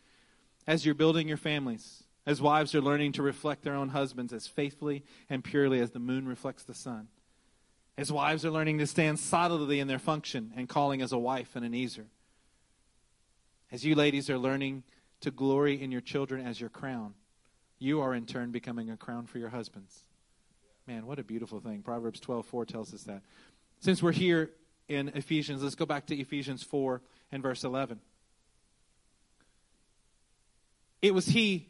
As 0.65 0.85
you're 0.85 0.95
building 0.95 1.27
your 1.27 1.37
families, 1.37 2.03
as 2.25 2.41
wives 2.41 2.73
are 2.73 2.81
learning 2.81 3.11
to 3.13 3.21
reflect 3.21 3.63
their 3.63 3.75
own 3.75 3.89
husbands 3.89 4.31
as 4.31 4.47
faithfully 4.47 5.03
and 5.29 5.43
purely 5.43 5.81
as 5.81 5.91
the 5.91 5.99
moon 5.99 6.25
reflects 6.25 6.63
the 6.63 6.73
sun. 6.73 7.09
As 7.97 8.11
wives 8.11 8.45
are 8.45 8.51
learning 8.51 8.77
to 8.79 8.87
stand 8.87 9.19
solidly 9.19 9.79
in 9.79 9.87
their 9.87 9.99
function 9.99 10.53
and 10.55 10.69
calling 10.69 11.01
as 11.01 11.11
a 11.11 11.17
wife 11.17 11.55
and 11.55 11.65
an 11.65 11.75
ezer. 11.75 12.07
As 13.73 13.83
you 13.83 13.95
ladies 13.95 14.29
are 14.29 14.37
learning 14.37 14.83
to 15.21 15.31
glory 15.31 15.81
in 15.81 15.91
your 15.91 15.99
children 15.99 16.45
as 16.45 16.61
your 16.61 16.69
crown, 16.69 17.15
you 17.79 18.01
are 18.01 18.13
in 18.13 18.27
turn 18.27 18.51
becoming 18.51 18.91
a 18.91 18.97
crown 18.97 19.25
for 19.25 19.39
your 19.39 19.49
husbands. 19.49 20.03
Man, 20.85 21.07
what 21.07 21.17
a 21.17 21.23
beautiful 21.23 21.59
thing. 21.59 21.81
Proverbs 21.81 22.19
12:4 22.19 22.67
tells 22.67 22.93
us 22.93 23.01
that. 23.05 23.23
Since 23.79 24.03
we're 24.03 24.11
here 24.11 24.51
in 24.87 25.07
Ephesians. 25.15 25.63
Let's 25.63 25.73
go 25.73 25.87
back 25.87 26.05
to 26.07 26.15
Ephesians 26.15 26.61
4 26.61 27.01
and 27.31 27.41
verse 27.41 27.63
11. 27.63 27.99
It 31.01 31.15
was 31.15 31.25
He, 31.25 31.69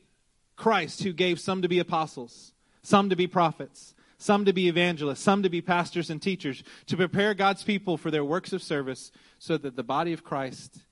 Christ, 0.58 1.04
who 1.04 1.14
gave 1.14 1.39
some 1.39 1.62
to 1.62 1.70
be 1.70 1.80
apostles, 1.80 2.51
some 2.82 3.10
to 3.12 3.16
be 3.16 3.28
prophets, 3.28 3.95
some 4.18 4.43
to 4.43 4.51
be 4.51 4.68
evangelists, 4.68 5.22
some 5.22 5.41
to 5.43 5.49
be 5.49 5.62
pastors 5.62 6.10
and 6.10 6.22
teachers, 6.22 6.64
to 6.88 6.97
prepare 6.97 7.34
God's 7.34 7.64
people 7.64 7.95
for 7.95 8.12
their 8.12 8.26
works 8.26 8.51
of 8.51 8.62
service 8.62 9.10
so 9.39 9.58
that 9.58 9.78
the 9.78 9.84
body 9.84 10.12
of 10.12 10.26
Christ 10.26 10.84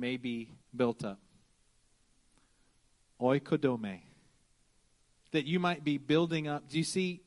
may 0.00 0.16
be 0.16 0.50
built 0.74 1.04
up. 1.04 1.20
Oikodome. 3.20 4.00
That 5.32 5.46
you 5.46 5.60
might 5.60 5.84
be 5.84 5.98
building 5.98 6.48
up. 6.48 6.68
Do 6.68 6.78
you 6.78 6.84
see? 6.84 7.20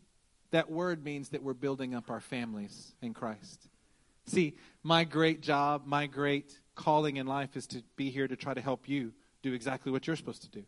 That 0.52 0.70
word 0.70 1.04
means 1.04 1.30
that 1.30 1.42
we're 1.42 1.54
building 1.54 1.96
up 1.96 2.10
our 2.10 2.20
families 2.20 2.94
in 3.02 3.14
Christ. 3.14 3.68
See, 4.26 4.56
my 4.84 5.04
great 5.04 5.42
job, 5.42 5.84
my 5.86 6.06
great 6.06 6.60
calling 6.76 7.18
in 7.18 7.28
life 7.28 7.56
is 7.58 7.66
to 7.68 7.84
be 7.96 8.10
here 8.10 8.28
to 8.28 8.36
try 8.36 8.54
to 8.54 8.62
help 8.62 8.88
you 8.88 9.14
do 9.42 9.54
exactly 9.54 9.92
what 9.92 10.06
you're 10.06 10.16
supposed 10.16 10.44
to 10.44 10.50
do. 10.50 10.64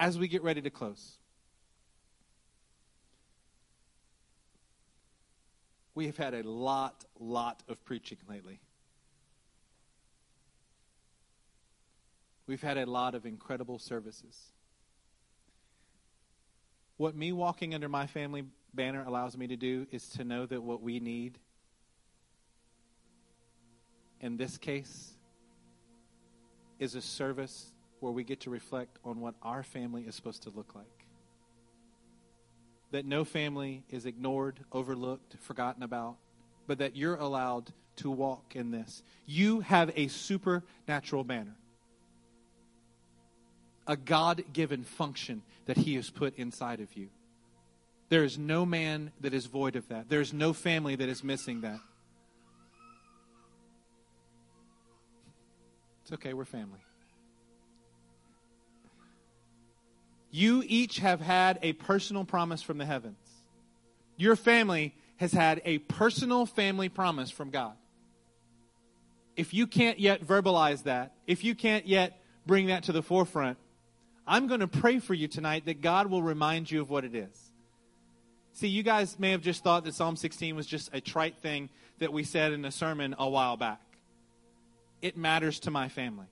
As 0.00 0.18
we 0.18 0.28
get 0.28 0.42
ready 0.42 0.62
to 0.62 0.70
close, 0.70 1.17
we 5.98 6.06
have 6.06 6.16
had 6.16 6.32
a 6.32 6.48
lot, 6.48 7.04
lot 7.18 7.64
of 7.68 7.84
preaching 7.84 8.18
lately. 8.30 8.60
We've 12.46 12.62
had 12.62 12.78
a 12.78 12.86
lot 12.86 13.16
of 13.16 13.26
incredible 13.26 13.80
services. 13.80 14.52
What 16.98 17.16
me 17.16 17.32
walking 17.32 17.74
under 17.74 17.88
my 17.88 18.06
family 18.06 18.44
banner 18.72 19.02
allows 19.04 19.36
me 19.36 19.48
to 19.48 19.56
do 19.56 19.88
is 19.90 20.08
to 20.10 20.22
know 20.22 20.46
that 20.46 20.62
what 20.62 20.82
we 20.82 21.00
need 21.00 21.36
in 24.20 24.36
this 24.36 24.56
case 24.56 25.14
is 26.78 26.94
a 26.94 27.02
service 27.02 27.72
where 27.98 28.12
we 28.12 28.22
get 28.22 28.38
to 28.42 28.50
reflect 28.50 29.00
on 29.04 29.18
what 29.18 29.34
our 29.42 29.64
family 29.64 30.02
is 30.02 30.14
supposed 30.14 30.44
to 30.44 30.50
look 30.50 30.76
like. 30.76 30.97
That 32.90 33.04
no 33.04 33.24
family 33.24 33.84
is 33.90 34.06
ignored, 34.06 34.60
overlooked, 34.72 35.36
forgotten 35.40 35.82
about, 35.82 36.16
but 36.66 36.78
that 36.78 36.96
you're 36.96 37.16
allowed 37.16 37.72
to 37.96 38.10
walk 38.10 38.56
in 38.56 38.70
this. 38.70 39.02
You 39.26 39.60
have 39.60 39.90
a 39.94 40.08
supernatural 40.08 41.24
manner, 41.24 41.56
a 43.86 43.96
God 43.96 44.44
given 44.52 44.84
function 44.84 45.42
that 45.66 45.76
He 45.76 45.96
has 45.96 46.08
put 46.08 46.36
inside 46.38 46.80
of 46.80 46.96
you. 46.96 47.08
There 48.08 48.24
is 48.24 48.38
no 48.38 48.64
man 48.64 49.12
that 49.20 49.34
is 49.34 49.46
void 49.46 49.76
of 49.76 49.88
that. 49.88 50.08
There 50.08 50.22
is 50.22 50.32
no 50.32 50.54
family 50.54 50.96
that 50.96 51.08
is 51.08 51.22
missing 51.22 51.60
that. 51.60 51.80
It's 56.02 56.12
okay, 56.14 56.32
we're 56.32 56.46
family. 56.46 56.80
You 60.38 60.62
each 60.64 61.00
have 61.00 61.20
had 61.20 61.58
a 61.62 61.72
personal 61.72 62.24
promise 62.24 62.62
from 62.62 62.78
the 62.78 62.86
heavens. 62.86 63.18
Your 64.16 64.36
family 64.36 64.94
has 65.16 65.32
had 65.32 65.60
a 65.64 65.78
personal 65.78 66.46
family 66.46 66.88
promise 66.88 67.28
from 67.28 67.50
God. 67.50 67.72
If 69.34 69.52
you 69.52 69.66
can't 69.66 69.98
yet 69.98 70.24
verbalize 70.24 70.84
that, 70.84 71.12
if 71.26 71.42
you 71.42 71.56
can't 71.56 71.88
yet 71.88 72.22
bring 72.46 72.68
that 72.68 72.84
to 72.84 72.92
the 72.92 73.02
forefront, 73.02 73.58
I'm 74.28 74.46
going 74.46 74.60
to 74.60 74.68
pray 74.68 75.00
for 75.00 75.12
you 75.12 75.26
tonight 75.26 75.64
that 75.66 75.80
God 75.80 76.06
will 76.06 76.22
remind 76.22 76.70
you 76.70 76.82
of 76.82 76.88
what 76.88 77.04
it 77.04 77.16
is. 77.16 77.50
See, 78.52 78.68
you 78.68 78.84
guys 78.84 79.18
may 79.18 79.32
have 79.32 79.42
just 79.42 79.64
thought 79.64 79.82
that 79.86 79.94
Psalm 79.94 80.14
16 80.14 80.54
was 80.54 80.68
just 80.68 80.88
a 80.92 81.00
trite 81.00 81.38
thing 81.38 81.68
that 81.98 82.12
we 82.12 82.22
said 82.22 82.52
in 82.52 82.64
a 82.64 82.70
sermon 82.70 83.16
a 83.18 83.28
while 83.28 83.56
back. 83.56 83.82
It 85.02 85.16
matters 85.16 85.58
to 85.60 85.72
my 85.72 85.88
family. 85.88 86.26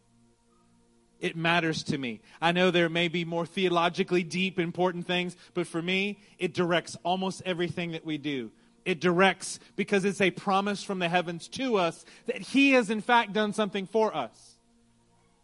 It 1.21 1.37
matters 1.37 1.83
to 1.85 1.99
me. 1.99 2.21
I 2.41 2.53
know 2.53 2.71
there 2.71 2.89
may 2.89 3.09
be 3.09 3.25
more 3.25 3.47
theologically 3.47 4.23
deep, 4.23 4.59
important 4.59 5.07
things, 5.07 5.37
but 5.55 5.67
for 5.67 5.81
me, 5.81 6.19
it 6.39 6.53
directs 6.53 6.97
almost 7.03 7.43
everything 7.47 7.93
that 7.93 8.05
we 8.05 8.19
do. 8.19 8.51
It 8.85 9.01
directs 9.01 9.59
because 9.75 10.05
it's 10.05 10.21
a 10.21 10.31
promise 10.31 10.83
from 10.83 10.99
the 10.99 11.09
heavens 11.09 11.49
to 11.49 11.77
us 11.77 12.05
that 12.27 12.41
He 12.41 12.73
has, 12.73 12.91
in 12.91 13.01
fact, 13.01 13.33
done 13.33 13.53
something 13.53 13.87
for 13.87 14.15
us. 14.15 14.57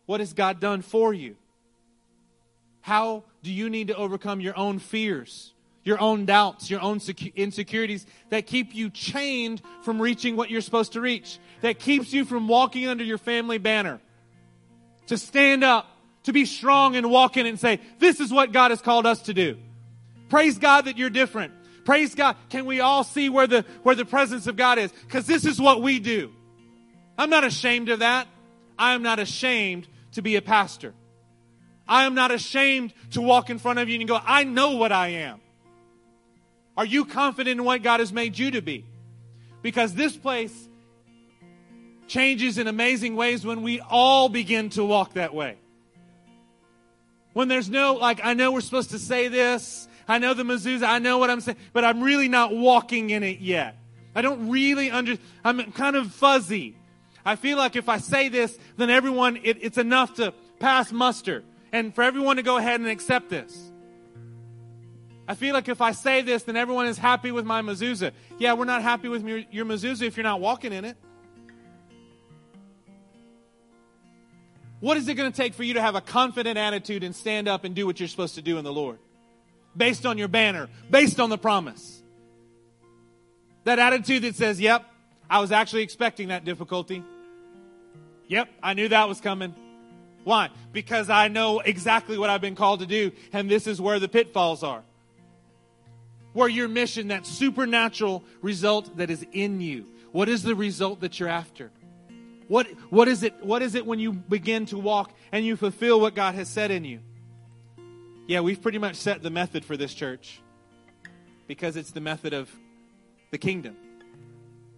What 0.07 0.21
has 0.21 0.33
God 0.33 0.61
done 0.61 0.83
for 0.83 1.15
you? 1.15 1.37
How 2.83 3.25
do 3.43 3.51
you 3.51 3.71
need 3.71 3.89
to 3.89 3.97
overcome 3.97 4.41
your 4.41 4.57
own 4.57 4.79
fears? 4.79 5.53
your 5.85 6.01
own 6.01 6.25
doubts, 6.25 6.71
your 6.71 6.81
own 6.81 7.01
insecurities 7.35 8.07
that 8.31 8.47
keep 8.47 8.75
you 8.75 8.91
chained 8.91 9.61
from 9.83 10.01
reaching 10.01 10.37
what 10.37 10.51
you're 10.51 10.61
supposed 10.61 10.93
to 10.93 11.01
reach, 11.01 11.39
that 11.61 11.79
keeps 11.79 12.13
you 12.13 12.25
from 12.25 12.49
walking 12.49 12.87
under 12.87 13.05
your 13.05 13.19
family 13.19 13.59
banner. 13.59 14.01
To 15.09 15.19
stand 15.19 15.65
up, 15.65 15.87
to 16.25 16.33
be 16.33 16.45
strong 16.45 16.97
and 16.97 17.11
walk 17.11 17.37
in 17.37 17.47
and 17.47 17.59
say, 17.59 17.81
This 17.99 18.21
is 18.21 18.33
what 18.33 18.53
God 18.53 18.71
has 18.71 18.81
called 18.81 19.07
us 19.07 19.23
to 19.23 19.35
do. 19.35 19.59
Praise 20.29 20.59
God 20.59 20.87
that 20.87 20.97
you're 20.97 21.11
different. 21.11 21.53
Praise 21.85 22.15
God. 22.15 22.37
Can 22.49 22.65
we 22.65 22.81
all 22.81 23.05
see 23.05 23.29
where 23.29 23.47
the, 23.47 23.65
where 23.83 23.95
the 23.95 24.05
presence 24.05 24.47
of 24.47 24.57
God 24.57 24.79
is? 24.79 24.93
Because 24.93 25.27
this 25.27 25.45
is 25.45 25.61
what 25.61 25.83
we 25.83 25.99
do. 25.99 26.33
I'm 27.19 27.31
not 27.31 27.45
ashamed 27.45 27.89
of 27.89 27.99
that. 27.99 28.29
I 28.79 28.95
am 28.95 29.03
not 29.03 29.19
ashamed 29.19 29.87
to 30.13 30.23
be 30.23 30.37
a 30.37 30.43
pastor. 30.43 30.95
I 31.87 32.05
am 32.05 32.15
not 32.15 32.31
ashamed 32.31 32.95
to 33.11 33.21
walk 33.21 33.51
in 33.51 33.59
front 33.59 33.79
of 33.79 33.89
you 33.89 33.99
and 33.99 34.09
go, 34.09 34.19
I 34.25 34.45
know 34.45 34.77
what 34.77 34.93
I 34.93 35.09
am. 35.09 35.41
Are 36.77 36.87
you 36.87 37.05
confident 37.05 37.61
in 37.61 37.65
what 37.65 37.83
God 37.83 38.01
has 38.01 38.13
made 38.13 38.39
you 38.39 38.53
to 38.53 38.63
be? 38.63 38.87
Because 39.61 39.95
this 39.95 40.17
place 40.17 40.69
changes 42.13 42.59
in 42.59 42.67
amazing 42.67 43.17
ways 43.17 43.45
when 43.45 43.63
we 43.63 43.81
all 43.81 44.29
begin 44.29 44.69
to 44.69 44.85
walk 44.85 45.15
that 45.15 45.35
way. 45.35 45.57
When 47.33 47.49
there's 47.49 47.71
no, 47.71 47.95
like, 47.95 48.21
I 48.23 48.35
know 48.35 48.53
we're 48.53 48.61
supposed 48.61 48.91
to 48.91 48.99
say 48.99 49.29
this, 49.29 49.89
I 50.07 50.19
know 50.19 50.35
the 50.35 50.43
mezuzah, 50.43 50.87
I 50.87 50.99
know 50.99 51.17
what 51.17 51.31
I'm 51.31 51.41
saying, 51.41 51.57
but 51.73 51.85
I'm 51.85 52.03
really 52.03 52.29
not 52.29 52.55
walking 52.55 53.09
in 53.09 53.23
it 53.23 53.41
yet. 53.41 53.79
I 54.15 54.21
don't 54.21 54.51
really 54.51 54.91
under, 54.91 55.17
I'm 55.43 55.73
kind 55.73 55.97
of 55.97 56.13
fuzzy. 56.13 56.77
I 57.25 57.37
feel 57.37 57.57
like 57.57 57.77
if 57.77 57.89
I 57.89 57.97
say 57.97 58.29
this, 58.29 58.59
then 58.77 58.91
everyone, 58.91 59.39
it, 59.43 59.57
it's 59.63 59.79
enough 59.79 60.17
to 60.17 60.35
pass 60.59 60.93
muster 60.93 61.43
and 61.73 61.95
for 61.95 62.05
everyone 62.05 62.37
to 62.37 62.43
go 62.43 62.59
ahead 62.59 62.79
and 62.79 62.91
accept 62.91 63.31
this. 63.31 63.73
I 65.27 65.35
feel 65.35 65.55
like 65.55 65.69
if 65.71 65.81
I 65.81 65.93
say 65.93 66.21
this, 66.21 66.43
then 66.43 66.59
everyone 66.59 66.89
is 66.89 66.99
happy 66.99 67.33
with 67.33 67.47
my 67.47 67.63
mezuzah. 67.63 68.13
Yeah, 68.39 68.53
we're 68.53 68.67
not 68.67 68.83
happy 68.83 69.09
with 69.09 69.27
your, 69.27 69.39
your 69.51 69.65
mezuzah 69.65 70.03
if 70.03 70.19
you're 70.19 70.25
not 70.25 70.43
walking 70.43 70.75
in 70.75 70.85
it. 70.85 70.99
What 74.83 74.97
is 74.97 75.07
it 75.07 75.15
going 75.15 75.31
to 75.31 75.37
take 75.37 75.55
for 75.55 75.63
you 75.63 75.75
to 75.75 75.81
have 75.81 75.95
a 75.95 76.01
confident 76.01 76.59
attitude 76.59 77.05
and 77.05 77.15
stand 77.15 77.47
up 77.47 77.63
and 77.63 77.73
do 77.73 77.87
what 77.87 78.01
you're 78.01 78.09
supposed 78.09 78.35
to 78.35 78.43
do 78.43 78.59
in 78.59 78.65
the 78.65 78.73
Lord? 78.73 78.99
Based 79.77 80.05
on 80.05 80.19
your 80.19 80.27
banner, 80.27 80.69
based 80.91 81.21
on 81.21 81.31
the 81.31 81.39
promise. 81.39 82.03
That 83.63 83.79
attitude 83.79 84.23
that 84.25 84.35
says, 84.35 84.61
yep, 84.61 84.85
I 85.31 85.39
was 85.39 85.53
actually 85.53 85.83
expecting 85.83 86.29
that 86.29 86.45
difficulty. 86.45 87.05
Yep, 88.27 88.49
I 88.61 88.75
knew 88.75 88.89
that 88.89 89.09
was 89.09 89.21
coming. 89.21 89.55
Why? 90.25 90.51
Because 90.73 91.09
I 91.09 91.29
know 91.29 91.61
exactly 91.61 92.19
what 92.19 92.29
I've 92.29 92.41
been 92.41 92.57
called 92.57 92.81
to 92.81 92.87
do, 92.87 93.13
and 93.33 93.49
this 93.49 93.69
is 93.69 93.81
where 93.81 94.01
the 94.01 94.09
pitfalls 94.09 94.65
are 94.65 94.83
where 96.33 96.49
your 96.49 96.67
mission, 96.67 97.09
that 97.09 97.27
supernatural 97.27 98.25
result 98.41 98.97
that 98.97 99.11
is 99.11 99.25
in 99.33 99.61
you. 99.61 99.87
What 100.13 100.29
is 100.29 100.43
the 100.43 100.55
result 100.55 101.01
that 101.01 101.21
you're 101.21 101.29
after? 101.29 101.71
What, 102.53 102.67
what, 102.91 103.09
is 103.09 103.23
it, 103.23 103.43
what 103.43 103.63
is 103.63 103.75
it 103.75 103.87
when 103.87 103.99
you 103.99 104.13
begin 104.13 104.67
to 104.67 104.79
walk 104.79 105.11
and 105.33 105.43
you 105.43 105.57
fulfill 105.57 105.99
what 105.99 106.15
God 106.15 106.35
has 106.35 106.51
said 106.51 106.71
in 106.71 106.85
you? 106.85 107.01
Yeah, 108.27 108.41
we've 108.41 108.61
pretty 108.61 108.77
much 108.77 108.97
set 108.97 109.23
the 109.23 109.31
method 109.31 109.65
for 109.65 109.75
this 109.75 109.95
church 109.95 110.39
because 111.47 111.77
it's 111.77 111.93
the 111.93 112.03
method 112.03 112.35
of 112.35 112.55
the 113.31 113.39
kingdom. 113.39 113.75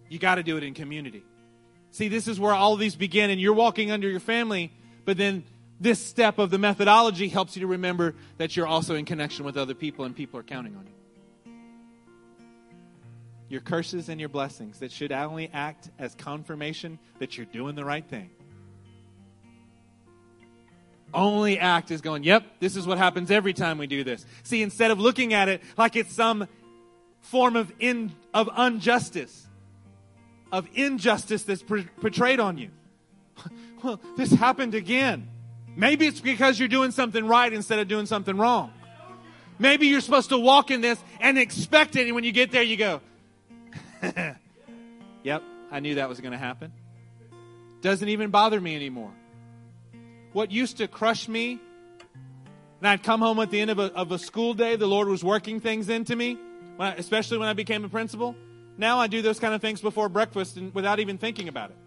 You 0.07 0.19
got 0.19 0.35
to 0.35 0.43
do 0.43 0.55
it 0.55 0.63
in 0.63 0.73
community. 0.73 1.25
See, 1.91 2.07
this 2.07 2.29
is 2.29 2.39
where 2.39 2.53
all 2.53 2.77
these 2.77 2.95
begin, 2.95 3.29
and 3.29 3.41
you're 3.41 3.51
walking 3.51 3.91
under 3.91 4.09
your 4.09 4.21
family, 4.21 4.71
but 5.03 5.17
then 5.17 5.43
this 5.77 5.99
step 5.99 6.39
of 6.39 6.51
the 6.51 6.57
methodology 6.57 7.27
helps 7.27 7.57
you 7.57 7.59
to 7.59 7.67
remember 7.67 8.15
that 8.37 8.55
you're 8.55 8.67
also 8.67 8.95
in 8.95 9.03
connection 9.03 9.43
with 9.43 9.57
other 9.57 9.73
people 9.73 10.05
and 10.05 10.15
people 10.15 10.39
are 10.39 10.43
counting 10.43 10.77
on 10.77 10.85
you 10.85 11.04
your 13.49 13.61
curses 13.61 14.09
and 14.09 14.19
your 14.19 14.29
blessings 14.29 14.79
that 14.79 14.91
should 14.91 15.11
only 15.11 15.49
act 15.53 15.89
as 15.99 16.15
confirmation 16.15 16.99
that 17.19 17.37
you're 17.37 17.45
doing 17.45 17.75
the 17.75 17.85
right 17.85 18.05
thing. 18.07 18.29
Only 21.13 21.59
act 21.59 21.91
as 21.91 22.01
going, 22.01 22.23
yep, 22.23 22.43
this 22.59 22.75
is 22.75 22.85
what 22.85 22.97
happens 22.97 23.31
every 23.31 23.53
time 23.53 23.77
we 23.77 23.87
do 23.87 24.03
this. 24.03 24.25
See, 24.43 24.61
instead 24.61 24.91
of 24.91 24.99
looking 24.99 25.33
at 25.33 25.47
it 25.47 25.61
like 25.77 25.95
it's 25.95 26.13
some 26.13 26.47
form 27.21 27.55
of, 27.55 27.71
in, 27.79 28.11
of 28.33 28.49
injustice, 28.57 29.47
of 30.51 30.67
injustice 30.73 31.43
that's 31.43 31.63
portrayed 31.63 32.39
on 32.39 32.57
you. 32.57 32.69
well, 33.83 33.99
this 34.17 34.31
happened 34.31 34.75
again. 34.75 35.29
Maybe 35.75 36.07
it's 36.07 36.21
because 36.21 36.59
you're 36.59 36.67
doing 36.67 36.91
something 36.91 37.25
right 37.25 37.51
instead 37.51 37.79
of 37.79 37.87
doing 37.87 38.05
something 38.05 38.37
wrong. 38.37 38.71
Maybe 39.57 39.87
you're 39.87 40.01
supposed 40.01 40.29
to 40.29 40.37
walk 40.37 40.71
in 40.71 40.81
this 40.81 41.01
and 41.19 41.37
expect 41.37 41.95
it, 41.95 42.05
and 42.07 42.15
when 42.15 42.23
you 42.23 42.31
get 42.31 42.51
there, 42.51 42.63
you 42.63 42.75
go, 42.75 43.01
yep, 45.23 45.43
I 45.71 45.79
knew 45.79 45.95
that 45.95 46.09
was 46.09 46.19
going 46.19 46.31
to 46.31 46.37
happen. 46.37 46.71
Doesn't 47.81 48.09
even 48.09 48.29
bother 48.29 48.59
me 48.59 48.75
anymore. 48.75 49.11
What 50.33 50.51
used 50.51 50.77
to 50.77 50.87
crush 50.87 51.27
me, 51.27 51.59
and 52.79 52.87
I'd 52.87 53.03
come 53.03 53.21
home 53.21 53.39
at 53.39 53.51
the 53.51 53.59
end 53.59 53.71
of 53.71 53.79
a, 53.79 53.93
of 53.93 54.11
a 54.11 54.19
school 54.19 54.53
day, 54.53 54.75
the 54.75 54.87
Lord 54.87 55.07
was 55.07 55.23
working 55.23 55.59
things 55.59 55.87
into 55.89 56.15
me, 56.15 56.37
when 56.75 56.89
I, 56.89 56.95
especially 56.95 57.37
when 57.37 57.47
I 57.47 57.53
became 57.53 57.85
a 57.85 57.89
principal. 57.89 58.35
Now 58.77 58.99
I 58.99 59.07
do 59.07 59.21
those 59.21 59.39
kind 59.39 59.53
of 59.53 59.61
things 59.61 59.81
before 59.81 60.09
breakfast 60.09 60.57
and 60.57 60.73
without 60.73 60.99
even 60.99 61.17
thinking 61.17 61.47
about 61.47 61.71
it. 61.71 61.77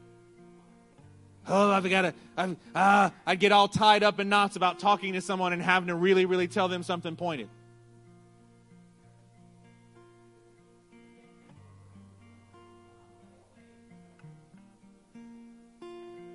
Oh, 1.47 1.71
I've 1.71 1.89
got 1.89 2.03
to, 2.03 2.15
I've, 2.37 2.57
ah, 2.75 3.13
I'd 3.27 3.41
get 3.41 3.53
all 3.53 3.69
tied 3.69 4.03
up 4.03 4.21
in 4.21 4.29
knots 4.29 4.57
about 4.57 4.79
talking 4.79 5.15
to 5.15 5.21
someone 5.21 5.53
and 5.53 5.63
having 5.63 5.89
to 5.89 5.95
really, 5.95 6.27
really 6.27 6.47
tell 6.47 6.69
them 6.69 6.83
something 6.83 7.17
pointed. 7.17 7.49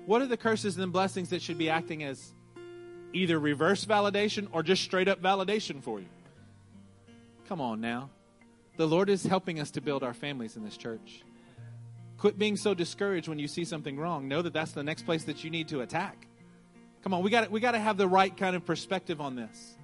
What 0.06 0.20
are 0.20 0.26
the 0.26 0.36
curses 0.36 0.76
and 0.76 0.92
blessings 0.92 1.30
that 1.30 1.40
should 1.40 1.58
be 1.58 1.70
acting 1.70 2.04
as 2.04 2.32
either 3.12 3.38
reverse 3.38 3.84
validation 3.84 4.48
or 4.52 4.62
just 4.62 4.82
straight 4.82 5.08
up 5.08 5.22
validation 5.22 5.82
for 5.82 6.00
you? 6.00 6.08
Come 7.48 7.60
on 7.60 7.80
now. 7.80 8.10
The 8.76 8.86
Lord 8.86 9.08
is 9.08 9.24
helping 9.24 9.60
us 9.60 9.70
to 9.72 9.80
build 9.80 10.02
our 10.02 10.14
families 10.14 10.56
in 10.56 10.64
this 10.64 10.76
church. 10.76 11.22
Quit 12.18 12.38
being 12.38 12.56
so 12.56 12.74
discouraged 12.74 13.28
when 13.28 13.38
you 13.38 13.48
see 13.48 13.64
something 13.64 13.96
wrong. 13.96 14.28
Know 14.28 14.42
that 14.42 14.52
that's 14.52 14.72
the 14.72 14.82
next 14.82 15.02
place 15.02 15.24
that 15.24 15.44
you 15.44 15.50
need 15.50 15.68
to 15.68 15.80
attack. 15.80 16.26
Come 17.02 17.14
on, 17.14 17.22
we 17.22 17.30
got 17.30 17.50
we 17.50 17.60
got 17.60 17.72
to 17.72 17.78
have 17.78 17.96
the 17.96 18.08
right 18.08 18.34
kind 18.34 18.56
of 18.56 18.64
perspective 18.64 19.20
on 19.20 19.36
this. 19.36 19.76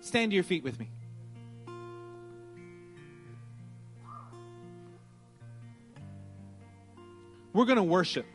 Stand 0.00 0.32
to 0.32 0.34
your 0.34 0.44
feet 0.44 0.62
with 0.62 0.78
me. 0.78 0.88
We're 7.52 7.64
going 7.64 7.76
to 7.76 7.82
worship. 7.82 8.26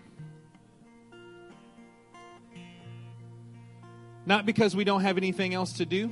Not 4.25 4.45
because 4.45 4.75
we 4.75 4.83
don't 4.83 5.01
have 5.01 5.17
anything 5.17 5.53
else 5.53 5.73
to 5.73 5.85
do, 5.85 6.11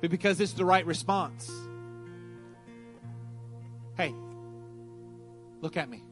but 0.00 0.10
because 0.10 0.40
it's 0.40 0.52
the 0.52 0.64
right 0.64 0.86
response. 0.86 1.50
Hey, 3.96 4.14
look 5.60 5.76
at 5.76 5.88
me. 5.88 6.02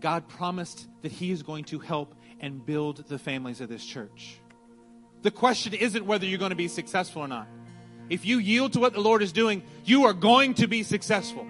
God 0.00 0.28
promised 0.28 0.88
that 1.02 1.12
He 1.12 1.30
is 1.30 1.42
going 1.42 1.64
to 1.64 1.78
help 1.78 2.14
and 2.40 2.64
build 2.64 3.08
the 3.08 3.18
families 3.18 3.60
of 3.60 3.68
this 3.68 3.84
church. 3.84 4.38
The 5.22 5.30
question 5.30 5.74
isn't 5.74 6.04
whether 6.04 6.26
you're 6.26 6.40
going 6.40 6.50
to 6.50 6.56
be 6.56 6.68
successful 6.68 7.22
or 7.22 7.28
not. 7.28 7.46
If 8.10 8.26
you 8.26 8.38
yield 8.38 8.72
to 8.72 8.80
what 8.80 8.92
the 8.92 9.00
Lord 9.00 9.22
is 9.22 9.32
doing, 9.32 9.62
you 9.84 10.04
are 10.06 10.12
going 10.12 10.54
to 10.54 10.66
be 10.66 10.82
successful. 10.82 11.46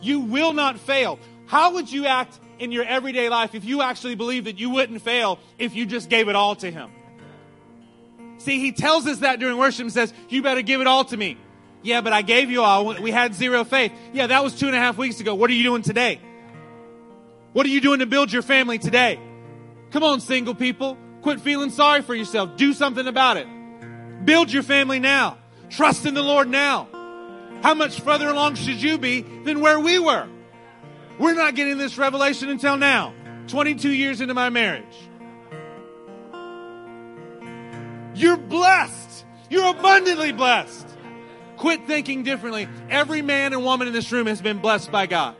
You 0.00 0.20
will 0.20 0.52
not 0.52 0.78
fail. 0.78 1.18
How 1.46 1.74
would 1.74 1.90
you 1.90 2.06
act 2.06 2.38
in 2.58 2.72
your 2.72 2.84
everyday 2.84 3.28
life 3.28 3.54
if 3.54 3.64
you 3.64 3.82
actually 3.82 4.14
believe 4.14 4.44
that 4.44 4.58
you 4.58 4.70
wouldn't 4.70 5.02
fail 5.02 5.38
if 5.58 5.74
you 5.74 5.86
just 5.86 6.08
gave 6.08 6.28
it 6.28 6.36
all 6.36 6.56
to 6.56 6.70
Him? 6.70 6.90
See, 8.38 8.60
He 8.60 8.72
tells 8.72 9.06
us 9.06 9.18
that 9.18 9.38
during 9.40 9.58
worship 9.58 9.82
and 9.82 9.92
says, 9.92 10.12
You 10.28 10.42
better 10.42 10.62
give 10.62 10.80
it 10.80 10.86
all 10.86 11.04
to 11.06 11.16
me. 11.16 11.36
Yeah, 11.82 12.00
but 12.00 12.12
I 12.12 12.22
gave 12.22 12.50
you 12.50 12.62
all. 12.62 13.00
We 13.00 13.10
had 13.10 13.34
zero 13.34 13.64
faith. 13.64 13.92
Yeah, 14.12 14.26
that 14.28 14.42
was 14.42 14.58
two 14.58 14.66
and 14.66 14.74
a 14.74 14.78
half 14.78 14.98
weeks 14.98 15.20
ago. 15.20 15.34
What 15.34 15.48
are 15.50 15.54
you 15.54 15.62
doing 15.62 15.82
today? 15.82 16.20
What 17.52 17.66
are 17.66 17.70
you 17.70 17.80
doing 17.80 18.00
to 18.00 18.06
build 18.06 18.32
your 18.32 18.42
family 18.42 18.78
today? 18.78 19.18
Come 19.90 20.02
on, 20.02 20.20
single 20.20 20.54
people. 20.54 20.98
Quit 21.22 21.40
feeling 21.40 21.70
sorry 21.70 22.02
for 22.02 22.14
yourself. 22.14 22.56
Do 22.56 22.72
something 22.72 23.06
about 23.06 23.36
it. 23.36 23.46
Build 24.24 24.52
your 24.52 24.62
family 24.62 24.98
now. 24.98 25.38
Trust 25.70 26.06
in 26.06 26.14
the 26.14 26.22
Lord 26.22 26.48
now. 26.48 26.88
How 27.62 27.74
much 27.74 28.00
further 28.00 28.28
along 28.28 28.56
should 28.56 28.80
you 28.80 28.98
be 28.98 29.22
than 29.22 29.60
where 29.60 29.80
we 29.80 29.98
were? 29.98 30.28
We're 31.18 31.34
not 31.34 31.54
getting 31.54 31.78
this 31.78 31.98
revelation 31.98 32.48
until 32.48 32.76
now, 32.76 33.12
22 33.48 33.90
years 33.90 34.20
into 34.20 34.34
my 34.34 34.50
marriage. 34.50 34.84
You're 38.14 38.36
blessed. 38.36 39.24
You're 39.50 39.70
abundantly 39.70 40.32
blessed. 40.32 40.86
Quit 41.56 41.86
thinking 41.86 42.22
differently. 42.22 42.68
Every 42.88 43.22
man 43.22 43.52
and 43.52 43.64
woman 43.64 43.88
in 43.88 43.92
this 43.92 44.12
room 44.12 44.26
has 44.26 44.40
been 44.40 44.58
blessed 44.58 44.92
by 44.92 45.06
God. 45.06 45.34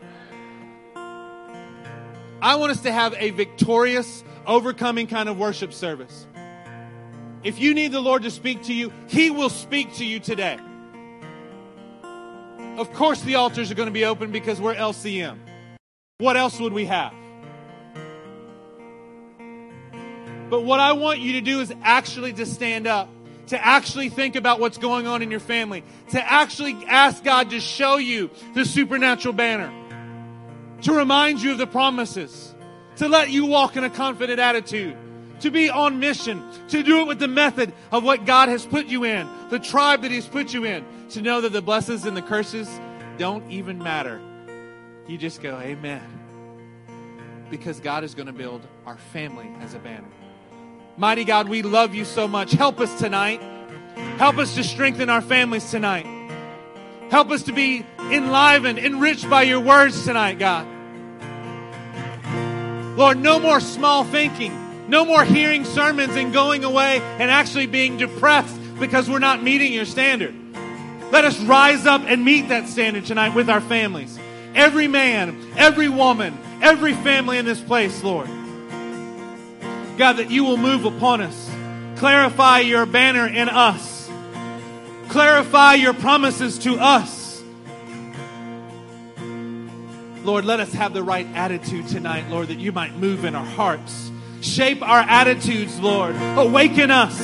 I 2.41 2.55
want 2.57 2.73
us 2.73 2.83
to 2.83 2.93
have 2.93 3.15
a 3.19 3.31
victorious, 3.31 4.25
overcoming 4.47 5.07
kind 5.07 5.29
of 5.29 5.39
worship 5.39 5.73
service. 5.73 6.27
If 7.43 7.61
you 7.61 7.75
need 7.75 7.93
the 7.93 8.01
Lord 8.01 8.23
to 8.23 8.31
speak 8.31 8.65
to 8.65 8.75
you, 8.75 8.93
He 9.09 9.31
will 9.31 9.51
speak 9.51 9.95
to 9.95 10.05
you 10.05 10.19
today. 10.19 10.59
Of 12.79 12.93
course, 12.95 13.21
the 13.23 13.37
altars 13.37 13.71
are 13.71 13.75
going 13.75 13.89
to 13.89 13.93
be 13.93 14.05
open 14.05 14.31
because 14.31 14.61
we're 14.61 14.75
LCM. 14.75 15.39
What 16.21 16.37
else 16.37 16.59
would 16.59 16.73
we 16.73 16.85
have? 16.87 17.15
But 20.51 20.65
what 20.65 20.81
I 20.81 20.95
want 20.95 21.21
you 21.21 21.35
to 21.35 21.41
do 21.41 21.61
is 21.61 21.73
actually 21.85 22.33
to 22.33 22.45
stand 22.45 22.89
up, 22.89 23.09
to 23.49 23.65
actually 23.65 24.09
think 24.09 24.35
about 24.35 24.59
what's 24.59 24.79
going 24.79 25.07
on 25.07 25.23
in 25.23 25.31
your 25.31 25.39
family, 25.39 25.85
to 26.11 26.21
actually 26.21 26.75
ask 26.89 27.23
God 27.23 27.51
to 27.51 27.61
show 27.61 27.99
you 27.99 28.31
the 28.55 28.65
supernatural 28.65 29.33
banner, 29.33 29.73
to 30.83 30.93
remind 30.93 31.41
you 31.41 31.53
of 31.53 31.59
the 31.59 31.69
promises, 31.69 32.53
to 32.97 33.09
let 33.09 33.31
you 33.31 33.47
walk 33.47 33.77
in 33.77 33.85
a 33.85 33.91
confident 33.91 34.41
attitude, 34.41 34.97
to 35.39 35.53
be 35.53 35.71
on 35.71 36.01
mission, 36.01 36.43
to 36.71 36.83
do 36.83 37.01
it 37.01 37.07
with 37.07 37.21
the 37.21 37.29
method 37.29 37.73
of 37.93 38.03
what 38.03 38.27
God 38.27 38.49
has 38.49 38.67
put 38.67 38.87
you 38.87 39.05
in, 39.05 39.29
the 39.51 39.61
tribe 39.61 40.03
that 40.03 40.11
He's 40.11 40.27
put 40.27 40.53
you 40.53 40.65
in, 40.65 40.85
to 41.11 41.23
know 41.23 41.43
that 41.43 41.53
the 41.53 41.63
blessings 41.63 42.05
and 42.07 42.17
the 42.17 42.23
curses 42.23 42.69
don't 43.19 43.49
even 43.53 43.79
matter. 43.79 44.21
You 45.09 45.17
just 45.17 45.43
go, 45.43 45.59
Amen. 45.59 46.03
Because 47.51 47.81
God 47.81 48.05
is 48.05 48.15
going 48.15 48.27
to 48.27 48.33
build 48.33 48.61
our 48.85 48.99
family 48.99 49.51
as 49.61 49.73
a 49.73 49.79
banner. 49.79 50.07
Mighty 50.99 51.25
God, 51.25 51.49
we 51.49 51.63
love 51.63 51.95
you 51.95 52.05
so 52.05 52.29
much. 52.29 52.53
Help 52.53 52.79
us 52.79 52.99
tonight. 52.99 53.41
Help 54.19 54.37
us 54.37 54.55
to 54.57 54.63
strengthen 54.63 55.09
our 55.09 55.23
families 55.23 55.71
tonight. 55.71 56.07
Help 57.11 57.31
us 57.31 57.45
to 57.45 57.53
be 57.53 57.87
enlivened, 57.99 58.79
enriched 58.79 59.31
by 59.31 59.45
your 59.45 59.61
words 59.61 60.05
tonight, 60.05 60.39
God. 60.39 60.67
Lord, 62.99 63.17
no 63.17 63.39
more 63.39 63.61
small 63.61 64.05
thinking. 64.05 64.53
No 64.89 65.07
more 65.07 65.25
hearing 65.25 65.65
sermons 65.65 66.17
and 66.17 66.35
going 66.35 66.65
away 66.65 67.01
and 67.01 67.31
actually 67.31 67.67
being 67.67 67.97
depressed 67.97 68.59
because 68.79 69.09
we're 69.09 69.19
not 69.21 69.43
meeting 69.43 69.73
your 69.73 69.85
standard. 69.87 70.35
Let 71.11 71.25
us 71.25 71.41
rise 71.41 71.87
up 71.87 72.03
and 72.03 72.25
meet 72.25 72.49
that 72.49 72.69
standard 72.69 73.07
tonight 73.07 73.35
with 73.35 73.49
our 73.49 73.63
families. 73.63 74.19
Every 74.59 74.89
man, 74.89 75.53
every 75.57 75.89
woman, 75.89 76.37
every 76.61 76.93
family 76.93 77.39
in 77.39 77.45
this 77.45 77.61
place, 77.61 78.03
Lord. 78.03 78.27
God, 79.97 80.15
that 80.15 80.33
you 80.33 80.43
will 80.43 80.57
move 80.57 80.85
upon 80.85 81.21
us. 81.21 81.49
Clarify 81.95 82.61
your 82.61 82.85
banner 82.85 83.25
in 83.25 83.49
us. 83.49 84.11
Clarify 85.11 85.75
your 85.75 85.95
promises 85.95 86.59
to 86.59 86.77
us. 86.77 87.41
Lord, 90.25 90.45
let 90.45 90.59
us 90.59 90.73
have 90.73 90.93
the 90.93 91.05
right 91.05 91.27
attitude 91.35 91.87
tonight, 91.87 92.29
Lord, 92.29 92.49
that 92.49 92.59
you 92.59 92.73
might 92.73 92.97
move 92.97 93.25
in 93.25 93.37
our 93.37 93.45
hearts. 93.45 94.11
Shape 94.41 94.83
our 94.83 95.01
attitudes, 95.01 95.79
Lord. 95.79 96.17
Awaken 96.17 96.91
us. 96.91 97.17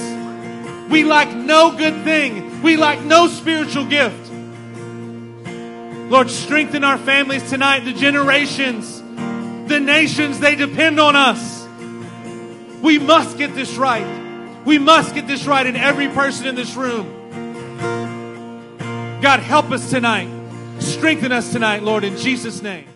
We 0.88 1.02
lack 1.02 1.34
no 1.34 1.76
good 1.76 2.04
thing. 2.04 2.62
We 2.62 2.76
lack 2.76 3.00
no 3.02 3.26
spiritual 3.26 3.86
gift. 3.86 4.30
Lord, 6.14 6.30
strengthen 6.30 6.84
our 6.84 6.96
families 6.96 7.42
tonight, 7.50 7.80
the 7.80 7.92
generations, 7.92 9.00
the 9.68 9.80
nations, 9.80 10.38
they 10.38 10.54
depend 10.54 11.00
on 11.00 11.16
us. 11.16 11.66
We 12.80 13.00
must 13.00 13.36
get 13.36 13.56
this 13.56 13.74
right. 13.74 14.06
We 14.64 14.78
must 14.78 15.12
get 15.16 15.26
this 15.26 15.44
right 15.44 15.66
in 15.66 15.74
every 15.74 16.06
person 16.06 16.46
in 16.46 16.54
this 16.54 16.76
room. 16.76 17.08
God, 19.22 19.40
help 19.40 19.72
us 19.72 19.90
tonight. 19.90 20.28
Strengthen 20.78 21.32
us 21.32 21.50
tonight, 21.50 21.82
Lord, 21.82 22.04
in 22.04 22.16
Jesus' 22.16 22.62
name. 22.62 22.86